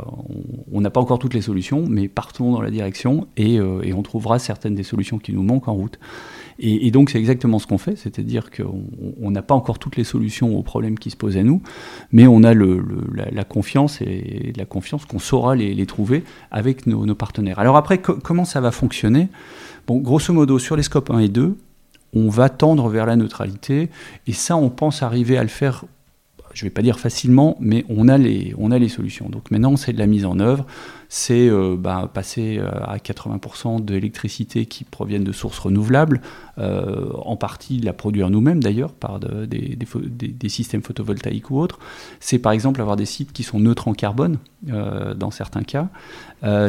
on 0.72 0.82
n'a 0.82 0.90
pas 0.90 1.00
encore 1.00 1.20
toutes 1.20 1.34
les 1.34 1.42
solutions, 1.42 1.86
mais 1.88 2.08
partons 2.08 2.52
dans 2.54 2.62
la 2.62 2.72
direction 2.72 3.28
et 3.38 3.60
on 3.60 4.02
trouvera 4.02 4.40
certaines 4.40 4.76
des 4.76 4.84
solutions 4.84 5.20
qui 5.20 5.34
nous 5.34 5.44
manquent 5.44 5.68
en 5.68 5.74
route. 5.74 6.00
Et, 6.60 6.92
donc 6.92 7.10
c'est 7.10 7.20
exactement 7.20 7.60
ce 7.60 7.68
qu'on 7.68 7.78
fait, 7.78 7.96
c'est-à-dire 7.96 8.50
qu'on 8.52 9.32
n'a 9.32 9.42
pas 9.42 9.56
encore 9.56 9.80
toutes 9.80 9.96
les 9.96 10.04
solutions 10.04 10.58
aux 10.58 10.64
problèmes 10.64 11.00
qui 11.00 11.10
se 11.10 11.16
posent 11.16 11.38
à 11.38 11.44
nous, 11.44 11.62
mais 12.12 12.28
on 12.28 12.44
a 12.44 12.54
la, 12.54 13.44
confiance 13.44 14.02
et 14.02 14.54
la 14.56 14.66
confiance 14.66 15.06
qu'on 15.06 15.20
saura 15.20 15.56
les, 15.56 15.86
trouver 15.86 16.24
avec 16.52 16.86
nos, 16.88 17.16
partenaires. 17.16 17.60
Alors 17.60 17.78
après, 17.78 18.00
comment 18.00 18.46
ça 18.46 18.62
va 18.62 18.72
fonctionner? 18.72 19.30
Bon, 19.88 19.98
grosso 19.98 20.34
modo, 20.34 20.60
sur 20.60 20.76
les 20.76 20.84
scopes 20.84 21.10
1 21.10 21.20
et 21.20 21.30
2, 21.30 21.58
on 22.14 22.30
va 22.30 22.50
tendre 22.50 22.90
vers 22.90 23.06
la 23.06 23.16
neutralité, 23.16 23.90
et 24.28 24.34
ça, 24.34 24.58
on 24.58 24.70
pense 24.70 25.02
arriver 25.02 25.38
à 25.38 25.44
le 25.44 25.50
faire 25.50 25.86
je 26.54 26.66
ne 26.66 26.70
vais 26.70 26.74
pas 26.74 26.82
dire 26.82 27.00
facilement, 27.00 27.58
mais 27.60 27.86
on 27.90 28.08
a 28.08 28.18
les, 28.18 28.54
on 28.58 28.72
a 28.72 28.80
les 28.80 28.90
solutions. 28.90 29.30
Donc 29.30 29.52
maintenant, 29.52 29.78
c'est 29.78 29.94
de 29.94 30.00
la 30.00 30.08
mise 30.08 30.26
en 30.26 30.40
œuvre 30.40 30.66
c'est 31.14 31.50
euh, 31.50 31.76
bah, 31.78 32.10
passer 32.12 32.58
euh, 32.58 32.70
à 32.86 32.96
80% 32.96 33.84
d'électricité 33.84 34.66
qui 34.66 34.86
proviennent 34.86 35.26
de 35.26 35.34
sources 35.34 35.60
renouvelables, 35.60 36.22
euh, 36.58 37.10
en 37.26 37.36
partie 37.36 37.82
la 37.82 37.92
produire 37.92 38.30
nous-mêmes 38.30 38.64
d'ailleurs 38.64 38.94
par 38.94 39.20
des, 39.20 39.78
systèmes 40.48 40.82
photovoltaïques 40.82 41.52
ou 41.52 41.60
autres. 41.60 41.80
C'est 42.22 42.40
par 42.40 42.54
exemple 42.54 42.80
avoir 42.80 42.96
des 42.96 43.06
sites 43.06 43.34
qui 43.34 43.44
sont 43.44 43.60
neutres 43.60 43.90
en 43.90 43.94
carbone 43.94 44.38
dans 44.64 45.32
certains 45.32 45.64
cas. 45.64 45.90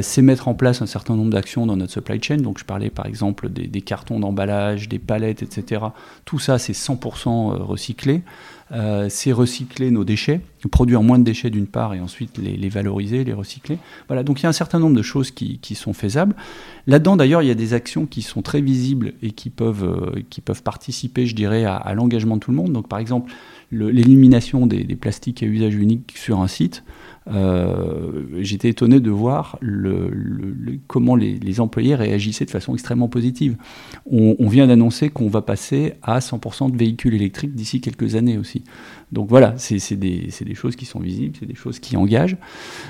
c'est 0.03 0.23
mettre 0.23 0.49
en 0.49 0.55
place 0.55 0.83
un 0.83 0.87
certain 0.87 1.15
nombre 1.15 1.31
d'actions 1.31 1.67
dans 1.67 1.77
notre 1.77 1.93
supply 1.93 2.21
chain. 2.21 2.39
Donc 2.39 2.59
je 2.59 2.65
parlais 2.65 2.91
par 2.91 3.07
exemple 3.07 3.49
des, 3.49 3.69
des 3.69 3.83
cartons 3.83 4.19
d'emballage, 4.19 4.89
des 4.89 4.99
palettes, 4.99 5.43
etc. 5.43 5.83
Tout 6.25 6.39
ça 6.41 6.59
c'est 6.59 6.73
100% 6.73 7.59
recyclé. 7.63 8.23
Euh, 8.73 9.09
c'est 9.11 9.33
recycler 9.33 9.91
nos 9.91 10.03
déchets, 10.03 10.41
produire 10.71 11.03
moins 11.03 11.19
de 11.19 11.25
déchets 11.25 11.51
d'une 11.51 11.67
part 11.67 11.93
et 11.93 12.01
ensuite 12.01 12.39
les, 12.39 12.69
valoriser, 12.71 13.23
les 13.23 13.35
recycler. 13.35 13.79
Voilà, 14.09 14.23
donc 14.23 14.41
il 14.41 14.45
y 14.45 14.47
a 14.47 14.49
un 14.49 14.55
certain 14.55 14.79
nombre 14.79 14.97
de 14.97 15.03
choses 15.03 15.31
qui, 15.31 15.75
sont 15.75 15.93
faisables. 15.93 16.35
Là-dedans, 16.87 17.17
d'ailleurs, 17.17 17.43
il 17.43 17.49
y 17.49 17.51
a 17.51 17.55
des 17.55 17.75
actions 17.75 18.07
qui 18.07 18.23
sont 18.23 18.41
très 18.41 18.63
visibles 18.63 19.13
et 19.23 19.33
qui 19.33 19.51
peuvent, 19.51 19.85
euh, 19.85 20.21
qui 20.31 20.41
peuvent 20.41 20.63
participer, 20.63 21.27
je 21.27 21.35
dirais, 21.35 21.65
à, 21.65 21.93
l'engagement 21.95 22.37
de 22.37 22.41
tout 22.41 22.51
le 22.51 22.57
monde. 22.57 22.73
Donc, 22.73 22.89
par 22.89 22.99
exemple, 22.99 23.33
l'élimination 23.71 24.67
des, 24.67 24.85
plastiques 24.97 25.43
à 25.43 25.47
usage 25.47 25.75
unique 25.75 26.15
sur 26.17 26.41
un 26.41 26.49
site. 26.49 26.83
Euh, 27.29 28.25
j'étais 28.41 28.69
étonné 28.69 29.01
de 29.01 29.11
voir 29.11 29.59
comment 30.89 31.15
les, 31.15 31.61
employés 31.61 31.95
réagissaient 31.95 32.45
de 32.45 32.51
façon 32.51 32.75
extrêmement 32.75 33.09
positive. 33.09 33.57
On, 34.07 34.49
vient 34.49 34.67
d'annoncer 34.67 35.11
qu'on 35.11 35.29
va 35.29 35.43
passer 35.43 35.95
à 36.03 36.19
100% 36.19 36.73
de 36.73 36.77
véhicules 36.77 37.15
électriques 37.15 37.55
d'ici 37.55 37.81
quelques 37.81 38.15
années 38.17 38.39
aussi. 38.39 38.65
Donc 39.13 39.29
voilà, 39.29 39.55
c'est 39.59 39.97
des, 39.97 40.55
choses 40.55 40.77
qui 40.77 40.85
sont 40.85 41.01
visibles, 41.01 41.37
c'est 41.39 41.47
des 41.47 41.55
choses 41.55 41.79
qui 41.79 41.97
engagent. 41.97 42.37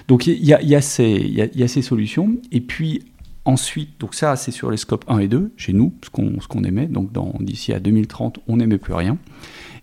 Donc 0.08 0.26
il 0.26 0.44
y 0.44 0.54
a, 0.54 0.80
ces, 0.80 1.82
solutions. 1.82 2.36
Et 2.50 2.60
puis 2.60 3.02
Ensuite, 3.44 3.98
donc 3.98 4.14
ça, 4.14 4.36
c'est 4.36 4.52
sur 4.52 4.70
les 4.70 4.76
scopes 4.76 5.04
1 5.08 5.18
et 5.18 5.26
2, 5.26 5.50
chez 5.56 5.72
nous, 5.72 5.92
ce 6.04 6.10
qu'on 6.10 6.62
émet. 6.62 6.86
Donc 6.86 7.10
d'ici 7.42 7.72
à 7.72 7.80
2030, 7.80 8.38
on 8.46 8.58
n'émet 8.58 8.78
plus 8.78 8.94
rien. 8.94 9.18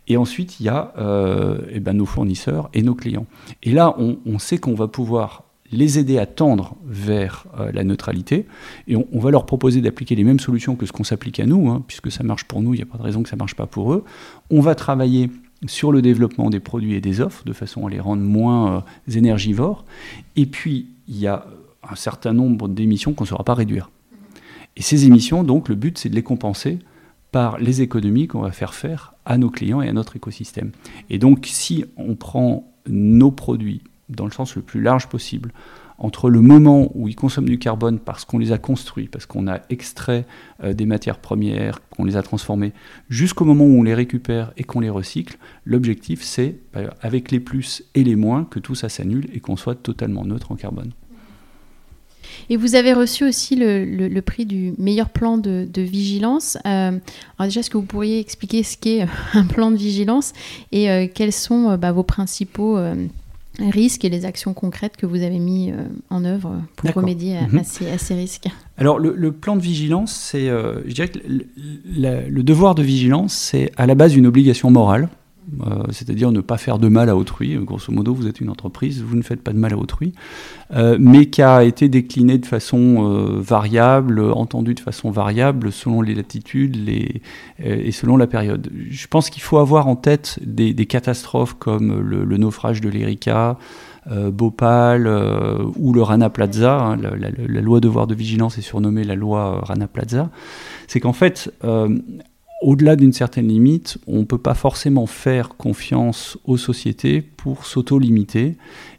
Et 0.09 0.17
ensuite, 0.17 0.59
il 0.59 0.65
y 0.65 0.69
a 0.69 0.91
euh, 0.97 1.59
eh 1.71 1.79
ben, 1.79 1.93
nos 1.93 2.07
fournisseurs 2.07 2.69
et 2.73 2.81
nos 2.81 2.95
clients. 2.95 3.27
Et 3.61 3.71
là, 3.71 3.95
on, 3.97 4.39
sait 4.39 4.57
qu'on 4.57 4.73
va 4.73 4.87
pouvoir 4.87 5.43
les 5.71 5.99
aider 5.99 6.17
à 6.17 6.25
tendre 6.25 6.75
vers 6.87 7.45
euh, 7.59 7.71
la 7.71 7.83
neutralité, 7.83 8.47
et 8.87 8.95
on, 8.95 9.19
va 9.19 9.29
leur 9.29 9.45
proposer 9.45 9.81
d'appliquer 9.81 10.15
les 10.15 10.23
mêmes 10.23 10.39
solutions 10.39 10.75
que 10.75 10.87
ce 10.87 10.91
qu'on 10.91 11.03
s'applique 11.03 11.39
à 11.39 11.45
nous, 11.45 11.69
hein, 11.69 11.83
puisque 11.87 12.11
ça 12.11 12.23
marche 12.23 12.45
pour 12.45 12.63
nous, 12.63 12.73
il 12.73 12.77
n'y 12.77 12.83
a 12.83 12.87
pas 12.87 12.97
de 12.97 13.03
raison 13.03 13.21
que 13.21 13.29
ça 13.29 13.35
ne 13.35 13.39
marche 13.39 13.55
pas 13.55 13.67
pour 13.67 13.93
eux. 13.93 14.03
On 14.49 14.61
va 14.61 14.73
travailler 14.73 15.29
sur 15.67 15.91
le 15.91 16.01
développement 16.01 16.49
des 16.49 16.59
produits 16.59 16.95
et 16.95 17.01
des 17.01 17.21
offres, 17.21 17.43
de 17.45 17.53
façon 17.53 17.85
à 17.85 17.89
les 17.91 17.99
rendre 17.99 18.23
moins 18.23 18.77
euh, 18.77 19.15
énergivores. 19.15 19.85
Et 20.35 20.47
puis, 20.47 20.87
il 21.07 21.19
y 21.19 21.27
a 21.27 21.45
un 21.87 21.95
certain 21.95 22.33
nombre 22.33 22.67
d'émissions 22.67 23.13
qu'on 23.13 23.25
ne 23.25 23.29
saura 23.29 23.43
pas 23.43 23.53
réduire. 23.53 23.91
Et 24.75 24.81
ces 24.81 25.05
émissions, 25.05 25.43
donc, 25.43 25.69
le 25.69 25.75
but, 25.75 25.99
c'est 25.99 26.09
de 26.09 26.15
les 26.15 26.23
compenser 26.23 26.79
par 27.31 27.59
les 27.59 27.81
économies 27.81 28.27
qu'on 28.27 28.41
va 28.41 28.51
faire 28.51 28.73
faire 28.73 29.13
à 29.25 29.37
nos 29.37 29.49
clients 29.49 29.81
et 29.81 29.89
à 29.89 29.93
notre 29.93 30.15
écosystème. 30.15 30.71
Et 31.09 31.19
donc, 31.19 31.45
si 31.45 31.85
on 31.97 32.15
prend 32.15 32.71
nos 32.87 33.31
produits 33.31 33.83
dans 34.09 34.25
le 34.25 34.31
sens 34.31 34.55
le 34.55 34.61
plus 34.61 34.81
large 34.81 35.07
possible, 35.07 35.51
entre 35.99 36.29
le 36.29 36.41
moment 36.41 36.89
où 36.95 37.07
ils 37.07 37.15
consomment 37.15 37.49
du 37.49 37.59
carbone 37.59 37.99
parce 37.99 38.25
qu'on 38.25 38.37
les 38.39 38.51
a 38.51 38.57
construits, 38.57 39.07
parce 39.07 39.25
qu'on 39.25 39.47
a 39.47 39.59
extrait 39.69 40.25
euh, 40.63 40.73
des 40.73 40.85
matières 40.85 41.19
premières, 41.19 41.79
qu'on 41.89 42.05
les 42.05 42.15
a 42.15 42.23
transformées, 42.23 42.73
jusqu'au 43.09 43.45
moment 43.45 43.65
où 43.65 43.79
on 43.79 43.83
les 43.83 43.93
récupère 43.93 44.53
et 44.57 44.63
qu'on 44.63 44.79
les 44.79 44.89
recycle, 44.89 45.37
l'objectif 45.65 46.23
c'est, 46.23 46.55
bah, 46.73 46.93
avec 47.01 47.31
les 47.31 47.39
plus 47.39 47.83
et 47.95 48.03
les 48.03 48.15
moins, 48.15 48.45
que 48.45 48.59
tout 48.59 48.75
ça 48.75 48.89
s'annule 48.89 49.27
et 49.33 49.41
qu'on 49.41 49.57
soit 49.57 49.75
totalement 49.75 50.25
neutre 50.25 50.51
en 50.51 50.55
carbone. 50.55 50.91
Et 52.49 52.57
vous 52.57 52.75
avez 52.75 52.93
reçu 52.93 53.25
aussi 53.25 53.55
le, 53.55 54.19
prix 54.21 54.45
du 54.45 54.73
meilleur 54.77 55.09
plan 55.09 55.37
de, 55.37 55.67
vigilance. 55.75 56.57
Euh, 56.65 56.91
alors 57.37 57.47
déjà, 57.47 57.61
est-ce 57.61 57.69
que 57.69 57.77
vous 57.77 57.83
pourriez 57.83 58.19
expliquer 58.19 58.63
ce 58.63 58.77
qu'est 58.77 59.03
euh, 59.03 59.07
un 59.33 59.45
plan 59.45 59.71
de 59.71 59.77
vigilance 59.77 60.33
et 60.71 60.89
euh, 60.89 61.07
quels 61.13 61.31
sont 61.31 61.77
bah, 61.77 61.91
vos 61.91 62.03
principaux 62.03 62.77
risques 63.59 64.05
et 64.05 64.09
les 64.09 64.25
actions 64.25 64.53
concrètes 64.53 64.95
que 64.95 65.05
vous 65.05 65.21
avez 65.21 65.39
mis 65.39 65.73
en 66.09 66.23
œuvre 66.23 66.61
pour 66.75 66.91
remédier 66.93 67.37
mhm. 67.41 67.59
à, 67.59 67.97
ces, 67.97 68.15
risques? 68.15 68.47
Alors 68.77 68.99
le, 68.99 69.31
plan 69.31 69.55
de 69.55 69.61
vigilance, 69.61 70.13
c'est, 70.13 70.47
je 70.47 70.93
dirais 70.93 71.09
que 71.09 71.19
le 71.19 72.41
devoir 72.41 72.75
de 72.75 72.83
vigilance, 72.83 73.33
c'est 73.33 73.71
à 73.77 73.85
la 73.85 73.95
base 73.95 74.15
une 74.15 74.27
obligation 74.27 74.71
morale 74.71 75.09
euh, 75.65 75.83
c'est-à-dire 75.91 76.31
ne 76.31 76.41
pas 76.41 76.57
faire 76.57 76.79
de 76.79 76.87
mal 76.87 77.09
à 77.09 77.15
autrui. 77.15 77.55
Grosso 77.55 77.91
modo, 77.91 78.13
vous 78.13 78.27
êtes 78.27 78.39
une 78.41 78.49
entreprise, 78.49 79.01
vous 79.01 79.15
ne 79.15 79.21
faites 79.21 79.41
pas 79.41 79.51
de 79.51 79.57
mal 79.57 79.73
à 79.73 79.77
autrui, 79.77 80.13
euh, 80.73 80.97
mais 80.99 81.27
qui 81.27 81.41
a 81.41 81.63
été 81.63 81.89
décliné 81.89 82.37
de 82.37 82.45
façon 82.45 83.07
euh, 83.09 83.39
variable, 83.39 84.21
entendu 84.21 84.73
de 84.73 84.79
façon 84.79 85.11
variable 85.11 85.71
selon 85.71 86.01
les 86.01 86.15
latitudes 86.15 86.77
et 87.59 87.91
selon 87.91 88.17
la 88.17 88.27
période. 88.27 88.69
Je 88.89 89.07
pense 89.07 89.29
qu'il 89.29 89.43
faut 89.43 89.57
avoir 89.57 89.87
en 89.87 89.95
tête 89.95 90.39
des, 90.45 90.73
catastrophes 90.85 91.53
comme 91.53 91.99
le, 91.99 92.37
naufrage 92.37 92.81
de 92.81 92.89
l'Erika, 92.89 93.57
Bhopal 94.09 95.07
ou 95.77 95.93
le 95.93 96.01
Rana 96.01 96.29
Plaza. 96.29 96.79
Hein, 96.79 96.97
la, 96.97 97.11
la, 97.15 97.61
loi 97.61 97.79
devoir 97.79 98.07
de 98.07 98.15
vigilance 98.15 98.57
est 98.57 98.61
surnommée 98.61 99.03
la 99.03 99.15
loi 99.15 99.61
Rana 99.63 99.87
Plaza. 99.87 100.29
C'est 100.87 100.99
qu'en 100.99 101.13
fait, 101.13 101.53
au-delà 102.61 102.95
d'une 102.95 103.13
certaine 103.13 103.47
limite, 103.47 103.97
on 104.07 104.19
ne 104.19 104.25
peut 104.25 104.37
pas 104.37 104.53
forcément 104.53 105.05
faire 105.05 105.49
confiance 105.55 106.37
aux 106.43 106.57
sociétés 106.57 107.21
pour 107.21 107.65
s'auto-limiter. 107.65 108.57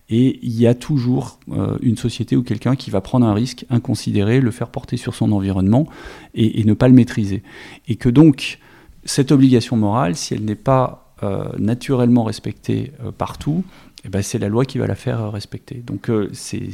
Et 0.08 0.40
il 0.42 0.58
y 0.58 0.66
a 0.66 0.74
toujours 0.74 1.38
euh, 1.52 1.76
une 1.82 1.96
société 1.96 2.36
ou 2.36 2.42
quelqu'un 2.42 2.74
qui 2.74 2.90
va 2.90 3.00
prendre 3.00 3.26
un 3.26 3.34
risque 3.34 3.66
inconsidéré, 3.70 4.40
le 4.40 4.50
faire 4.50 4.70
porter 4.70 4.96
sur 4.96 5.14
son 5.14 5.30
environnement 5.30 5.86
et, 6.34 6.64
ne 6.64 6.74
pas 6.74 6.88
le 6.88 6.94
maîtriser. 6.94 7.42
Et 7.86 7.96
que 7.96 8.08
donc, 8.08 8.58
cette 9.04 9.30
obligation 9.30 9.76
morale, 9.76 10.16
si 10.16 10.34
elle 10.34 10.44
n'est 10.44 10.56
pas 10.56 11.14
euh, 11.22 11.44
naturellement 11.58 12.24
respectée 12.24 12.92
euh, 13.04 13.12
partout, 13.12 13.62
eh 14.04 14.08
ben, 14.08 14.22
c'est 14.22 14.38
la 14.38 14.48
loi 14.48 14.64
qui 14.64 14.78
va 14.78 14.86
la 14.86 14.94
faire 14.94 15.30
respecter. 15.30 15.76
Donc, 15.86 16.10
c'est, 16.32 16.70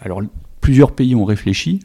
alors, 0.00 0.20
plusieurs 0.60 0.92
pays 0.92 1.14
ont 1.14 1.24
réfléchi. 1.24 1.80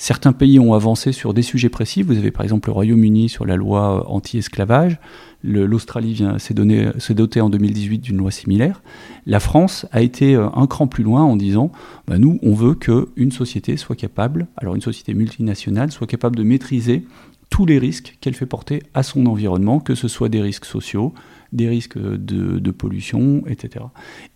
Certains 0.00 0.32
pays 0.32 0.60
ont 0.60 0.74
avancé 0.74 1.10
sur 1.10 1.34
des 1.34 1.42
sujets 1.42 1.68
précis. 1.68 2.02
Vous 2.02 2.16
avez 2.16 2.30
par 2.30 2.44
exemple 2.44 2.68
le 2.68 2.72
Royaume-Uni 2.72 3.28
sur 3.28 3.44
la 3.44 3.56
loi 3.56 3.98
euh, 3.98 4.08
anti-esclavage. 4.08 4.98
L'Australie 5.42 6.24
s'est 6.38 7.14
dotée 7.14 7.40
en 7.40 7.50
2018 7.50 7.98
d'une 7.98 8.16
loi 8.16 8.30
similaire. 8.30 8.82
La 9.26 9.40
France 9.40 9.86
a 9.90 10.00
été 10.00 10.34
euh, 10.36 10.48
un 10.54 10.68
cran 10.68 10.86
plus 10.86 11.02
loin 11.02 11.24
en 11.24 11.36
disant 11.36 11.72
bah, 12.06 12.18
nous, 12.18 12.38
on 12.42 12.54
veut 12.54 12.74
qu'une 12.74 13.32
société 13.32 13.76
soit 13.76 13.96
capable, 13.96 14.46
alors 14.56 14.76
une 14.76 14.80
société 14.80 15.14
multinationale, 15.14 15.90
soit 15.90 16.06
capable 16.06 16.36
de 16.36 16.44
maîtriser 16.44 17.04
tous 17.50 17.66
les 17.66 17.78
risques 17.78 18.18
qu'elle 18.20 18.34
fait 18.34 18.46
porter 18.46 18.82
à 18.94 19.02
son 19.02 19.26
environnement, 19.26 19.80
que 19.80 19.96
ce 19.96 20.06
soit 20.06 20.28
des 20.28 20.40
risques 20.40 20.64
sociaux, 20.64 21.12
des 21.52 21.68
risques 21.68 21.98
de, 21.98 22.70
pollution, 22.70 23.42
etc. 23.46 23.86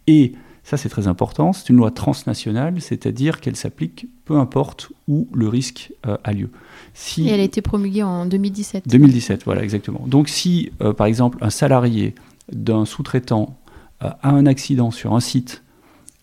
Et 0.07 0.33
ça, 0.65 0.77
c'est 0.77 0.89
très 0.89 1.09
important. 1.09 1.53
C'est 1.53 1.71
une 1.71 1.77
loi 1.77 1.91
transnationale, 1.91 2.81
c'est-à-dire 2.81 3.41
qu'elle 3.41 3.57
s'applique 3.57 4.07
peu 4.25 4.37
importe 4.37 4.93
où 5.09 5.29
le 5.35 5.49
risque 5.49 5.93
euh, 6.07 6.17
a 6.23 6.33
lieu. 6.33 6.51
Si, 6.95 7.27
Et 7.27 7.31
elle 7.31 7.41
a 7.41 7.45
été 7.45 7.63
promulguée 7.63 8.05
en 8.05 8.27
2017. 8.27 8.87
2017, 8.87 9.45
voilà, 9.45 9.65
exactement. 9.65 10.05
Donc, 10.07 10.29
si, 10.29 10.71
euh, 10.81 10.93
par 10.93 11.07
exemple, 11.07 11.39
un 11.41 11.51
salarié 11.51 12.15
d'un 12.53 12.85
sous-traitant 12.85 13.59
euh, 14.03 14.11
a 14.23 14.31
un 14.31 14.47
accident 14.47 14.91
sur 14.91 15.15
un 15.15 15.21
site 15.21 15.63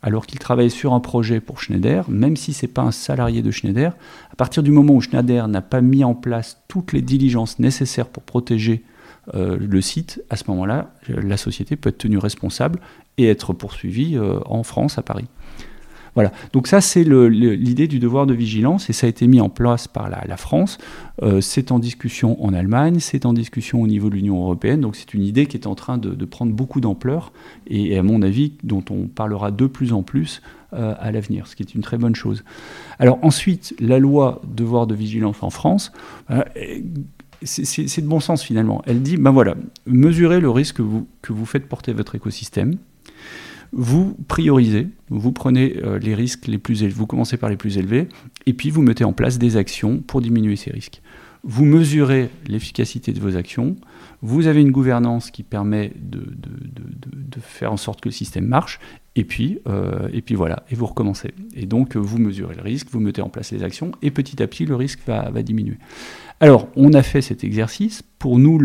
alors 0.01 0.25
qu'il 0.25 0.39
travaille 0.39 0.71
sur 0.71 0.93
un 0.93 1.01
projet 1.01 1.41
pour 1.41 1.59
Schneider, 1.59 2.09
même 2.09 2.37
si 2.37 2.53
ce 2.53 2.65
n'est 2.65 2.71
pas 2.71 2.83
un 2.83 2.91
salarié 2.91 3.41
de 3.41 3.51
Schneider, 3.51 3.97
à 4.31 4.35
partir 4.37 4.63
du 4.63 4.71
moment 4.71 4.93
où 4.93 5.01
Schneider 5.01 5.49
n'a 5.49 5.61
pas 5.61 5.81
mis 5.81 6.05
en 6.05 6.15
place 6.15 6.61
toutes 6.69 6.93
les 6.93 7.01
diligences 7.01 7.59
nécessaires 7.59 8.07
pour 8.07 8.23
protéger 8.23 8.85
euh, 9.35 9.57
le 9.59 9.81
site, 9.81 10.23
à 10.29 10.35
ce 10.35 10.43
moment-là, 10.47 10.91
la 11.07 11.37
société 11.37 11.75
peut 11.75 11.89
être 11.89 11.97
tenue 11.97 12.17
responsable 12.17 12.79
et 13.17 13.27
être 13.27 13.53
poursuivie 13.53 14.17
euh, 14.17 14.39
en 14.45 14.63
France, 14.63 14.97
à 14.97 15.01
Paris. 15.01 15.25
Voilà. 16.15 16.31
Donc 16.53 16.67
ça, 16.67 16.81
c'est 16.81 17.03
l'idée 17.03 17.87
du 17.87 17.99
devoir 17.99 18.25
de 18.25 18.33
vigilance 18.33 18.89
et 18.89 18.93
ça 18.93 19.05
a 19.05 19.09
été 19.09 19.27
mis 19.27 19.39
en 19.39 19.49
place 19.49 19.87
par 19.87 20.09
la, 20.09 20.37
France. 20.37 20.79
Euh, 21.21 21.39
c'est 21.39 21.71
en 21.71 21.77
discussion 21.79 22.43
en 22.43 22.53
Allemagne, 22.53 22.99
c'est 22.99 23.25
en 23.25 23.33
discussion 23.33 23.81
au 23.81 23.87
niveau 23.87 24.09
de 24.09 24.15
l'Union 24.15 24.41
européenne. 24.41 24.81
Donc 24.81 24.95
c'est 24.95 25.13
une 25.13 25.23
idée 25.23 25.45
qui 25.45 25.55
est 25.55 25.67
en 25.67 25.75
train 25.75 25.97
de, 25.97 26.25
prendre 26.25 26.51
beaucoup 26.51 26.81
d'ampleur 26.81 27.31
et, 27.67 27.97
à 27.97 28.03
mon 28.03 28.23
avis, 28.23 28.53
dont 28.63 28.83
on 28.89 29.07
parlera 29.07 29.51
de 29.51 29.67
plus 29.67 29.93
en 29.93 30.01
plus 30.01 30.41
à 30.71 31.11
l'avenir, 31.11 31.47
ce 31.47 31.55
qui 31.55 31.63
est 31.63 31.73
une 31.73 31.81
très 31.81 31.97
bonne 31.97 32.13
chose. 32.13 32.43
Alors 32.99 33.17
ensuite, 33.23 33.73
la 33.79 33.97
loi 33.97 34.41
devoir 34.45 34.85
de 34.85 34.93
vigilance 34.93 35.41
en 35.41 35.49
France. 35.49 35.91
C'est 37.43 38.01
de 38.01 38.07
bon 38.07 38.19
sens 38.19 38.43
finalement. 38.43 38.81
Elle 38.85 39.01
dit, 39.01 39.17
ben 39.17 39.31
voilà, 39.31 39.55
mesurez 39.85 40.39
le 40.39 40.49
risque 40.49 40.77
que 41.21 41.33
vous, 41.33 41.45
faites 41.45 41.67
porter 41.67 41.93
votre 41.93 42.15
écosystème, 42.15 42.75
vous 43.71 44.17
priorisez, 44.27 44.87
vous 45.09 45.31
prenez 45.31 45.77
euh, 45.83 45.99
les 45.99 46.15
risques 46.15 46.47
les 46.47 46.57
plus 46.57 46.83
élevés, 46.83 46.95
vous 46.95 47.05
commencez 47.05 47.37
par 47.37 47.49
les 47.49 47.55
plus 47.55 47.77
élevés, 47.77 48.09
et 48.45 48.53
puis 48.53 48.71
vous 48.71 48.81
mettez 48.81 49.03
en 49.03 49.13
place 49.13 49.37
des 49.37 49.57
actions 49.57 49.99
pour 49.99 50.21
diminuer 50.21 50.55
ces 50.55 50.71
risques. 50.71 51.01
Vous 51.43 51.63
mesurez 51.63 52.29
l'efficacité 52.47 53.13
de 53.13 53.19
vos 53.21 53.37
actions, 53.37 53.77
vous 54.21 54.47
avez 54.47 54.61
une 54.61 54.71
gouvernance 54.71 55.31
qui 55.31 55.43
permet 55.43 55.93
de, 55.95 56.19
faire 57.41 57.71
en 57.71 57.77
sorte 57.77 58.01
que 58.01 58.09
le 58.09 58.13
système 58.13 58.45
marche, 58.45 58.79
et 59.15 59.23
puis, 59.23 59.59
euh, 59.67 60.09
et 60.11 60.21
puis 60.21 60.35
voilà, 60.35 60.63
et 60.69 60.75
vous 60.75 60.87
recommencez. 60.87 61.33
Et 61.55 61.65
donc 61.65 61.95
vous 61.95 62.17
mesurez 62.17 62.55
le 62.55 62.61
risque, 62.61 62.87
vous 62.91 62.99
mettez 62.99 63.21
en 63.21 63.29
place 63.29 63.51
les 63.51 63.63
actions, 63.63 63.91
et 64.01 64.11
petit 64.11 64.43
à 64.43 64.47
petit 64.47 64.65
le 64.65 64.75
risque 64.75 64.99
va 65.05 65.41
diminuer. 65.41 65.77
Alors, 66.39 66.67
on 66.75 66.93
a 66.93 67.03
fait 67.03 67.21
cet 67.21 67.43
exercice. 67.43 68.01
Pour 68.17 68.39
nous, 68.39 68.59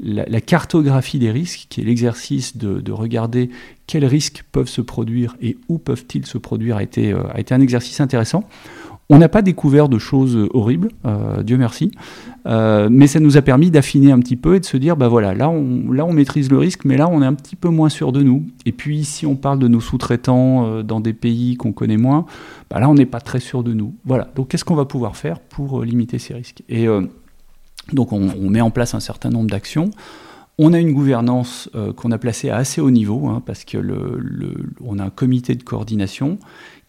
la, 0.00 0.40
cartographie 0.40 1.18
des 1.18 1.30
risques, 1.30 1.66
qui 1.68 1.80
est 1.80 1.84
l'exercice 1.84 2.56
de, 2.56 2.92
regarder 2.92 3.50
quels 3.86 4.04
risques 4.04 4.44
peuvent 4.52 4.68
se 4.68 4.80
produire 4.80 5.36
et 5.40 5.56
où 5.68 5.78
peuvent-ils 5.78 6.26
se 6.26 6.38
produire, 6.38 6.76
a 6.76 6.82
été, 6.82 7.12
euh, 7.12 7.22
a 7.32 7.40
été 7.40 7.54
un 7.54 7.60
exercice 7.60 8.00
intéressant. 8.00 8.48
On 9.08 9.18
n'a 9.18 9.28
pas 9.28 9.42
découvert 9.42 9.88
de 9.88 9.98
choses 9.98 10.48
horribles, 10.52 10.88
euh, 11.06 11.42
Dieu 11.44 11.56
merci, 11.56 11.92
euh, 12.46 12.88
mais 12.90 13.06
ça 13.06 13.20
nous 13.20 13.36
a 13.36 13.42
permis 13.42 13.70
d'affiner 13.70 14.10
un 14.10 14.18
petit 14.18 14.34
peu 14.34 14.56
et 14.56 14.60
de 14.60 14.64
se 14.64 14.76
dire, 14.76 14.96
bah 14.96 15.06
voilà, 15.06 15.32
là 15.32 15.48
on, 15.48 15.92
là 15.92 16.04
on 16.04 16.12
maîtrise 16.12 16.50
le 16.50 16.58
risque, 16.58 16.84
mais 16.84 16.96
là 16.96 17.08
on 17.08 17.22
est 17.22 17.26
un 17.26 17.34
petit 17.34 17.54
peu 17.54 17.68
moins 17.68 17.88
sûr 17.88 18.10
de 18.10 18.22
nous. 18.22 18.44
Et 18.64 18.72
puis 18.72 19.04
si 19.04 19.24
on 19.24 19.36
parle 19.36 19.60
de 19.60 19.68
nos 19.68 19.80
sous-traitants 19.80 20.82
dans 20.82 20.98
des 20.98 21.12
pays 21.12 21.56
qu'on 21.56 21.72
connaît 21.72 21.96
moins, 21.96 22.26
bah 22.68 22.80
là 22.80 22.88
on 22.88 22.94
n'est 22.94 23.06
pas 23.06 23.20
très 23.20 23.38
sûr 23.38 23.62
de 23.62 23.72
nous. 23.72 23.94
Voilà, 24.04 24.28
donc 24.34 24.48
qu'est-ce 24.48 24.64
qu'on 24.64 24.74
va 24.74 24.86
pouvoir 24.86 25.16
faire 25.16 25.38
pour 25.38 25.84
limiter 25.84 26.18
ces 26.18 26.34
risques? 26.34 26.64
Et 26.68 26.88
donc 27.92 28.12
on, 28.12 28.50
met 28.50 28.60
en 28.60 28.70
place 28.70 28.94
un 28.94 29.00
certain 29.00 29.30
nombre 29.30 29.50
d'actions. 29.50 29.90
On 30.58 30.72
a 30.72 30.80
une 30.80 30.92
gouvernance 30.92 31.68
euh, 31.74 31.92
qu'on 31.92 32.10
a 32.12 32.18
placée 32.18 32.48
à 32.48 32.56
assez 32.56 32.80
haut 32.80 32.90
niveau, 32.90 33.28
hein, 33.28 33.42
parce 33.44 33.64
que 33.64 33.76
a 33.76 35.02
un 35.02 35.10
comité 35.10 35.54
de 35.54 35.62
coordination 35.62 36.38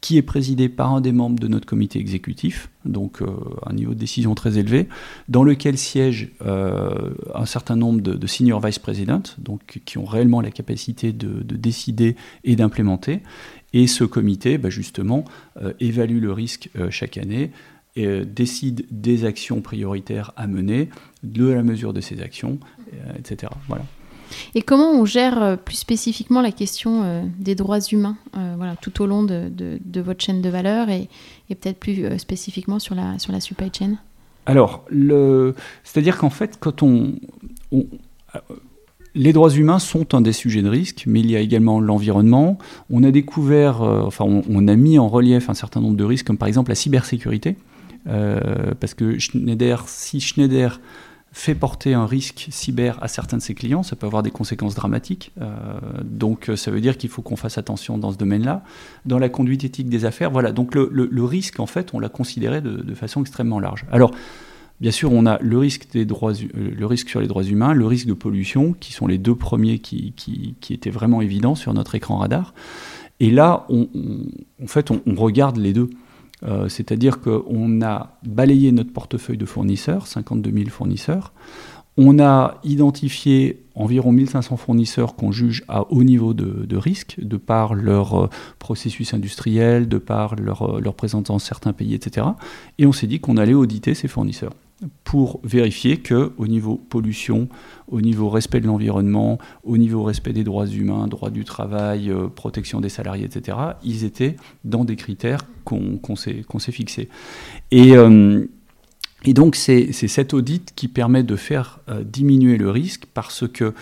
qui 0.01 0.17
est 0.17 0.21
présidé 0.21 0.69
par 0.69 0.93
un 0.93 1.01
des 1.01 1.11
membres 1.11 1.39
de 1.39 1.47
notre 1.47 1.65
comité 1.65 1.99
exécutif, 1.99 2.69
donc 2.85 3.21
euh, 3.21 3.27
un 3.65 3.73
niveau 3.73 3.93
de 3.93 3.99
décision 3.99 4.35
très 4.35 4.57
élevé, 4.57 4.87
dans 5.27 5.43
lequel 5.43 5.77
siègent 5.77 6.29
euh, 6.45 7.13
un 7.33 7.45
certain 7.45 7.75
nombre 7.75 8.01
de, 8.01 8.27
senior 8.27 8.65
vice 8.65 8.79
presidents, 8.79 9.23
donc 9.39 9.81
qui 9.85 9.97
ont 9.97 10.05
réellement 10.05 10.41
la 10.41 10.51
capacité 10.51 11.13
de, 11.13 11.41
décider 11.55 12.15
et 12.43 12.55
d'implémenter. 12.55 13.21
Et 13.73 13.87
ce 13.87 14.03
comité, 14.03 14.57
bah, 14.57 14.69
justement, 14.69 15.25
évalue 15.79 16.21
le 16.21 16.31
risque 16.31 16.69
chaque 16.89 17.17
année, 17.17 17.51
et 17.97 18.05
euh, 18.05 18.23
décide 18.23 18.85
des 18.91 19.25
actions 19.25 19.59
prioritaires 19.61 20.31
à 20.37 20.47
mener, 20.47 20.89
de 21.23 21.47
la 21.47 21.63
mesure 21.63 21.93
de 21.93 21.99
ces 21.99 22.21
actions, 22.21 22.59
euh, 22.93 23.13
etc. 23.17 23.51
Voilà. 23.67 23.83
Et 24.55 24.61
comment 24.61 24.91
on 24.91 25.05
gère 25.05 25.41
euh, 25.41 25.55
plus 25.55 25.75
spécifiquement 25.75 26.41
la 26.41 26.51
question 26.51 27.23
des 27.39 27.55
droits 27.55 27.80
humains 27.80 28.17
voilà, 28.55 28.75
tout 28.75 29.01
au 29.01 29.05
long 29.05 29.23
de, 29.23 29.80
votre 29.95 30.23
chaîne 30.23 30.41
de 30.41 30.49
valeur 30.49 30.89
et, 30.89 31.09
peut-être 31.49 31.80
plus 31.80 32.17
spécifiquement 32.19 32.80
sur 32.80 32.95
la, 32.95 33.19
sur 33.19 33.32
la 33.32 33.39
supply 33.39 33.71
chain? 33.78 33.95
Alors, 34.45 34.86
c'est-à-dire 35.84 36.17
qu'en 36.17 36.30
fait, 36.30 36.57
quand 36.59 36.84
on, 36.84 37.15
les 39.15 39.34
droits 39.34 39.49
humains 39.49 39.80
sont 39.80 40.13
un 40.15 40.21
des 40.21 40.34
sujets 40.34 40.61
de 40.61 40.69
risque, 40.69 41.03
mais 41.07 41.19
il 41.19 41.30
y 41.30 41.36
a 41.36 41.39
également 41.39 41.80
l'environnement. 41.80 42.57
On 42.89 43.03
a 43.03 43.11
découvert, 43.11 43.82
enfin, 43.82 44.25
on, 44.25 44.67
a 44.67 44.75
mis 44.75 44.99
en 44.99 45.07
relief 45.07 45.49
un 45.49 45.53
certain 45.53 45.82
nombre 45.82 45.97
de 45.97 46.03
risques, 46.03 46.28
comme 46.28 46.38
par 46.38 46.47
exemple 46.47 46.69
la 46.69 46.75
cybersécurité. 46.75 47.55
Euh, 48.09 48.73
parce 48.80 48.93
que 48.93 49.19
Schneider, 49.19 49.84
si 49.88 50.21
Schneider 50.21 50.80
fait 51.38 51.55
porter 51.55 51.93
un 51.93 52.07
risque 52.07 52.47
cyber 52.49 52.97
à 53.01 53.07
certains 53.07 53.38
de 53.38 53.41
ses 53.41 53.53
clients, 53.53 53.83
ça 53.83 53.95
peut 53.95 54.07
avoir 54.07 54.23
des 54.23 54.31
conséquences 54.31 54.73
dramatiques. 54.73 55.31
Euh, 55.39 55.53
donc 56.03 56.51
ça 56.55 56.71
veut 56.71 56.81
dire 56.81 56.97
qu'il 56.97 57.11
faut 57.11 57.21
qu'on 57.21 57.35
fasse 57.35 57.59
attention 57.59 57.99
dans 57.99 58.11
ce 58.11 58.17
domaine-là. 58.17 58.63
Dans 59.05 59.19
la 59.19 59.29
conduite 59.29 59.63
éthique 59.63 59.88
des 59.88 60.05
affaires, 60.05 60.31
voilà. 60.31 60.51
Donc 60.51 60.73
le, 60.73 61.23
risque, 61.23 61.59
en 61.59 61.67
fait, 61.67 61.93
on 61.93 61.99
l'a 61.99 62.09
considéré 62.09 62.61
de, 62.61 62.93
façon 62.95 63.21
extrêmement 63.21 63.59
large. 63.59 63.85
Alors, 63.91 64.11
bien 64.81 64.89
sûr, 64.89 65.11
on 65.11 65.27
a 65.27 65.38
le 65.39 65.59
risque, 65.59 65.88
des 65.91 66.05
droits, 66.05 66.33
euh, 66.33 66.71
le 66.75 66.85
risque 66.88 67.09
sur 67.09 67.21
les 67.21 67.27
droits 67.27 67.43
humains, 67.43 67.73
le 67.73 67.85
risque 67.85 68.07
de 68.07 68.13
pollution, 68.13 68.73
qui 68.79 68.91
sont 68.91 69.05
les 69.05 69.19
deux 69.19 69.35
premiers 69.35 69.77
qui, 69.77 70.13
qui, 70.15 70.73
étaient 70.73 70.89
vraiment 70.89 71.21
évidents 71.21 71.55
sur 71.55 71.73
notre 71.73 71.93
écran 71.93 72.17
radar. 72.17 72.55
Et 73.19 73.29
là, 73.29 73.65
on, 73.69 73.88
en 74.61 74.67
fait, 74.67 74.89
on 74.89 75.01
regarde 75.15 75.57
les 75.57 75.73
deux. 75.73 75.91
Euh, 76.43 76.69
c'est-à-dire 76.69 77.19
qu'on 77.19 77.81
a 77.81 78.17
balayé 78.23 78.71
notre 78.71 78.93
portefeuille 78.93 79.38
de 79.38 79.45
fournisseurs, 79.45 80.07
52 80.07 80.51
000 80.51 80.69
fournisseurs. 80.69 81.33
On 81.99 82.19
a 82.19 82.59
identifié 82.63 83.63
environ 83.73 84.11
1500 84.11 84.55
fournisseurs 84.57 85.15
qu'on 85.15 85.31
juge 85.31 85.63
à 85.67 85.91
haut 85.91 86.03
niveau 86.03 86.35
de, 86.35 86.77
risque, 86.77 87.15
de 87.19 87.38
par 87.38 87.73
leur 87.73 88.25
euh, 88.25 88.29
processus 88.59 89.15
industriel, 89.15 89.88
de 89.88 89.97
par 89.97 90.35
leur, 90.35 90.77
euh, 90.77 90.79
leur 90.79 90.93
présence 90.93 91.23
dans 91.23 91.39
certains 91.39 91.73
pays, 91.73 91.95
etc. 91.95 92.27
Et 92.77 92.85
on 92.85 92.91
s'est 92.91 93.07
dit 93.07 93.19
qu'on 93.19 93.38
allait 93.38 93.55
auditer 93.55 93.95
ces 93.95 94.07
fournisseurs 94.07 94.53
pour 95.03 95.39
vérifier 95.43 95.97
que 95.97 96.34
au 96.38 96.47
niveau 96.47 96.75
pollution, 96.75 97.47
au 97.88 98.01
niveau 98.01 98.30
respect 98.30 98.59
de 98.59 98.67
l'environnement, 98.67 99.39
au 99.63 99.78
niveau 99.78 100.03
respect 100.03 100.34
des 100.34 100.43
droits 100.43 100.67
humains, 100.67 101.07
droit 101.07 101.30
du 101.30 101.45
travail, 101.45 102.11
euh, 102.11 102.28
protection 102.28 102.80
des 102.80 102.89
salariés, 102.89 103.25
etc., 103.25 103.57
ils 103.84 104.03
étaient 104.03 104.36
dans 104.65 104.86
des 104.86 104.95
critères 104.95 105.45
qu'on 105.63 106.15
s'est 106.15 106.71
fixés. 106.71 107.09
Et, 107.71 107.95
euh, 107.95 108.45
donc 109.25 109.55
c'est 109.55 109.91
cet 109.91 110.34
audit 110.34 110.73
qui 110.75 110.88
permet 110.88 111.23
de 111.23 111.36
faire 111.36 111.80
euh, 111.89 112.03
diminuer 112.03 112.57
le 112.57 112.69
risque 112.69 113.05
parce 113.13 113.47
que 113.47 113.73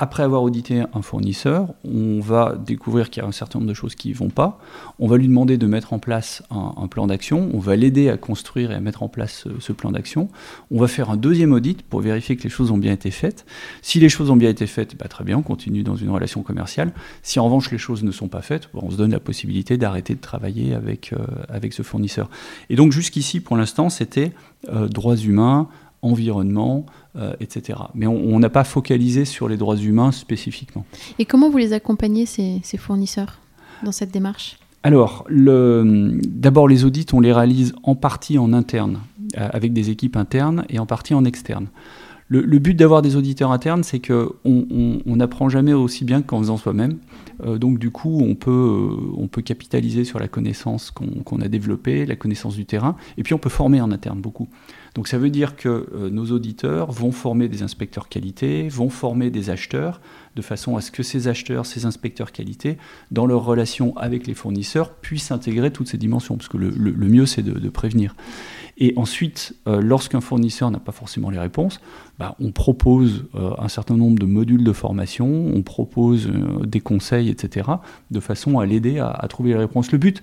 après 0.00 0.22
avoir 0.22 0.42
audité 0.42 0.82
un 0.94 1.02
fournisseur, 1.02 1.74
on 1.84 2.20
va 2.20 2.56
découvrir 2.56 3.10
qu'il 3.10 3.22
y 3.22 3.26
a 3.26 3.28
un 3.28 3.32
certain 3.32 3.58
nombre 3.58 3.68
de 3.68 3.74
choses 3.74 3.94
qui 3.94 4.08
ne 4.08 4.14
vont 4.14 4.30
pas. 4.30 4.58
On 4.98 5.06
va 5.06 5.18
lui 5.18 5.28
demander 5.28 5.58
de 5.58 5.66
mettre 5.66 5.92
en 5.92 5.98
place 5.98 6.42
un, 6.50 6.88
plan 6.88 7.06
d'action. 7.06 7.50
On 7.52 7.58
va 7.58 7.76
l'aider 7.76 8.08
à 8.08 8.16
construire 8.16 8.72
et 8.72 8.74
à 8.74 8.80
mettre 8.80 9.02
en 9.02 9.08
place 9.08 9.46
ce, 9.58 9.72
plan 9.72 9.90
d'action. 9.90 10.30
On 10.70 10.80
va 10.80 10.88
faire 10.88 11.10
un 11.10 11.18
deuxième 11.18 11.52
audit 11.52 11.82
pour 11.82 12.00
vérifier 12.00 12.34
que 12.36 12.42
les 12.44 12.48
choses 12.48 12.70
ont 12.70 12.78
bien 12.78 12.94
été 12.94 13.10
faites. 13.10 13.44
Si 13.82 14.00
les 14.00 14.08
choses 14.08 14.30
ont 14.30 14.36
bien 14.36 14.48
été 14.48 14.66
faites, 14.66 14.96
bah, 14.96 15.06
très 15.06 15.22
bien, 15.22 15.36
on 15.36 15.42
continue 15.42 15.82
dans 15.82 15.96
une 15.96 16.08
relation 16.08 16.42
commerciale. 16.42 16.94
Si 17.20 17.38
en 17.38 17.44
revanche 17.44 17.70
les 17.70 17.76
choses 17.76 18.02
ne 18.02 18.10
sont 18.10 18.28
pas 18.28 18.40
faites, 18.40 18.70
bah, 18.72 18.80
on 18.82 18.90
se 18.90 18.96
donne 18.96 19.12
la 19.12 19.20
possibilité 19.20 19.76
d'arrêter 19.76 20.14
de 20.14 20.20
travailler 20.20 20.72
avec, 20.72 21.12
euh, 21.12 21.18
avec 21.50 21.74
ce 21.74 21.82
fournisseur. 21.82 22.30
Et 22.70 22.74
donc 22.74 22.92
jusqu'ici, 22.92 23.40
pour 23.40 23.58
l'instant, 23.58 23.90
c'était 23.90 24.32
euh, 24.70 24.88
droits 24.88 25.16
humains, 25.16 25.68
environnement, 26.02 26.86
euh, 27.16 27.32
etc. 27.40 27.78
Mais 27.94 28.06
on 28.06 28.38
n'a 28.38 28.48
pas 28.48 28.64
focalisé 28.64 29.24
sur 29.24 29.48
les 29.48 29.56
droits 29.56 29.76
humains 29.76 30.12
spécifiquement. 30.12 30.84
Et 31.18 31.24
comment 31.24 31.50
vous 31.50 31.58
les 31.58 31.72
accompagnez, 31.72 32.26
ces, 32.26 32.60
fournisseurs, 32.78 33.38
dans 33.82 33.92
cette 33.92 34.10
démarche? 34.10 34.58
Alors, 34.82 35.26
d'abord, 35.28 36.68
les 36.68 36.84
audits, 36.84 37.06
on 37.12 37.20
les 37.20 37.32
réalise 37.32 37.74
en 37.82 37.94
partie 37.94 38.38
en 38.38 38.52
interne, 38.52 39.00
euh, 39.36 39.48
avec 39.52 39.72
des 39.72 39.90
équipes 39.90 40.16
internes, 40.16 40.64
et 40.70 40.78
en 40.78 40.86
partie 40.86 41.14
en 41.14 41.24
externe. 41.24 41.68
Le, 42.32 42.60
but 42.60 42.74
d'avoir 42.74 43.02
des 43.02 43.16
auditeurs 43.16 43.50
internes, 43.50 43.82
c'est 43.82 43.98
qu'on 43.98 44.36
n'apprend 45.04 45.48
jamais 45.48 45.72
aussi 45.72 46.04
bien 46.04 46.22
qu'en 46.22 46.38
faisant 46.38 46.56
soi-même. 46.56 46.98
Euh, 47.44 47.58
donc 47.58 47.80
du 47.80 47.90
coup, 47.90 48.20
on 48.22 48.36
peut, 48.36 48.96
on 49.16 49.26
peut 49.26 49.42
capitaliser 49.42 50.04
sur 50.04 50.20
la 50.20 50.28
connaissance 50.28 50.92
qu'on 50.92 51.40
a 51.40 51.48
développée, 51.48 52.06
la 52.06 52.14
connaissance 52.14 52.54
du 52.54 52.66
terrain, 52.66 52.94
et 53.18 53.24
puis 53.24 53.34
on 53.34 53.38
peut 53.38 53.50
former 53.50 53.80
en 53.80 53.90
interne 53.90 54.20
beaucoup. 54.20 54.48
Donc 54.94 55.08
ça 55.08 55.18
veut 55.18 55.30
dire 55.30 55.56
que 55.56 55.88
euh, 55.94 56.10
nos 56.10 56.26
auditeurs 56.26 56.90
vont 56.90 57.12
former 57.12 57.48
des 57.48 57.62
inspecteurs 57.62 58.08
qualité, 58.08 58.68
vont 58.68 58.90
former 58.90 59.30
des 59.30 59.50
acheteurs, 59.50 60.00
de 60.36 60.42
façon 60.42 60.76
à 60.76 60.80
ce 60.80 60.90
que 60.90 61.02
ces 61.02 61.28
acheteurs, 61.28 61.66
ces 61.66 61.86
inspecteurs 61.86 62.32
qualité, 62.32 62.78
dans 63.10 63.26
leur 63.26 63.44
relation 63.44 63.96
avec 63.96 64.26
les 64.26 64.34
fournisseurs, 64.34 64.94
puissent 64.94 65.30
intégrer 65.30 65.72
toutes 65.72 65.88
ces 65.88 65.98
dimensions, 65.98 66.36
parce 66.36 66.48
que 66.48 66.56
le, 66.56 66.70
mieux 67.06 67.26
c'est 67.26 67.42
de, 67.42 67.68
prévenir. 67.68 68.16
Et 68.78 68.92
ensuite, 68.96 69.54
euh, 69.66 69.80
lorsqu'un 69.80 70.20
fournisseur 70.20 70.70
n'a 70.70 70.80
pas 70.80 70.92
forcément 70.92 71.30
les 71.30 71.38
réponses, 71.38 71.80
bah, 72.18 72.36
on 72.40 72.50
propose 72.50 73.26
euh, 73.34 73.52
un 73.58 73.68
certain 73.68 73.96
nombre 73.96 74.18
de 74.18 74.26
modules 74.26 74.64
de 74.64 74.72
formation, 74.72 75.26
on 75.54 75.62
propose 75.62 76.30
des 76.64 76.80
conseils, 76.80 77.28
etc., 77.28 77.68
de 78.10 78.20
façon 78.20 78.58
à 78.58 78.66
l'aider 78.66 78.98
à, 78.98 79.26
trouver 79.28 79.50
les 79.50 79.56
réponses. 79.56 79.92
Le 79.92 79.98
but, 79.98 80.22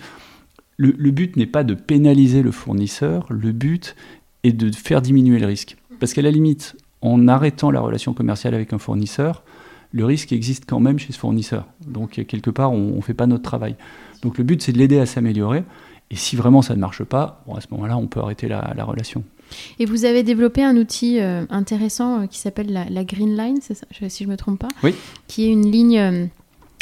le 0.78 1.11
but 1.11 1.36
n'est 1.38 1.47
pas 1.47 1.63
de 1.63 1.74
pénaliser 1.74 2.43
le 2.43 2.51
fournisseur, 2.51 3.26
le 3.30 3.51
but 3.51 3.95
et 4.43 4.51
de 4.51 4.71
faire 4.71 5.01
diminuer 5.01 5.39
le 5.39 5.47
risque. 5.47 5.77
Parce 5.99 6.13
qu'à 6.13 6.21
la 6.21 6.31
limite, 6.31 6.75
en 7.01 7.27
arrêtant 7.27 7.71
la 7.71 7.79
relation 7.79 8.13
commerciale 8.13 8.53
avec 8.53 8.73
un 8.73 8.77
fournisseur, 8.77 9.43
le 9.91 10.05
risque 10.05 10.31
existe 10.31 10.65
quand 10.67 10.79
même 10.79 10.99
chez 10.99 11.13
ce 11.13 11.17
fournisseur. 11.17 11.65
Donc 11.85 12.23
quelque 12.27 12.49
part, 12.49 12.71
on 12.71 12.95
ne 12.95 13.01
fait 13.01 13.13
pas 13.13 13.27
notre 13.27 13.43
travail. 13.43 13.75
Donc 14.21 14.38
le 14.38 14.43
but, 14.43 14.61
c'est 14.61 14.71
de 14.71 14.77
l'aider 14.77 14.99
à 14.99 15.05
s'améliorer. 15.05 15.63
Et 16.09 16.15
si 16.15 16.35
vraiment 16.35 16.61
ça 16.61 16.75
ne 16.75 16.79
marche 16.79 17.03
pas, 17.03 17.43
bon, 17.47 17.55
à 17.55 17.61
ce 17.61 17.67
moment-là, 17.71 17.97
on 17.97 18.07
peut 18.07 18.19
arrêter 18.19 18.47
la, 18.47 18.73
relation. 18.83 19.23
Et 19.79 19.85
vous 19.85 20.05
avez 20.05 20.23
développé 20.23 20.63
un 20.63 20.75
outil 20.77 21.19
euh, 21.19 21.45
intéressant 21.49 22.21
euh, 22.21 22.25
qui 22.27 22.39
s'appelle 22.39 22.71
la, 22.89 23.03
Green 23.03 23.35
Line, 23.35 23.59
ça, 23.61 23.73
si 24.09 24.23
je 24.23 24.27
ne 24.27 24.31
me 24.31 24.38
trompe 24.38 24.59
pas 24.59 24.69
Oui. 24.83 24.93
Qui 25.27 25.45
est 25.45 25.51
une 25.51 25.69
ligne 25.69 25.99
euh, 25.99 26.25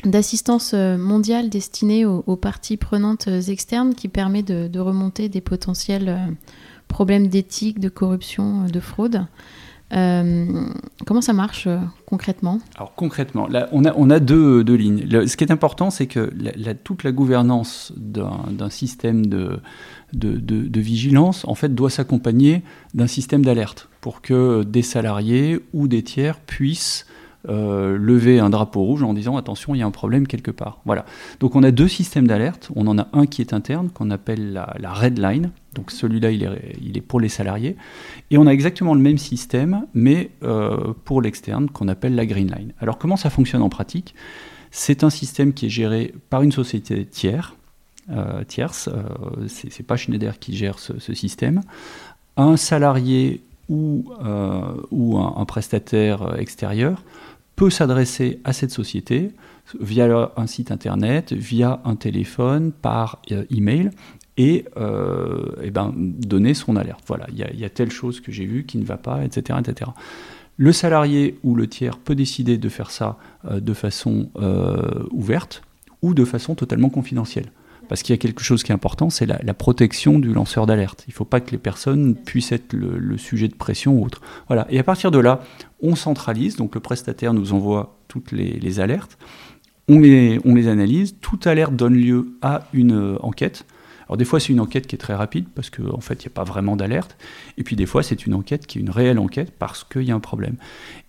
d'assistance 0.03 0.73
mondiale 0.73 1.49
destinée 1.49 2.05
aux, 2.05 2.35
parties 2.35 2.77
prenantes 2.77 3.27
externes 3.27 3.95
qui 3.95 4.07
permet 4.07 4.43
de, 4.43 4.67
de 4.67 4.79
remonter 4.79 5.29
des 5.29 5.41
potentiels 5.41 6.35
problèmes 6.87 7.27
d'éthique, 7.27 7.79
de 7.79 7.89
corruption, 7.89 8.65
de 8.65 8.79
fraude. 8.79 9.25
Euh, 9.93 10.65
comment 11.05 11.21
ça 11.21 11.33
marche 11.33 11.67
euh, 11.67 11.77
concrètement? 12.07 12.59
Alors 12.75 12.95
concrètement, 12.95 13.47
on 13.71 13.85
a, 13.85 13.93
on 13.95 14.09
a 14.09 14.19
deux, 14.19 14.63
deux 14.63 14.75
lignes. 14.75 15.07
ce 15.27 15.37
qui 15.37 15.43
est 15.43 15.51
important, 15.51 15.91
c'est 15.91 16.07
que 16.07 16.33
la, 16.55 16.73
toute 16.73 17.03
la 17.03 17.11
gouvernance 17.11 17.93
d'un 17.95 18.69
système 18.69 19.27
de, 19.27 19.59
de, 20.13 20.39
de, 20.39 20.79
vigilance, 20.79 21.45
en 21.47 21.55
fait, 21.55 21.75
doit 21.75 21.91
s'accompagner 21.91 22.63
d'un 22.95 23.07
système 23.07 23.45
d'alerte 23.45 23.89
pour 24.01 24.21
que 24.21 24.63
des 24.63 24.81
salariés 24.81 25.59
ou 25.73 25.87
des 25.87 26.01
tiers 26.01 26.39
puissent 26.39 27.05
euh, 27.47 27.95
lever 27.97 28.39
un 28.39 28.49
drapeau 28.49 28.81
rouge 28.81 29.03
en 29.03 29.13
disant 29.13 29.37
attention, 29.37 29.75
il 29.75 29.79
y 29.79 29.81
a 29.83 29.85
un 29.85 29.91
problème 29.91 30.25
quelque 30.25 30.51
part. 30.51 30.79
Voilà. 30.85 31.05
Donc 31.39 31.55
on 31.55 31.61
a 31.61 31.69
deux 31.69 31.87
systèmes 31.87 32.27
d'alerte. 32.27 32.71
On 32.75 32.87
en 32.87 32.97
a 32.97 33.07
un 33.13 33.27
qui 33.27 33.41
est 33.41 33.53
interne, 33.53 33.89
qu'on 33.89 34.09
appelle 34.09 34.53
la, 34.53 34.93
red 34.93 35.19
line. 35.19 35.51
Donc 35.75 35.91
celui-là, 35.91 36.31
il 36.31 36.43
est, 36.97 37.01
pour 37.01 37.19
les 37.19 37.29
salariés. 37.29 37.75
Et 38.31 38.37
on 38.37 38.47
a 38.47 38.51
exactement 38.51 38.93
le 38.93 39.01
même 39.01 39.17
système, 39.17 39.85
mais 39.93 40.31
euh, 40.43 40.93
pour 41.03 41.21
l'externe, 41.21 41.69
qu'on 41.69 41.87
appelle 41.87 42.15
la 42.15 42.25
green 42.25 42.51
line. 42.51 42.73
Alors 42.79 42.97
comment 42.97 43.17
ça 43.17 43.29
fonctionne 43.29 43.61
en 43.61 43.69
pratique? 43.69 44.15
C'est 44.71 45.03
un 45.03 45.09
système 45.09 45.53
qui 45.53 45.67
est 45.67 45.69
géré 45.69 46.13
par 46.29 46.41
une 46.41 46.51
société 46.51 47.05
tiers, 47.05 47.55
euh, 48.09 48.43
tierce. 48.43 48.89
c'est 49.47 49.83
pas 49.83 49.95
Schneider 49.95 50.39
qui 50.39 50.55
gère 50.55 50.79
ce, 50.79 51.13
système. 51.13 51.61
Un 52.37 52.57
salarié 52.57 53.41
ou, 53.69 54.11
ou 54.91 55.17
un, 55.17 55.45
prestataire 55.45 56.37
extérieur 56.37 57.03
peut 57.55 57.69
s'adresser 57.69 58.39
à 58.43 58.53
cette 58.53 58.71
société 58.71 59.31
via 59.79 60.31
un 60.37 60.47
site 60.47 60.71
internet, 60.71 61.33
via 61.33 61.81
un 61.85 61.95
téléphone, 61.95 62.71
par 62.71 63.19
euh, 63.31 63.45
email, 63.49 63.89
et, 64.37 64.65
euh, 64.77 65.51
et 65.63 65.71
ben, 65.71 65.93
donner 65.95 66.53
son 66.53 66.75
alerte. 66.75 67.03
Voilà, 67.07 67.27
il 67.31 67.37
y, 67.37 67.65
a 67.65 67.69
telle 67.69 67.91
chose 67.91 68.19
que 68.19 68.31
j'ai 68.31 68.45
vue 68.45 68.65
qui 68.65 68.77
ne 68.77 68.85
va 68.85 68.97
pas, 68.97 69.23
etc., 69.23 69.59
etc. 69.59 69.91
Le 70.57 70.71
salarié 70.71 71.37
ou 71.43 71.55
le 71.55 71.67
tiers 71.67 71.97
peut 71.97 72.15
décider 72.15 72.57
de 72.57 72.69
faire 72.69 72.91
ça 72.91 73.17
euh, 73.45 73.59
de 73.59 73.73
façon 73.73 74.29
ouverte 75.11 75.61
ou 76.01 76.13
de 76.13 76.25
façon 76.25 76.55
totalement 76.55 76.89
confidentielle. 76.89 77.51
Parce 77.87 78.01
qu'il 78.03 78.13
y 78.13 78.17
a 78.17 78.21
quelque 78.21 78.43
chose 78.43 78.63
qui 78.63 78.71
est 78.71 78.75
important, 78.75 79.09
c'est 79.09 79.25
la, 79.25 79.53
protection 79.53 80.19
du 80.19 80.33
lanceur 80.33 80.65
d'alerte. 80.65 81.03
Il 81.07 81.11
ne 81.11 81.15
faut 81.15 81.25
pas 81.25 81.39
que 81.39 81.51
les 81.51 81.57
personnes 81.57 82.15
puissent 82.15 82.51
être 82.51 82.73
le, 82.73 83.17
sujet 83.17 83.47
de 83.47 83.55
pression 83.55 83.99
ou 83.99 84.05
autre. 84.05 84.21
Voilà. 84.47 84.65
Et 84.69 84.79
à 84.79 84.83
partir 84.83 85.11
de 85.11 85.19
là, 85.19 85.41
on 85.81 85.95
centralise, 85.95 86.55
donc 86.55 86.75
le 86.75 86.81
prestataire 86.81 87.33
nous 87.33 87.53
envoie 87.53 87.97
toutes 88.07 88.31
les, 88.31 88.79
alertes, 88.79 89.17
on 89.87 89.99
les, 89.99 90.39
on 90.45 90.55
les, 90.55 90.67
analyse, 90.67 91.15
toute 91.21 91.47
alerte 91.47 91.75
donne 91.75 91.95
lieu 91.95 92.27
à 92.41 92.67
une 92.73 92.93
euh, 92.93 93.17
enquête. 93.21 93.65
Alors 94.07 94.17
des 94.17 94.25
fois 94.25 94.39
c'est 94.39 94.53
une 94.53 94.59
enquête 94.59 94.87
qui 94.87 94.95
est 94.95 94.99
très 94.99 95.15
rapide 95.15 95.45
parce 95.55 95.69
qu'en 95.69 95.95
en 95.95 96.01
fait 96.01 96.23
il 96.23 96.27
n'y 96.27 96.33
a 96.33 96.35
pas 96.35 96.43
vraiment 96.43 96.75
d'alerte, 96.75 97.17
et 97.57 97.63
puis 97.63 97.75
des 97.75 97.85
fois 97.85 98.03
c'est 98.03 98.25
une 98.25 98.33
enquête 98.33 98.67
qui 98.67 98.77
est 98.77 98.81
une 98.81 98.89
réelle 98.89 99.19
enquête 99.19 99.51
parce 99.57 99.83
qu'il 99.83 100.03
y 100.03 100.11
a 100.11 100.15
un 100.15 100.19
problème. 100.19 100.55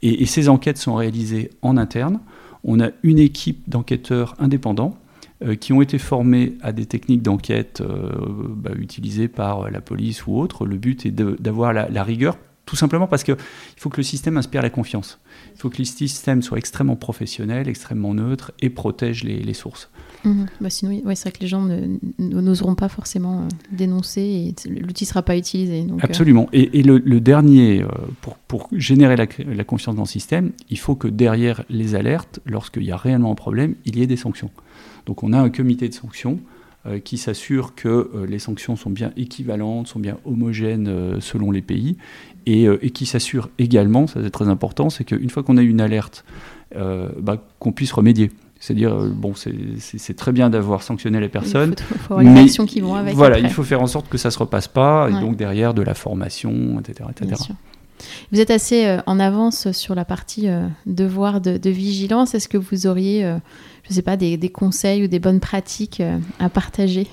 Et, 0.03 0.23
et 0.23 0.27
ces 0.27 0.49
enquêtes 0.49 0.79
sont 0.79 0.95
réalisées 0.95 1.51
en 1.63 1.77
interne. 1.77 2.21
On 2.65 2.81
a 2.81 2.91
une 3.03 3.19
équipe 3.19 3.69
d'enquêteurs 3.69 4.35
indépendants 4.39 4.99
euh, 5.45 5.55
qui 5.55 5.75
ont 5.75 5.83
été 5.83 5.99
formés 5.99 6.55
à 6.63 6.73
des 6.73 6.87
techniques 6.87 7.21
d'enquête 7.21 7.83
euh, 7.83 8.11
bah, 8.57 8.71
utilisées 8.75 9.29
par 9.29 9.71
la 9.71 9.83
police 9.83 10.27
ou 10.27 10.39
autres. 10.39 10.65
Le 10.65 10.79
but 10.79 11.05
est 11.05 11.11
d'avoir 11.11 11.75
la, 11.75 12.03
rigueur, 12.05 12.39
tout 12.67 12.77
simplement 12.77 13.07
parce 13.07 13.23
qu'il 13.23 13.37
faut 13.77 13.89
que 13.89 13.99
le 13.99 14.03
système 14.03 14.37
inspire 14.37 14.61
la 14.61 14.71
confiance. 14.71 15.21
Il 15.55 15.61
faut 15.61 15.71
que 15.71 15.79
le 15.79 15.85
système 15.85 16.43
soit 16.43 16.59
extrêmement 16.59 16.97
professionnel, 16.97 17.69
extrêmement 17.69 18.13
neutre 18.13 18.53
et 18.61 18.71
protège 18.71 19.23
les, 19.23 19.55
sources. 19.55 19.89
Mhm. 20.25 20.47
Bah 20.61 20.69
sinon, 20.69 21.01
c'est 21.15 21.23
vrai 21.23 21.33
que 21.33 21.41
les 21.41 21.47
gens 21.47 21.67
n'oseront 22.19 22.75
pas 22.75 22.89
forcément 22.89 23.43
euh, 23.43 23.49
dénoncer 23.71 24.21
et 24.21 24.55
l'outil 24.69 25.05
ne 25.05 25.09
sera 25.09 25.23
pas 25.23 25.37
utilisé. 25.37 25.83
Donc, 25.83 26.03
Absolument. 26.03 26.49
Et, 26.53 26.83
le, 26.83 27.21
dernier, 27.21 27.85
pour, 28.21 28.37
pour 28.37 28.69
générer 28.73 29.17
la, 29.17 29.27
la, 29.47 29.65
confiance 29.65 29.95
dans 29.95 30.03
le 30.03 30.09
système, 30.09 30.51
il 30.69 30.79
faut 30.79 30.97
que 30.97 31.07
derrière 31.07 31.63
les 31.71 31.95
alertes, 31.95 32.41
lorsqu'il 32.45 32.83
y 32.83 32.91
a 32.91 32.97
réellement 32.97 33.31
un 33.31 33.37
problème, 33.37 33.77
il 33.85 33.97
y 33.97 34.03
ait 34.03 34.09
des 34.09 34.17
sanctions. 34.17 34.51
Donc 35.07 35.23
on 35.23 35.33
a 35.33 35.39
un 35.39 35.51
comité 35.51 35.89
de 35.89 35.95
sanctions 35.95 36.41
euh, 36.41 36.56
qui 37.03 37.19
s'assure 37.19 37.75
que 37.75 37.89
euh, 37.89 38.27
les 38.27 38.39
sanctions 38.39 38.77
sont 38.77 38.91
bien 38.91 39.13
équivalentes, 39.17 39.89
sont 39.89 39.99
bien 39.99 40.19
homogènes 40.25 40.89
euh, 40.89 41.21
selon 41.21 41.51
les 41.51 41.63
pays, 41.63 41.97
et, 42.47 42.69
qui 42.91 43.07
s'assure 43.07 43.49
également, 43.59 44.07
ça 44.07 44.21
c'est 44.23 44.31
très 44.31 44.47
important, 44.47 44.89
c'est 44.89 45.03
qu'une 45.03 45.31
fois 45.31 45.43
qu'on 45.43 45.57
a 45.57 45.63
eu 45.63 45.69
une 45.69 45.81
alerte, 45.81 46.25
bah, 46.73 47.43
qu'on 47.59 47.73
puisse 47.73 47.91
remédier. 47.91 48.31
C'est-à-dire, 48.61 48.97
bon, 48.97 49.33
c'est 49.35 50.15
très 50.15 50.31
bien 50.31 50.49
d'avoir 50.49 50.85
sanctionné 50.85 51.19
les 51.19 51.29
personnes, 51.29 51.75
il 51.91 51.99
faut, 51.99 52.19
mais 52.19 52.47
qui 52.47 52.81
vont 52.81 52.95
avec 52.95 53.17
voilà, 53.17 53.41
il 53.41 53.51
faut 53.51 53.65
faire 53.65 53.83
en 53.83 53.89
sorte 53.89 54.09
que 54.09 54.17
ça 54.17 54.29
ne 54.29 54.33
se 54.33 54.39
repasse 54.39 54.69
pas, 54.69 55.11
et 55.11 55.21
donc 55.21 55.37
derrière 55.37 55.75
de 55.75 55.83
la 55.83 55.95
formation, 55.95 56.79
etc. 56.79 57.09
etc. 57.11 57.35
Vous 58.33 58.41
êtes 58.41 58.51
assez 58.51 58.99
en 59.07 59.19
avance 59.21 59.71
sur 59.73 59.95
la 59.95 60.05
partie 60.05 60.49
devoir 60.87 61.41
de, 61.41 61.57
de 61.57 61.71
vigilance. 61.71 62.35
Est-ce 62.35 62.49
que 62.49 62.59
vous 62.59 62.87
auriez 62.87 63.37
je 63.89 63.95
sais 63.95 64.03
pas, 64.03 64.17
des, 64.17 64.39
conseils 64.51 65.05
ou 65.05 65.07
des 65.07 65.19
bonnes 65.19 65.41
pratiques 65.41 66.01
euh, 66.01 66.19
à 66.39 66.49
partager? 66.49 67.07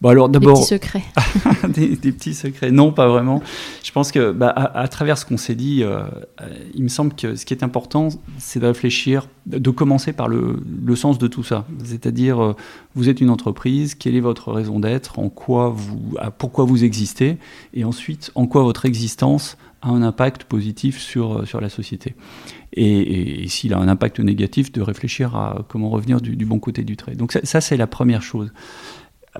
Bon 0.00 0.08
alors 0.08 0.30
d'abord 0.30 0.54
des 0.54 0.60
petits 0.60 0.68
secrets. 0.68 1.04
des, 1.68 1.96
petits 2.12 2.32
secrets. 2.32 2.70
Non, 2.70 2.90
pas 2.90 3.06
vraiment. 3.06 3.42
Je 3.82 3.92
pense 3.92 4.12
que 4.12 4.32
bah, 4.32 4.48
à, 4.48 4.88
travers 4.88 5.18
ce 5.18 5.26
qu'on 5.26 5.36
s'est 5.36 5.54
dit, 5.54 5.82
euh, 5.82 6.04
euh, 6.40 6.46
il 6.74 6.82
me 6.82 6.88
semble 6.88 7.12
que 7.14 7.36
ce 7.36 7.44
qui 7.44 7.52
est 7.52 7.62
important, 7.62 8.08
c'est 8.38 8.60
de 8.60 8.66
réfléchir, 8.66 9.28
de 9.44 9.70
commencer 9.70 10.14
par 10.14 10.26
le, 10.26 10.62
sens 10.96 11.18
de 11.18 11.26
tout 11.26 11.42
ça. 11.44 11.66
C'est-à-dire, 11.84 12.54
vous 12.94 13.10
êtes 13.10 13.20
une 13.20 13.28
entreprise, 13.28 13.94
quelle 13.94 14.14
est 14.14 14.20
votre 14.20 14.52
raison 14.52 14.80
d'être, 14.80 15.18
en 15.18 15.28
quoi 15.28 15.68
vous, 15.68 16.16
pourquoi 16.38 16.64
vous 16.64 16.82
existez, 16.82 17.36
et 17.74 17.84
ensuite 17.84 18.32
en 18.34 18.46
quoi 18.46 18.62
votre 18.62 18.86
existence 18.86 19.58
a 19.82 19.88
un 19.88 20.02
impact 20.02 20.44
positif 20.44 20.98
sur, 20.98 21.46
sur 21.46 21.60
la 21.60 21.68
société 21.68 22.14
et, 22.72 23.46
s'il 23.48 23.74
a 23.74 23.78
un 23.78 23.88
impact 23.88 24.20
négatif, 24.20 24.72
de 24.72 24.80
réfléchir 24.80 25.34
à 25.36 25.64
comment 25.68 25.90
revenir 25.90 26.20
du, 26.20 26.46
bon 26.46 26.58
côté 26.58 26.84
du 26.84 26.96
trait. 26.96 27.14
Donc 27.14 27.32
ça, 27.42 27.60
c'est 27.60 27.76
la 27.76 27.86
première 27.86 28.22
chose. 28.22 28.52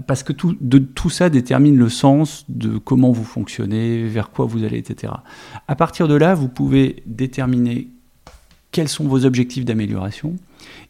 Parce 0.07 0.22
que 0.22 0.32
tout, 0.32 0.57
de, 0.61 0.78
tout 0.78 1.11
ça 1.11 1.30
détermine 1.30 1.76
le 1.76 1.88
sens 1.88 2.45
de 2.49 2.78
comment 2.78 3.11
vous 3.11 3.24
fonctionnez, 3.24 4.05
vers 4.05 4.30
quoi 4.30 4.47
vous 4.47 4.62
allez, 4.64 4.78
etc. 4.78 5.12
À 5.66 5.74
partir 5.74 6.07
de 6.07 6.14
là, 6.14 6.34
vous 6.34 6.49
pouvez 6.49 7.03
déterminer 7.07 7.88
quels 8.70 8.88
sont 8.88 9.05
vos 9.05 9.24
objectifs 9.24 9.64
d'amélioration 9.64 10.36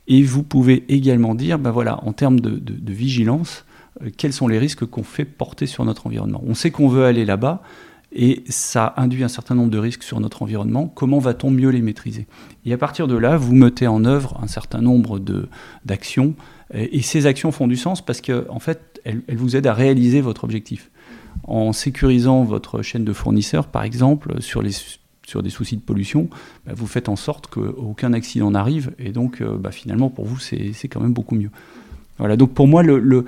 et 0.07 0.22
vous 0.22 0.42
pouvez 0.42 0.84
également 0.92 1.34
dire, 1.34 1.59
ben 1.59 1.70
voilà, 1.70 2.05
en 2.05 2.12
termes 2.12 2.40
de, 2.40 2.59
de 2.59 2.92
vigilance, 2.92 3.64
euh, 4.03 4.11
quels 4.14 4.32
sont 4.32 4.48
les 4.48 4.59
risques 4.59 4.84
qu'on 4.84 5.03
fait 5.03 5.24
porter 5.24 5.66
sur 5.66 5.84
notre 5.84 6.07
environnement. 6.07 6.42
On 6.46 6.55
sait 6.55 6.70
qu'on 6.70 6.88
veut 6.88 7.05
aller 7.05 7.24
là-bas, 7.24 7.62
et 8.12 8.42
ça 8.48 8.94
induit 8.96 9.22
un 9.22 9.28
certain 9.28 9.54
nombre 9.54 9.70
de 9.70 9.78
risques 9.78 10.02
sur 10.02 10.20
notre 10.20 10.42
environnement. 10.42 10.86
Comment 10.88 11.18
va-t-on 11.18 11.50
mieux 11.50 11.70
les 11.70 11.80
maîtriser? 11.80 12.26
Et 12.64 12.72
à 12.72 12.78
partir 12.78 13.06
de 13.06 13.16
là, 13.16 13.36
vous 13.36 13.54
mettez 13.54 13.86
en 13.86 14.04
œuvre 14.04 14.38
un 14.42 14.46
certain 14.46 14.80
nombre 14.80 15.20
d'actions, 15.84 16.34
et 16.72 17.02
ces 17.02 17.26
actions 17.26 17.50
font 17.52 17.66
du 17.66 17.76
sens 17.76 18.04
parce 18.04 18.20
qu'en 18.20 18.42
en 18.48 18.61
fait, 18.61 19.00
elles, 19.04 19.22
vous 19.36 19.56
aident 19.56 19.66
à 19.66 19.74
réaliser 19.74 20.20
votre 20.20 20.44
objectif. 20.44 20.90
En 21.44 21.72
sécurisant 21.72 22.44
votre 22.44 22.82
chaîne 22.82 23.04
de 23.04 23.12
fournisseurs, 23.12 23.66
par 23.68 23.82
exemple, 23.84 24.40
sur, 24.40 24.62
les, 24.62 24.72
sur 25.26 25.42
des 25.42 25.50
soucis 25.50 25.76
de 25.76 25.82
pollution, 25.82 26.28
bah, 26.66 26.72
vous 26.74 26.86
faites 26.86 27.08
en 27.08 27.16
sorte 27.16 27.46
qu'aucun 27.46 28.12
accident 28.12 28.50
n'arrive, 28.50 28.92
et 28.98 29.11
donc 29.11 29.40
euh, 29.40 29.56
bah, 29.56 29.70
finalement, 29.70 30.11
pour 30.11 30.26
vous, 30.26 30.38
c'est 30.38 30.88
quand 30.88 31.00
même 31.00 31.12
beaucoup 31.12 31.34
mieux. 31.34 31.50
Voilà, 32.18 32.36
donc 32.36 32.52
pour 32.52 32.68
moi, 32.68 32.82
le 32.82 33.24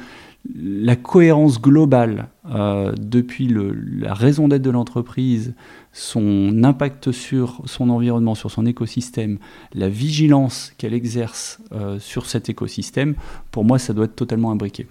la 0.54 0.96
cohérence 0.96 1.60
globale 1.60 2.28
euh, 2.50 2.92
depuis 2.98 3.48
la 3.48 4.14
raison 4.14 4.48
d'être 4.48 4.62
de 4.62 4.70
l'entreprise, 4.70 5.54
son 5.92 6.64
impact 6.64 7.12
sur 7.12 7.62
son 7.64 7.90
environnement, 7.90 8.34
sur 8.34 8.50
son 8.50 8.66
écosystème, 8.66 9.38
la 9.74 9.88
vigilance 9.88 10.72
qu'elle 10.78 10.94
exerce 10.94 11.60
euh, 11.72 11.98
sur 11.98 12.26
cet 12.26 12.48
écosystème, 12.48 13.14
pour 13.50 13.64
moi, 13.64 13.78
ça 13.78 13.92
doit 13.92 14.06
être 14.06 14.16
totalement 14.16 14.50
imbriqué. 14.50 14.86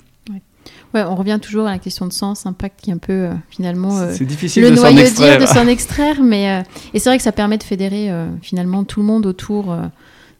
Ouais. 0.94 1.04
on 1.04 1.16
revient 1.16 1.40
toujours 1.42 1.68
à 1.68 1.72
la 1.72 1.80
question 1.80 2.06
de 2.06 2.14
sens, 2.14 2.46
impact 2.46 2.82
qui 2.82 2.92
est 2.92 2.94
un 2.94 2.98
peu 2.98 3.14
euh, 3.14 3.34
finalement 3.50 4.06
difficile 4.22 4.64
le 4.64 4.72
de 4.72 4.76
noyau 4.76 5.10
dur 5.10 5.40
de 5.40 5.46
s'en 5.46 5.68
extraire, 5.68 6.22
mais 6.22 6.64
et 6.94 7.00
c'est 7.00 7.10
vrai 7.10 7.18
que 7.18 7.24
ça 7.24 7.32
permet 7.32 7.58
de 7.58 7.64
fédérer 7.64 8.10
finalement 8.42 8.84
tout 8.84 9.00
le 9.02 9.06
monde 9.06 9.26
autour 9.26 9.76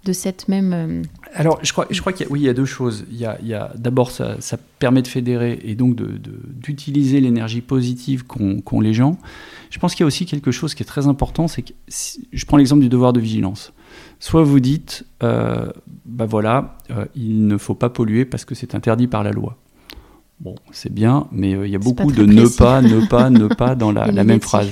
de 0.04 0.14
cette 0.14 0.48
même. 0.48 0.74
Euh, 0.74 1.04
Alors, 1.34 1.60
je 1.64 1.72
crois, 1.72 1.86
je 1.90 2.00
crois 2.00 2.14
qu'il 2.14 2.26
y, 2.26 2.30
a, 2.30 2.32
oui, 2.32 2.42
il 2.42 2.46
y 2.46 2.50
a 2.50 2.54
deux 2.54 2.66
choses. 2.66 3.06
Il 3.12 3.18
y 3.18 3.26
a, 3.26 3.72
d'abord, 3.76 4.12
ça, 4.12 4.38
permet 4.80 5.02
de 5.02 5.08
fédérer 5.08 5.60
et 5.64 5.76
donc 5.76 5.96
d'utiliser 5.96 7.20
de, 7.20 7.26
l'énergie 7.26 7.62
positive 7.62 8.26
qu'ont 8.26 8.82
les 8.82 8.94
gens. 8.94 9.18
Je 9.70 9.80
pense 9.80 9.94
qu'il 9.94 10.04
y 10.04 10.06
a 10.06 10.08
aussi 10.08 10.26
quelque 10.26 10.52
chose 10.52 10.74
qui 10.74 10.84
est 10.84 10.86
très 10.86 11.08
important, 11.08 11.48
c'est 11.48 11.62
que 11.62 11.74
je 11.88 12.46
prends 12.46 12.58
l'exemple 12.58 12.82
du 12.82 12.90
devoir 12.90 13.14
de 13.14 13.20
vigilance. 13.20 13.74
Soit 14.20 14.44
vous 14.44 14.60
dites, 14.60 15.06
euh, 15.24 15.72
bah 16.06 16.26
voilà, 16.26 16.78
euh, 16.90 17.06
il 17.16 17.48
ne 17.48 17.58
faut 17.58 17.76
pas 17.76 17.90
polluer 17.90 18.26
parce 18.26 18.44
que 18.44 18.56
c'est 18.56 18.76
interdit 18.76 19.08
par 19.08 19.24
la 19.24 19.32
loi. 19.32 19.58
Bon, 20.40 20.56
c'est 20.72 20.92
bien, 20.92 21.28
mais 21.32 21.52
il 21.52 21.70
y 21.70 21.76
a 21.76 21.80
beaucoup 21.80 22.12
de 22.12 22.26
ne 22.26 22.48
pas, 22.48 22.82
ne 22.82 23.06
pas, 23.08 23.30
ne 23.30 23.48
pas 23.48 23.76
dans 23.76 23.92
la, 23.92 24.08
la 24.08 24.24
même 24.24 24.42
phrase. 24.42 24.70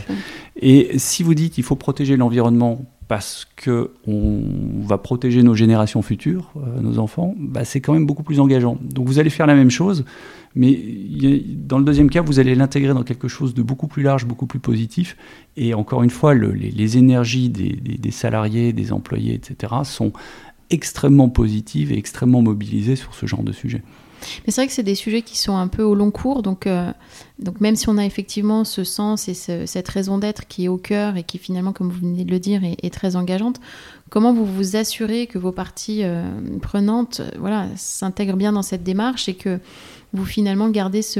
Et 0.60 0.98
si 0.98 1.22
vous 1.22 1.36
dites 1.36 1.58
il 1.58 1.64
faut 1.64 1.76
protéger 1.76 2.18
l'environnement 2.18 2.82
parce 3.10 3.48
qu'on 3.66 4.84
va 4.84 5.00
protéger 5.00 5.42
nos 5.42 5.56
générations 5.56 6.04
futures, 6.04 6.54
euh, 6.58 6.80
nos 6.80 7.00
enfants, 7.00 7.34
bah, 7.40 7.66
c'est 7.66 7.82
quand 7.82 7.94
même 7.94 8.06
beaucoup 8.06 8.22
plus 8.22 8.40
engageant. 8.40 8.78
Donc 8.82 9.08
vous 9.08 9.18
allez 9.18 9.32
faire 9.32 9.48
la 9.48 9.56
même 9.56 9.72
chose, 9.72 10.06
mais 10.54 10.80
dans 11.48 11.80
le 11.80 11.84
deuxième 11.84 12.12
cas, 12.12 12.22
vous 12.22 12.40
allez 12.40 12.54
l'intégrer 12.54 12.94
dans 12.94 13.02
quelque 13.02 13.28
chose 13.28 13.56
de 13.56 13.64
beaucoup 13.64 13.88
plus 13.88 14.04
large, 14.04 14.28
beaucoup 14.28 14.46
plus 14.46 14.60
positif. 14.60 15.18
Et 15.58 15.74
encore 15.74 16.04
une 16.04 16.12
fois, 16.12 16.36
les, 16.36 16.98
énergies 17.00 17.50
des, 17.50 18.12
salariés, 18.12 18.74
des 18.74 18.94
employés, 18.94 19.34
etc., 19.34 19.74
sont 19.86 20.14
extrêmement 20.70 21.30
positives 21.30 21.92
et 21.92 21.98
extrêmement 21.98 22.44
mobilisées 22.44 22.96
sur 22.96 23.16
ce 23.16 23.26
genre 23.26 23.42
de 23.42 23.52
sujet. 23.52 23.82
Mais 24.46 24.52
c'est 24.52 24.62
vrai 24.62 24.68
que 24.68 24.74
c'est 24.74 24.84
des 24.84 24.96
sujets 24.96 25.22
qui 25.22 25.38
sont 25.38 25.56
un 25.56 25.68
peu 25.68 25.84
au 25.84 25.96
long 25.96 26.12
cours, 26.12 26.42
donc, 26.42 26.68
euh, 26.68 26.92
donc 27.40 27.62
même 27.62 27.76
si 27.76 27.90
on 27.90 27.98
a 27.98 28.06
effectivement 28.06 28.64
ce 28.64 28.84
sens 28.84 29.28
et 29.28 29.34
cette 29.34 29.88
raison 29.88 30.18
d'être 30.18 30.48
qui 30.48 30.66
est 30.66 30.68
au 30.68 30.78
cœur 30.78 31.18
et 31.18 31.24
qui 31.24 31.38
finalement, 31.38 31.74
comme 31.74 31.90
vous 31.90 32.00
venez 32.00 32.26
de 32.26 32.32
le 32.32 32.40
dire, 32.40 32.62
est, 32.64 32.94
très 32.94 33.16
engageante, 33.16 33.60
comment 34.10 34.34
vous 34.34 34.46
vous 34.46 34.76
assurez 34.76 35.28
que 35.28 35.38
vos 35.38 35.52
parties 35.52 36.04
euh, 36.04 36.24
prenantes 36.62 37.22
euh, 37.22 37.30
voilà, 37.40 37.68
s'intègrent 37.76 38.38
bien 38.38 38.52
dans 38.52 38.64
cette 38.64 38.84
démarche 38.84 39.30
et 39.30 39.36
que 39.36 39.60
vous 40.14 40.26
finalement 40.26 40.70
gardez 40.70 41.02
ce 41.02 41.20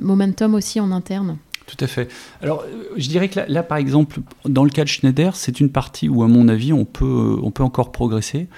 momentum 0.00 0.54
aussi 0.54 0.80
en 0.80 0.90
interne? 0.90 1.38
Tout 1.66 1.82
à 1.82 1.86
fait. 1.86 2.08
Alors, 2.42 2.62
je 2.96 3.08
dirais 3.08 3.28
que 3.28 3.40
là, 3.40 3.46
là, 3.48 3.62
par 3.62 3.78
exemple, 3.78 4.20
dans 4.44 4.64
le 4.64 4.70
cas 4.70 4.84
de 4.84 4.88
Schneider, 4.88 5.34
c'est 5.34 5.60
une 5.60 5.70
partie 5.70 6.10
où, 6.10 6.22
à 6.22 6.28
mon 6.28 6.48
avis, 6.48 6.74
on 6.74 6.84
peut, 6.84 7.38
on 7.42 7.50
peut 7.50 7.62
encore 7.62 7.90
progresser 7.90 8.48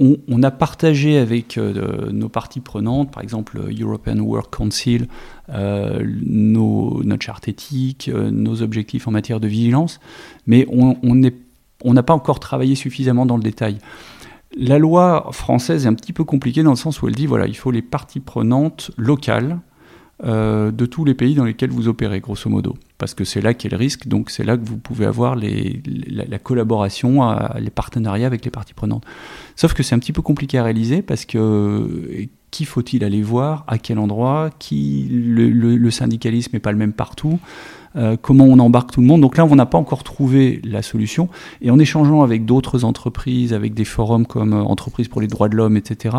on, 0.00 0.42
a 0.44 0.50
partagé 0.52 1.18
avec 1.18 1.58
euh, 1.58 2.10
nos 2.12 2.28
parties 2.28 2.60
prenantes, 2.60 3.10
par 3.10 3.22
exemple 3.22 3.58
European 3.80 4.18
Work 4.20 4.56
Council, 4.56 5.08
euh, 5.48 6.04
nos, 6.24 7.02
notre 7.02 7.24
charte 7.24 7.48
éthique, 7.48 8.08
euh, 8.08 8.30
nos 8.30 8.62
objectifs 8.62 9.08
en 9.08 9.10
matière 9.10 9.40
de 9.40 9.48
vigilance, 9.48 9.98
mais 10.46 10.66
on 10.70 11.14
n'a 11.14 12.02
pas 12.02 12.14
encore 12.14 12.38
travaillé 12.38 12.76
suffisamment 12.76 13.26
dans 13.26 13.36
le 13.36 13.42
détail. 13.42 13.78
La 14.56 14.78
loi 14.78 15.28
française 15.32 15.84
est 15.84 15.88
un 15.88 15.94
petit 15.94 16.12
peu 16.12 16.24
compliquée 16.24 16.62
dans 16.62 16.70
le 16.70 16.76
sens 16.76 17.02
où 17.02 17.08
elle 17.08 17.14
dit 17.14 17.26
voilà, 17.26 17.46
il 17.46 17.56
faut 17.56 17.72
les 17.72 17.82
parties 17.82 18.20
prenantes 18.20 18.92
locales 18.96 19.58
de 20.22 20.86
tous 20.86 21.04
les 21.04 21.14
pays 21.14 21.34
dans 21.34 21.44
lesquels 21.44 21.70
vous 21.70 21.88
opérez, 21.88 22.20
grosso 22.20 22.50
modo 22.50 22.76
parce 22.98 23.14
que 23.14 23.24
c'est 23.24 23.40
là 23.40 23.54
qu'est 23.54 23.68
le 23.68 23.76
risque, 23.76 24.08
donc 24.08 24.28
c'est 24.28 24.44
là 24.44 24.56
que 24.56 24.64
vous 24.64 24.76
pouvez 24.76 25.06
avoir 25.06 25.36
la, 25.36 26.38
collaboration, 26.40 27.20
les 27.58 27.70
partenariats 27.70 28.26
avec 28.26 28.44
les 28.44 28.50
parties 28.50 28.74
prenantes. 28.74 29.04
Sauf 29.54 29.72
que 29.72 29.84
c'est 29.84 29.94
un 29.94 30.00
petit 30.00 30.12
peu 30.12 30.20
compliqué 30.20 30.58
à 30.58 30.64
réaliser 30.64 31.00
parce 31.00 31.24
que 31.24 32.28
qui 32.50 32.64
faut-il 32.64 33.04
aller 33.04 33.22
voir, 33.22 33.64
à 33.68 33.78
quel 33.78 33.98
endroit, 33.98 34.50
qui 34.58 35.06
le, 35.10 35.90
syndicalisme 35.90 36.50
n'est 36.54 36.60
pas 36.60 36.72
le 36.72 36.78
même 36.78 36.92
partout, 36.92 37.38
euh, 37.96 38.16
comment 38.20 38.44
on 38.44 38.58
embarque 38.58 38.92
tout 38.92 39.00
le 39.00 39.06
monde. 39.06 39.20
Donc 39.20 39.36
là, 39.36 39.44
on 39.44 39.54
n'a 39.54 39.66
pas 39.66 39.78
encore 39.78 40.04
trouvé 40.04 40.60
la 40.64 40.82
solution. 40.82 41.28
Et 41.62 41.70
en 41.70 41.78
échangeant 41.78 42.22
avec 42.22 42.44
d'autres 42.44 42.84
entreprises, 42.84 43.52
avec 43.52 43.74
des 43.74 43.84
forums 43.84 44.26
comme 44.26 44.52
euh, 44.52 44.62
Entreprises 44.62 45.08
pour 45.08 45.20
les 45.20 45.26
droits 45.26 45.48
de 45.48 45.56
l'homme, 45.56 45.76
etc., 45.76 46.16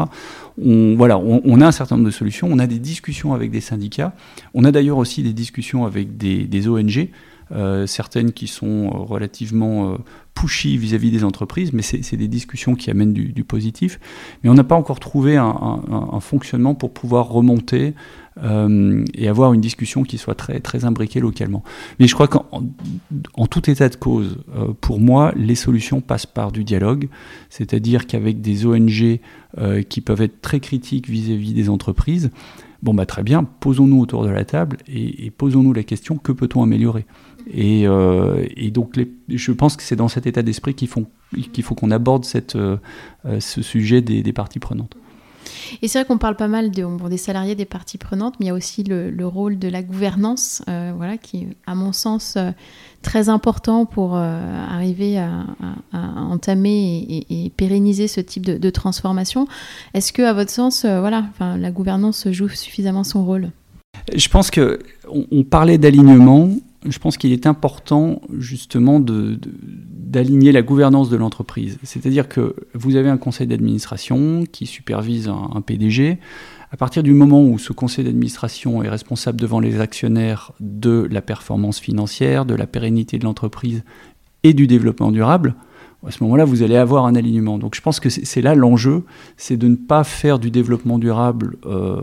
on, 0.63 0.95
voilà, 0.95 1.20
on, 1.20 1.61
a 1.61 1.67
un 1.67 1.72
certain 1.72 1.95
nombre 1.95 2.07
de 2.07 2.13
solutions. 2.13 2.47
On 2.51 2.59
a 2.59 2.67
des 2.67 2.80
discussions 2.80 3.34
avec 3.34 3.51
des 3.51 3.61
syndicats. 3.61 4.13
On 4.53 4.63
a 4.63 4.72
d'ailleurs 4.72 4.97
aussi 4.97 5.24
des 5.24 5.34
discussions 5.34 5.86
avec 5.86 6.17
des, 6.17 6.67
ONG. 6.67 7.09
Euh, 7.51 7.88
certaines 7.88 8.32
qui 8.32 8.45
sont 8.45 8.89
relativement 8.89 9.97
pushy 10.39 10.78
vis-à-vis 10.78 11.11
des 11.11 11.24
entreprises, 11.24 11.74
mais 11.74 11.82
c'est 11.82 12.15
des 12.15 12.28
discussions 12.28 12.76
qui 12.76 12.89
amènent 12.89 13.13
du, 13.13 13.43
positif. 13.43 13.99
Mais 14.43 14.49
on 14.49 14.53
n'a 14.53 14.63
pas 14.63 14.76
encore 14.76 14.99
trouvé 14.99 15.36
un, 15.38 16.20
fonctionnement 16.22 16.76
pour 16.76 16.93
pouvoir 16.93 17.30
remonter 17.30 17.93
euh, 18.44 19.04
et 19.14 19.28
avoir 19.28 19.54
une 19.54 19.62
discussion 19.62 20.04
qui 20.04 20.18
soit 20.18 20.36
très, 20.36 20.60
très 20.60 20.86
imbriquée 20.86 21.20
localement. 21.20 21.64
Mais 22.00 22.08
je 22.08 22.14
crois 22.14 22.28
qu'en 22.28 22.46
en 23.34 23.48
tout 23.48 23.70
état 23.70 23.90
de 23.90 23.96
cause, 23.96 24.38
euh, 24.56 24.74
pour 24.80 25.00
moi, 25.00 25.34
les 25.36 25.56
solutions 25.56 26.00
passent 26.00 26.26
par 26.26 26.52
du 26.52 26.64
dialogue, 26.64 27.10
c'est-à-dire 27.50 28.08
qu'avec 28.08 28.42
des 28.42 28.66
ONG 28.66 29.20
euh, 29.58 29.82
qui 29.82 30.02
peuvent 30.02 30.22
être 30.22 30.42
très 30.42 30.60
critiques 30.60 31.10
vis-à-vis 31.10 31.54
des 31.54 31.70
entreprises, 31.70 32.32
bon 32.82 32.94
bah 32.94 33.06
très 33.06 33.24
bien, 33.24 33.44
posons-nous 33.44 34.00
autour 34.00 34.24
de 34.24 34.30
la 34.30 34.46
table 34.46 34.78
et, 34.88 35.32
posons-nous 35.32 35.74
la 35.74 35.84
question 35.84 36.18
que 36.18 36.32
peut-on 36.32 36.64
améliorer? 36.64 37.06
Et, 37.52 37.88
donc 38.72 39.00
je 39.28 39.52
pense 39.52 39.76
que 39.76 39.84
c'est 39.84 39.96
dans 39.96 40.08
cet 40.08 40.28
état 40.28 40.44
d'esprit 40.44 40.76
qu'il 40.76 40.88
faut 40.88 41.76
qu'on 41.76 41.92
aborde 41.92 42.24
ce 42.24 42.80
sujet 43.40 44.02
des 44.02 44.34
parties 44.34 44.60
prenantes. 44.60 44.96
Et 45.82 45.88
c'est 45.88 45.99
vrai 45.99 46.05
qu'on 46.05 46.18
parle 46.18 46.36
pas 46.36 46.47
mal 46.47 46.72
des 46.72 47.18
salariés, 47.18 47.55
des 47.55 47.66
parties 47.66 47.97
prenantes, 47.97 48.36
mais 48.39 48.47
il 48.47 48.49
y 48.49 48.51
a 48.51 48.55
aussi 48.55 48.84
le, 48.84 49.26
rôle 49.26 49.60
de 49.60 49.68
la 49.68 49.84
gouvernance, 49.84 50.62
euh, 50.68 50.93
voilà, 50.95 51.18
qui 51.18 51.38
est, 51.38 51.47
à 51.68 51.76
mon 51.76 51.93
sens, 51.93 52.36
euh, 52.38 52.51
très 53.01 53.30
important 53.30 53.86
pour 53.86 54.16
euh, 54.16 54.66
arriver 54.70 55.18
à, 55.18 55.45
entamer 55.93 57.26
et, 57.30 57.49
pérenniser 57.55 58.07
ce 58.07 58.22
type 58.22 58.43
de, 58.43 58.70
transformation. 58.70 59.47
Est-ce 59.93 60.14
que, 60.14 60.22
à 60.22 60.34
votre 60.34 60.51
sens, 60.51 60.86
voilà, 60.86 61.26
la 61.39 61.72
gouvernance 61.72 62.30
joue 62.32 62.49
suffisamment 62.49 63.03
son 63.03 63.26
rôle? 63.26 63.51
Je 64.16 64.30
pense 64.30 64.52
que 64.52 64.80
on 65.32 65.44
parlait 65.44 65.78
d'alignement 65.78 66.50
je 66.88 66.98
pense 67.00 67.18
qu'il 67.18 67.34
est 67.34 67.46
important 67.46 68.22
justement 68.38 69.02
d'aligner 69.02 70.52
la 70.52 70.62
gouvernance 70.62 71.10
de 71.10 71.18
l'entreprise. 71.18 71.78
C'est-à-dire 71.84 72.30
que 72.30 72.56
vous 72.74 72.96
avez 72.96 73.10
un 73.10 73.18
conseil 73.18 73.48
d'administration 73.48 74.46
qui 74.50 74.66
supervise 74.66 75.28
un, 75.28 75.62
PDG. 75.62 76.20
À 76.72 76.78
partir 76.78 77.04
du 77.04 77.14
moment 77.14 77.44
où 77.44 77.58
ce 77.60 77.74
conseil 77.74 78.06
d'administration 78.06 78.82
est 78.84 78.90
responsable 78.90 79.42
devant 79.42 79.60
les 79.60 79.82
actionnaires 79.82 80.54
de 80.60 81.08
la 81.12 81.22
performance 81.22 81.80
financière, 81.80 82.46
de 82.46 82.56
la 82.56 82.68
pérennité 82.68 83.18
de 83.18 83.26
l'entreprise 83.26 83.84
et 84.44 84.54
du 84.54 84.68
développement 84.68 85.12
durable, 85.12 85.56
à 86.08 86.12
ce 86.12 86.24
moment-là, 86.24 86.45
vous 86.45 86.64
allez 86.64 86.78
avoir 86.78 87.06
un 87.06 87.16
alignement. 87.16 87.58
Donc 87.58 87.76
je 87.76 87.82
pense 87.82 88.00
que 88.00 88.10
c'est 88.10 88.41
là 88.41 88.56
l'enjeu, 88.56 89.04
c'est 89.36 89.58
de 89.58 89.68
ne 89.68 89.76
pas 89.76 90.06
faire 90.06 90.39
du 90.39 90.50
développement 90.50 90.97
durable 90.97 91.58
euh, 91.66 92.00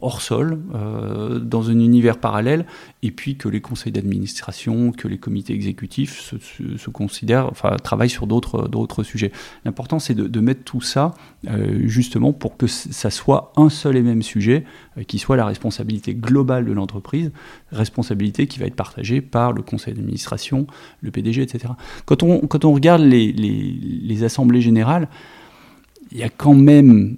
hors 0.00 0.22
sol, 0.22 0.60
euh, 0.74 1.40
dans 1.40 1.70
un 1.70 1.78
univers 1.80 2.18
parallèle, 2.18 2.66
et 3.02 3.10
puis 3.10 3.36
que 3.36 3.48
les 3.48 3.60
conseils 3.60 3.92
d'administration, 3.92 4.92
que 4.92 5.08
les 5.08 5.18
comités 5.18 5.54
exécutifs 5.54 6.34
se, 6.76 6.90
considèrent, 6.90 7.48
enfin 7.50 7.76
travaillent 7.82 8.08
sur 8.08 8.28
d'autres 8.28 9.02
sujets. 9.02 9.32
L'important, 9.64 9.98
c'est 9.98 10.14
de, 10.14 10.40
mettre 10.44 10.62
tout 10.62 10.82
ça 10.82 11.14
euh, 11.48 11.80
justement 11.86 12.32
pour 12.32 12.56
que 12.56 12.66
ça 12.66 13.10
soit 13.10 13.52
un 13.56 13.70
seul 13.70 13.96
et 13.96 14.02
même 14.02 14.22
sujet, 14.22 14.64
qui 15.08 15.18
soit 15.18 15.36
la 15.36 15.46
responsabilité 15.46 16.14
globale 16.14 16.66
de 16.66 16.72
l'entreprise, 16.72 17.32
responsabilité 17.72 18.46
qui 18.46 18.60
va 18.60 18.66
être 18.66 18.76
partagée 18.76 19.20
par 19.20 19.52
le 19.52 19.62
conseil 19.62 19.94
d'administration, 19.94 20.66
le 21.00 21.10
PDG, 21.10 21.42
etc. 21.42 21.72
Quand 22.04 22.22
on, 22.22 22.40
quand 22.40 22.64
on 22.64 22.72
regarde 22.72 22.83
les, 22.98 23.32
les, 23.32 24.24
assemblées 24.24 24.60
générales, 24.60 25.08
il 26.12 26.18
y 26.18 26.22
a 26.22 26.28
quand 26.28 26.54
même 26.54 27.16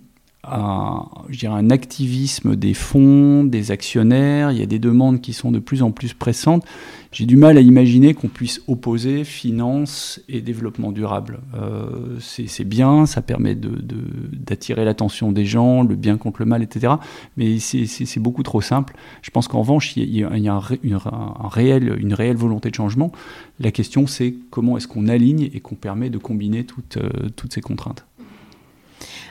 un, 0.50 1.06
je 1.28 1.38
dirais 1.38 1.54
un 1.54 1.70
activisme 1.70 2.56
des 2.56 2.74
fonds, 2.74 3.44
des 3.44 3.70
actionnaires, 3.70 4.52
il 4.52 4.58
y 4.58 4.62
a 4.62 4.66
des 4.66 4.78
demandes 4.78 5.20
qui 5.20 5.32
sont 5.32 5.50
de 5.50 5.58
plus 5.58 5.82
en 5.82 5.90
plus 5.90 6.14
pressantes. 6.14 6.64
J'ai 7.12 7.24
du 7.24 7.36
mal 7.36 7.56
à 7.56 7.60
imaginer 7.60 8.12
qu'on 8.12 8.28
puisse 8.28 8.60
opposer 8.68 9.24
finance 9.24 10.20
et 10.28 10.42
développement 10.42 10.92
durable. 10.92 11.40
Euh, 11.54 12.18
c'est 12.20 12.64
bien, 12.64 13.06
ça 13.06 13.22
permet 13.22 13.54
d'attirer 13.54 14.82
de, 14.82 14.86
l'attention 14.86 15.32
des 15.32 15.46
gens, 15.46 15.82
le 15.82 15.94
bien 15.94 16.18
contre 16.18 16.40
le 16.40 16.46
mal, 16.46 16.62
etc. 16.62 16.94
Mais 17.38 17.58
c'est 17.58 18.20
beaucoup 18.20 18.42
trop 18.42 18.60
simple. 18.60 18.94
Je 19.22 19.30
pense 19.30 19.48
qu'en 19.48 19.60
revanche, 19.60 19.96
il 19.96 20.14
y 20.14 20.24
a, 20.24 20.28
un, 20.28 20.60
une, 20.82 20.98
réel, 21.44 21.96
une 21.98 22.12
réelle 22.12 22.36
volonté 22.36 22.68
de 22.68 22.74
changement. 22.74 23.12
La 23.60 23.70
question, 23.70 24.06
c'est 24.06 24.34
comment 24.50 24.76
est-ce 24.76 24.88
qu'on 24.88 25.08
aligne 25.08 25.48
et 25.54 25.60
qu'on 25.60 25.74
permet 25.74 26.10
de 26.10 26.18
combiner 26.18 26.64
toutes, 26.64 26.98
euh, 26.98 27.30
toutes 27.34 27.54
ces 27.54 27.62
contraintes. 27.62 28.04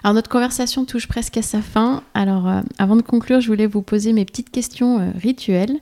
Alors 0.06 0.14
notre 0.14 0.30
conversation 0.30 0.86
touche 0.86 1.08
presque 1.08 1.36
à 1.38 1.42
sa 1.42 1.64
fin. 1.64 2.04
Alors 2.14 2.48
euh, 2.48 2.62
avant 2.78 2.96
de 2.96 3.02
conclure, 3.02 3.42
je 3.42 3.48
voulais 3.48 3.66
vous 3.66 3.82
poser 3.82 4.14
mes 4.14 4.24
petites 4.24 4.52
questions 4.52 5.00
euh, 5.00 5.10
rituelles. 5.20 5.78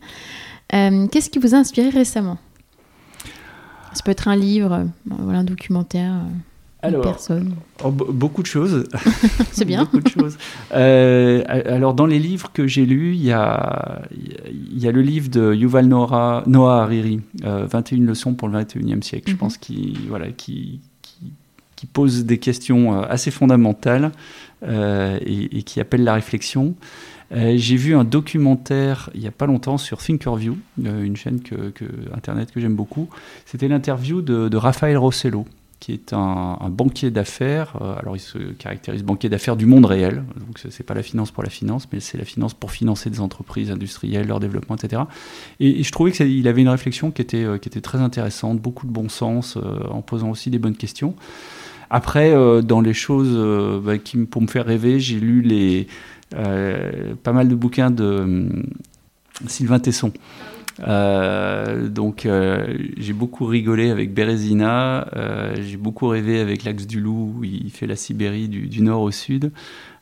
Euh, 0.74 1.08
Qu'est-ce 1.08 1.30
qui 1.30 1.40
vous 1.40 1.56
a 1.56 1.58
inspiré 1.58 1.90
récemment? 1.90 2.38
Ça 3.92 4.02
peut 4.06 4.12
être 4.12 4.30
un 4.30 4.38
livre, 4.38 4.88
voilà, 5.06 5.40
un 5.40 5.44
documentaire, 5.44 6.22
une 6.86 7.02
personne. 7.02 7.56
Oh, 7.84 7.92
beaucoup 7.92 8.44
de 8.44 8.48
choses. 8.48 8.86
C'est 9.52 9.66
bien. 9.66 9.84
beaucoup 9.92 10.00
de 10.00 10.08
choses. 10.08 10.38
alors 10.72 11.94
dans 11.94 12.06
les 12.06 12.20
livres 12.20 12.50
que 12.54 12.66
j'ai 12.66 12.86
lus, 12.86 13.16
il 13.16 13.26
y 13.26 13.34
a, 13.34 14.04
y 14.72 14.88
a 14.88 14.92
le 14.94 15.02
livre 15.02 15.30
de 15.32 15.54
Yuval 15.54 15.88
Noah, 15.88 16.44
Noah 16.48 16.84
Hariri, 16.84 17.20
21 17.42 18.06
leçons 18.06 18.36
pour 18.36 18.48
le 18.48 18.58
21e 18.58 19.02
siècle. 19.02 19.26
Je 19.28 19.34
mhm. 19.34 19.38
pense 19.38 19.58
qu'il 19.58 19.98
voilà, 20.08 20.32
qui 20.32 20.80
qui 21.84 21.88
pose 21.88 22.24
des 22.24 22.38
questions 22.38 22.94
euh, 22.94 23.06
assez 23.10 23.30
fondamentales 23.30 24.14
euh, 24.66 25.20
et, 25.26 25.64
qui 25.64 25.82
appellent 25.82 26.06
la 26.06 26.14
réflexion. 26.14 26.76
Euh, 27.34 27.56
j'ai 27.58 27.76
vu 27.76 27.94
un 27.94 28.06
documentaire 28.06 29.10
il 29.16 29.20
n'y 29.20 29.28
a 29.28 29.32
pas 29.32 29.48
longtemps 29.48 29.78
sur 29.78 29.98
Thinkerview, 29.98 30.58
une 30.82 31.18
chaîne 31.18 31.42
internet 32.14 32.54
que 32.54 32.62
j'aime 32.62 32.76
beaucoup. 32.76 33.10
C'était 33.46 33.68
l'interview 33.68 34.22
de, 34.22 34.56
Raphaël 34.56 34.98
Rossello, 34.98 35.46
qui 35.82 35.92
est 35.92 36.14
un, 36.14 36.58
banquier 36.70 37.12
d'affaires. 37.12 37.76
alors 38.00 38.16
il 38.16 38.22
se 38.22 38.38
caractérise 38.38 39.04
banquier 39.04 39.28
d'affaires 39.28 39.58
du 39.58 39.66
monde 39.66 39.86
réel. 39.86 40.24
Donc 40.38 40.62
c'est 40.70 40.86
pas 40.86 40.94
la 40.94 41.04
finance 41.04 41.32
pour 41.32 41.44
la 41.44 41.50
finance, 41.50 41.90
mais 41.92 42.00
c'est 42.00 42.18
la 42.18 42.26
finance 42.26 42.54
pour 42.54 42.72
financer 42.72 43.10
des 43.10 43.20
entreprises 43.20 43.72
industrielles, 43.72 44.28
leur 44.28 44.40
développement, 44.40 44.78
etc. 44.78 45.02
Et, 45.60 45.84
je 45.84 45.92
trouvais 45.92 46.14
qu'il 46.14 46.48
avait 46.48 46.62
une 46.62 46.70
réflexion 46.70 47.12
qui 47.12 47.22
était 47.24 47.82
très 47.82 47.98
intéressante, 48.00 48.62
beaucoup 48.62 48.88
de 48.88 48.92
bon 48.94 49.10
sens, 49.10 49.58
en 49.90 50.02
posant 50.02 50.30
aussi 50.30 50.50
des 50.50 50.60
bonnes 50.60 50.78
questions. 50.78 51.16
Après, 51.96 52.34
euh, 52.34 52.64
dans 52.64 52.82
les 52.82 52.96
choses 52.96 53.36
euh, 53.36 53.80
bah, 53.80 54.00
qui, 54.00 54.18
pour 54.18 54.42
me 54.42 54.48
faire 54.48 54.66
rêver, 54.66 55.00
j'ai 55.00 55.20
lu 55.20 55.86
euh, 56.34 57.14
pas 57.22 57.34
mal 57.34 57.48
de 57.48 57.54
bouquins 57.54 57.92
de 57.92 58.50
Sylvain 59.46 59.78
Tesson. 59.78 60.12
donc 60.80 62.28
j'ai 62.98 63.14
beaucoup 63.14 63.46
rigolé 63.46 63.92
avec 63.92 64.12
Bérésina, 64.12 65.08
j'ai 65.62 65.78
beaucoup 65.78 66.08
rêvé 66.08 66.40
avec 66.40 66.64
l'axe 66.64 66.88
du 66.88 67.00
loup 67.00 67.36
où 67.38 67.44
il 67.44 67.70
fait 67.70 67.86
la 67.86 67.96
Sibérie 67.96 68.48
du, 68.48 68.82
nord 68.82 69.02
au 69.02 69.12
sud, 69.12 69.52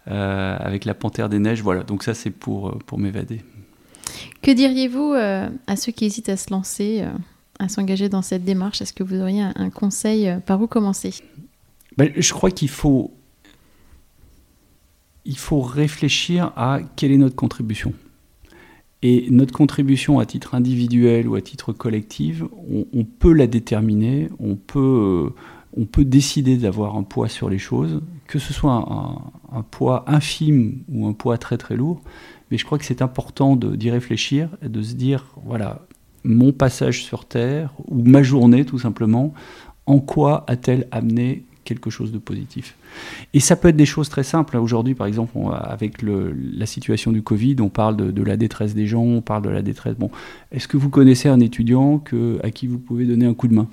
avec 0.05 0.85
la 0.85 0.93
panthère 0.93 1.27
des 1.27 1.39
neiges, 1.39 1.61
voilà, 1.61 1.83
donc 1.83 2.03
ça 2.03 2.13
c'est 2.13 2.31
pour 2.31 2.79
m'évader. 2.97 3.41
Que 4.41 4.51
diriez-vous 4.51 5.13
à 5.13 5.75
ceux 5.75 5.91
qui 5.91 6.05
hésitent 6.05 6.29
à 6.29 6.37
se 6.37 6.51
lancer, 6.51 7.03
à 7.59 7.67
s'engager 7.67 8.07
dans 8.07 8.21
cette 8.21 8.45
démarche? 8.45 8.81
Est-ce 8.81 8.93
que 8.93 9.03
vous 9.03 9.19
auriez 9.19 9.41
un 9.41 9.69
conseil 9.69 10.33
par 10.45 10.61
où 10.61 10.67
commencer? 10.67 11.13
Ben, 11.97 12.11
je 12.15 12.33
crois 12.33 12.51
qu'il 12.51 12.69
faut, 12.69 13.11
il 15.25 15.37
faut 15.37 15.61
réfléchir 15.61 16.53
à 16.55 16.79
quelle 16.95 17.11
est 17.11 17.17
notre 17.17 17.35
contribution. 17.35 17.93
Et 19.03 19.27
notre 19.31 19.53
contribution 19.53 20.19
à 20.19 20.25
titre 20.25 20.53
individuel 20.53 21.27
ou 21.27 21.35
à 21.35 21.41
titre 21.41 21.73
collectif, 21.73 22.43
on, 22.93 23.03
peut 23.03 23.33
la 23.33 23.47
déterminer, 23.47 24.29
on 24.39 24.55
peut, 24.55 25.31
on 25.75 25.85
peut 25.85 26.05
décider 26.05 26.57
d'avoir 26.57 26.95
un 26.95 27.03
poids 27.03 27.27
sur 27.27 27.49
les 27.49 27.57
choses, 27.57 28.01
que 28.27 28.37
ce 28.37 28.53
soit 28.53 28.73
un, 28.73 29.57
un, 29.57 29.63
poids 29.63 30.03
infime 30.05 30.83
ou 30.87 31.07
un 31.07 31.13
poids 31.13 31.39
très 31.39 31.57
très 31.57 31.75
lourd. 31.75 32.01
Mais 32.51 32.59
je 32.59 32.65
crois 32.65 32.77
que 32.77 32.85
c'est 32.85 33.01
important 33.01 33.55
d'y 33.55 33.89
réfléchir 33.89 34.49
et 34.61 34.69
de 34.69 34.83
se 34.83 34.93
dire, 34.93 35.25
voilà, 35.45 35.81
mon 36.23 36.51
passage 36.51 37.03
sur 37.03 37.25
Terre, 37.25 37.73
ou 37.87 38.03
ma 38.03 38.21
journée 38.21 38.65
tout 38.65 38.77
simplement, 38.77 39.33
en 39.87 39.99
quoi 39.99 40.43
a-t-elle 40.47 40.87
amené 40.91 41.45
quelque 41.71 41.89
chose 41.89 42.11
de 42.11 42.17
positif. 42.17 42.75
Et 43.33 43.39
ça 43.39 43.55
peut 43.55 43.69
être 43.69 43.77
des 43.77 43.85
choses 43.85 44.09
très 44.09 44.23
simples. 44.23 44.57
Aujourd'hui, 44.57 44.93
par 44.93 45.07
exemple, 45.07 45.31
avec 45.53 46.01
le, 46.01 46.35
la 46.53 46.65
situation 46.65 47.11
du 47.11 47.21
Covid, 47.21 47.55
on 47.61 47.69
parle 47.69 47.95
de, 48.13 48.23
la 48.23 48.35
détresse 48.35 48.75
des 48.75 48.87
gens, 48.87 49.03
on 49.03 49.21
parle 49.21 49.43
de 49.43 49.49
la 49.49 49.61
détresse. 49.61 49.95
Bon, 49.95 50.11
est-ce 50.51 50.67
que 50.67 50.77
vous 50.77 50.89
connaissez 50.89 51.29
un 51.29 51.39
étudiant 51.39 51.97
que, 51.99 52.39
à 52.43 52.51
qui 52.51 52.67
vous 52.67 52.77
pouvez 52.77 53.05
donner 53.05 53.25
un 53.25 53.33
coup 53.33 53.47
de 53.47 53.53
main 53.53 53.67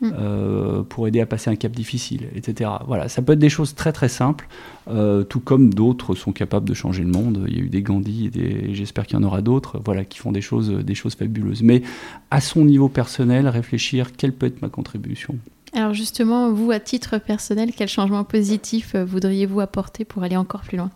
mm. 0.00 0.10
euh, 0.18 0.82
pour 0.82 1.06
aider 1.06 1.20
à 1.20 1.26
passer 1.26 1.50
un 1.50 1.56
cap 1.56 1.72
difficile, 1.72 2.28
etc. 2.34 2.70
Voilà, 2.86 3.08
ça 3.08 3.20
peut 3.20 3.34
être 3.34 3.38
des 3.38 3.50
choses 3.50 3.74
très 3.74 3.92
très 3.92 4.08
simples, 4.08 4.48
euh, 4.88 5.22
tout 5.24 5.40
comme 5.40 5.74
d'autres 5.74 6.14
sont 6.14 6.32
capables 6.32 6.66
de 6.66 6.74
changer 6.74 7.02
le 7.02 7.10
monde. 7.10 7.44
Il 7.48 7.56
y 7.56 7.60
a 7.60 7.64
eu 7.64 7.68
des 7.68 7.82
Gandhi 7.82 8.30
et, 8.34 8.74
j'espère 8.74 9.06
qu'il 9.06 9.18
y 9.18 9.20
en 9.20 9.24
aura 9.24 9.42
d'autres, 9.42 9.78
voilà, 9.84 10.04
qui 10.06 10.18
font 10.18 10.32
des 10.32 10.40
choses, 10.40 10.70
des 10.70 10.94
choses 10.94 11.14
fabuleuses. 11.14 11.62
Mais 11.62 11.82
à 12.30 12.40
son 12.40 12.64
niveau 12.64 12.88
personnel, 12.88 13.46
réfléchir 13.46 14.16
quelle 14.16 14.32
peut 14.32 14.46
être 14.46 14.62
ma 14.62 14.70
contribution? 14.70 15.36
Alors 15.74 15.94
justement, 15.94 16.52
vous, 16.52 16.70
à 16.70 16.80
titre 16.80 17.18
personnel, 17.18 17.72
quel 17.74 17.88
changement 17.88 18.24
positif 18.24 18.94
euh, 18.94 19.04
voudriez-vous 19.04 19.60
apporter 19.60 20.04
pour 20.04 20.22
aller 20.22 20.36
encore 20.36 20.60
plus 20.62 20.76
loin? 20.76 20.90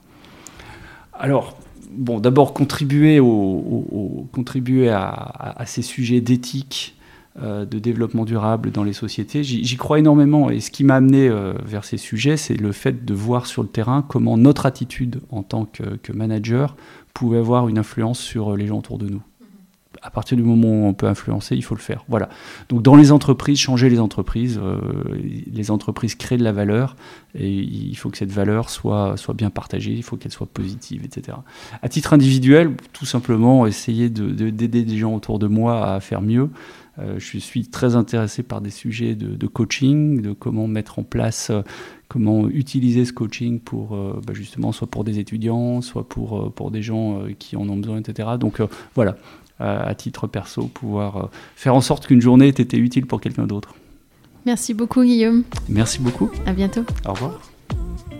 Alors, 1.14 1.56
bon, 1.90 2.20
d'abord 2.20 2.52
contribuer, 2.52 3.18
au, 3.20 4.28
contribuer 4.32 4.90
à, 4.90 5.62
ces 5.64 5.80
sujets 5.80 6.20
d'éthique, 6.20 6.94
euh, 7.40 7.64
de 7.64 7.78
développement 7.78 8.26
durable 8.26 8.70
dans 8.70 8.84
les 8.84 8.92
sociétés. 8.92 9.42
J'y 9.42 9.76
crois 9.76 9.98
énormément 9.98 10.50
et 10.50 10.60
ce 10.60 10.70
qui 10.70 10.84
m'a 10.84 10.96
amené 10.96 11.28
euh, 11.28 11.54
vers 11.64 11.84
ces 11.84 11.96
sujets, 11.96 12.36
c'est 12.36 12.56
le 12.56 12.72
fait 12.72 13.06
de 13.06 13.14
voir 13.14 13.46
sur 13.46 13.62
le 13.62 13.68
terrain 13.68 14.04
comment 14.06 14.36
notre 14.36 14.66
attitude 14.66 15.20
en 15.30 15.42
tant 15.42 15.64
que 15.64 16.12
manager 16.12 16.76
pouvait 17.14 17.38
avoir 17.38 17.68
une 17.68 17.78
influence 17.78 18.18
sur 18.18 18.56
les 18.56 18.66
gens 18.66 18.78
autour 18.78 18.98
de 18.98 19.08
nous 19.08 19.22
à 20.06 20.10
partir 20.10 20.36
du 20.36 20.44
moment 20.44 20.68
où 20.68 20.86
on 20.86 20.94
peut 20.94 21.08
influencer, 21.08 21.56
il 21.56 21.64
faut 21.64 21.74
le 21.74 21.80
faire. 21.80 22.04
Voilà. 22.08 22.28
Donc 22.68 22.82
dans 22.82 22.94
les 22.94 23.10
entreprises, 23.10 23.58
changer 23.58 23.90
les 23.90 23.98
entreprises. 23.98 24.60
Euh, 24.62 24.78
les 25.52 25.70
entreprises 25.72 26.14
créent 26.14 26.36
de 26.36 26.44
la 26.44 26.52
valeur 26.52 26.94
et 27.34 27.50
il 27.50 27.96
faut 27.96 28.08
que 28.08 28.16
cette 28.16 28.30
valeur 28.30 28.70
soit, 28.70 29.16
soit 29.16 29.34
bien 29.34 29.50
partagée, 29.50 29.92
il 29.92 30.04
faut 30.04 30.16
qu'elle 30.16 30.32
soit 30.32 30.46
positive, 30.46 31.04
etc. 31.04 31.38
À 31.82 31.88
titre 31.88 32.12
individuel, 32.12 32.70
tout 32.92 33.04
simplement 33.04 33.66
essayer 33.66 34.08
d'aider 34.08 34.68
de, 34.68 34.88
des 34.88 34.96
gens 34.96 35.14
autour 35.14 35.40
de 35.40 35.48
moi 35.48 35.92
à 35.92 35.98
faire 35.98 36.22
mieux. 36.22 36.50
Euh, 36.98 37.18
je 37.18 37.38
suis 37.38 37.66
très 37.66 37.96
intéressé 37.96 38.42
par 38.44 38.60
des 38.60 38.70
sujets 38.70 39.16
de, 39.16 39.46
coaching, 39.48 40.22
de 40.22 40.32
comment 40.32 40.68
mettre 40.68 41.00
en 41.00 41.02
place, 41.02 41.50
euh, 41.50 41.62
comment 42.08 42.48
utiliser 42.48 43.04
ce 43.04 43.12
coaching 43.12 43.58
pour 43.58 43.96
bah, 44.24 44.32
justement 44.32 44.70
soit 44.70 44.86
pour 44.86 45.02
des 45.02 45.18
étudiants, 45.18 45.80
soit 45.82 46.08
pour, 46.08 46.54
pour 46.54 46.70
des 46.70 46.80
gens 46.80 47.22
qui 47.40 47.56
en 47.56 47.68
ont 47.68 47.76
besoin, 47.76 47.98
etc. 47.98 48.28
Donc 48.38 48.62
voilà, 48.94 49.16
à 49.58 49.94
titre 49.94 50.26
perso, 50.26 50.66
pouvoir 50.66 51.16
euh, 51.16 51.30
faire 51.54 51.74
en 51.74 51.80
sorte 51.80 52.06
qu'une 52.06 52.20
journée 52.20 52.46
ait 52.46 52.50
été 52.50 52.76
utile 52.76 53.06
pour 53.06 53.20
quelqu'un 53.20 53.46
d'autre. 53.46 53.74
Merci 54.44 54.74
beaucoup 54.74 55.02
Guillaume. 55.02 55.44
Merci 55.68 56.00
beaucoup. 56.00 56.30
À 56.46 56.52
bientôt. 56.52 56.84
Au 57.06 57.12
revoir. 57.12 57.40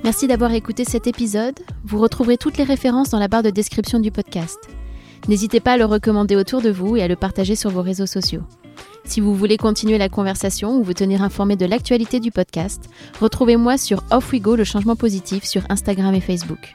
Merci 0.03 0.27
d'avoir 0.27 0.53
écouté 0.53 0.85
cet 0.85 1.07
épisode. 1.07 1.59
Vous 1.85 1.99
retrouverez 1.99 2.37
toutes 2.37 2.59
les 2.59 2.65
références 2.65 3.11
dans 3.11 3.19
la 3.19 3.29
barre 3.29 3.43
de 3.43 3.51
description 3.51 4.01
du 4.01 4.11
podcast. 4.11 4.59
N'hésitez 5.29 5.61
pas 5.61 5.73
à 5.73 5.77
le 5.77 5.85
recommander 5.85 6.37
autour 6.37 6.63
de 6.63 6.71
vous 6.71 6.97
et 6.97 7.03
à 7.03 7.09
le 7.09 7.17
partager 7.17 7.57
sur 7.57 7.71
vos 7.71 7.83
réseaux 7.83 8.07
sociaux. 8.07 8.43
Si 9.05 9.21
vous 9.21 9.35
voulez 9.35 9.57
continuer 9.57 9.99
la 9.99 10.09
conversation 10.09 10.79
ou 10.79 10.83
vous 10.83 10.95
tenir 10.95 11.23
informé 11.23 11.57
de 11.57 11.67
l'actualité 11.67 12.21
du 12.21 12.31
podcast, 12.31 12.89
retrouvez-moi 13.21 13.79
sur 13.79 14.03
Off 14.11 14.33
We 14.33 14.41
Go 14.41 14.57
le 14.57 14.65
changement 14.65 14.97
positif 14.97 15.45
sur 15.45 15.63
Instagram 15.71 16.15
et 16.15 16.21
Facebook. 16.21 16.75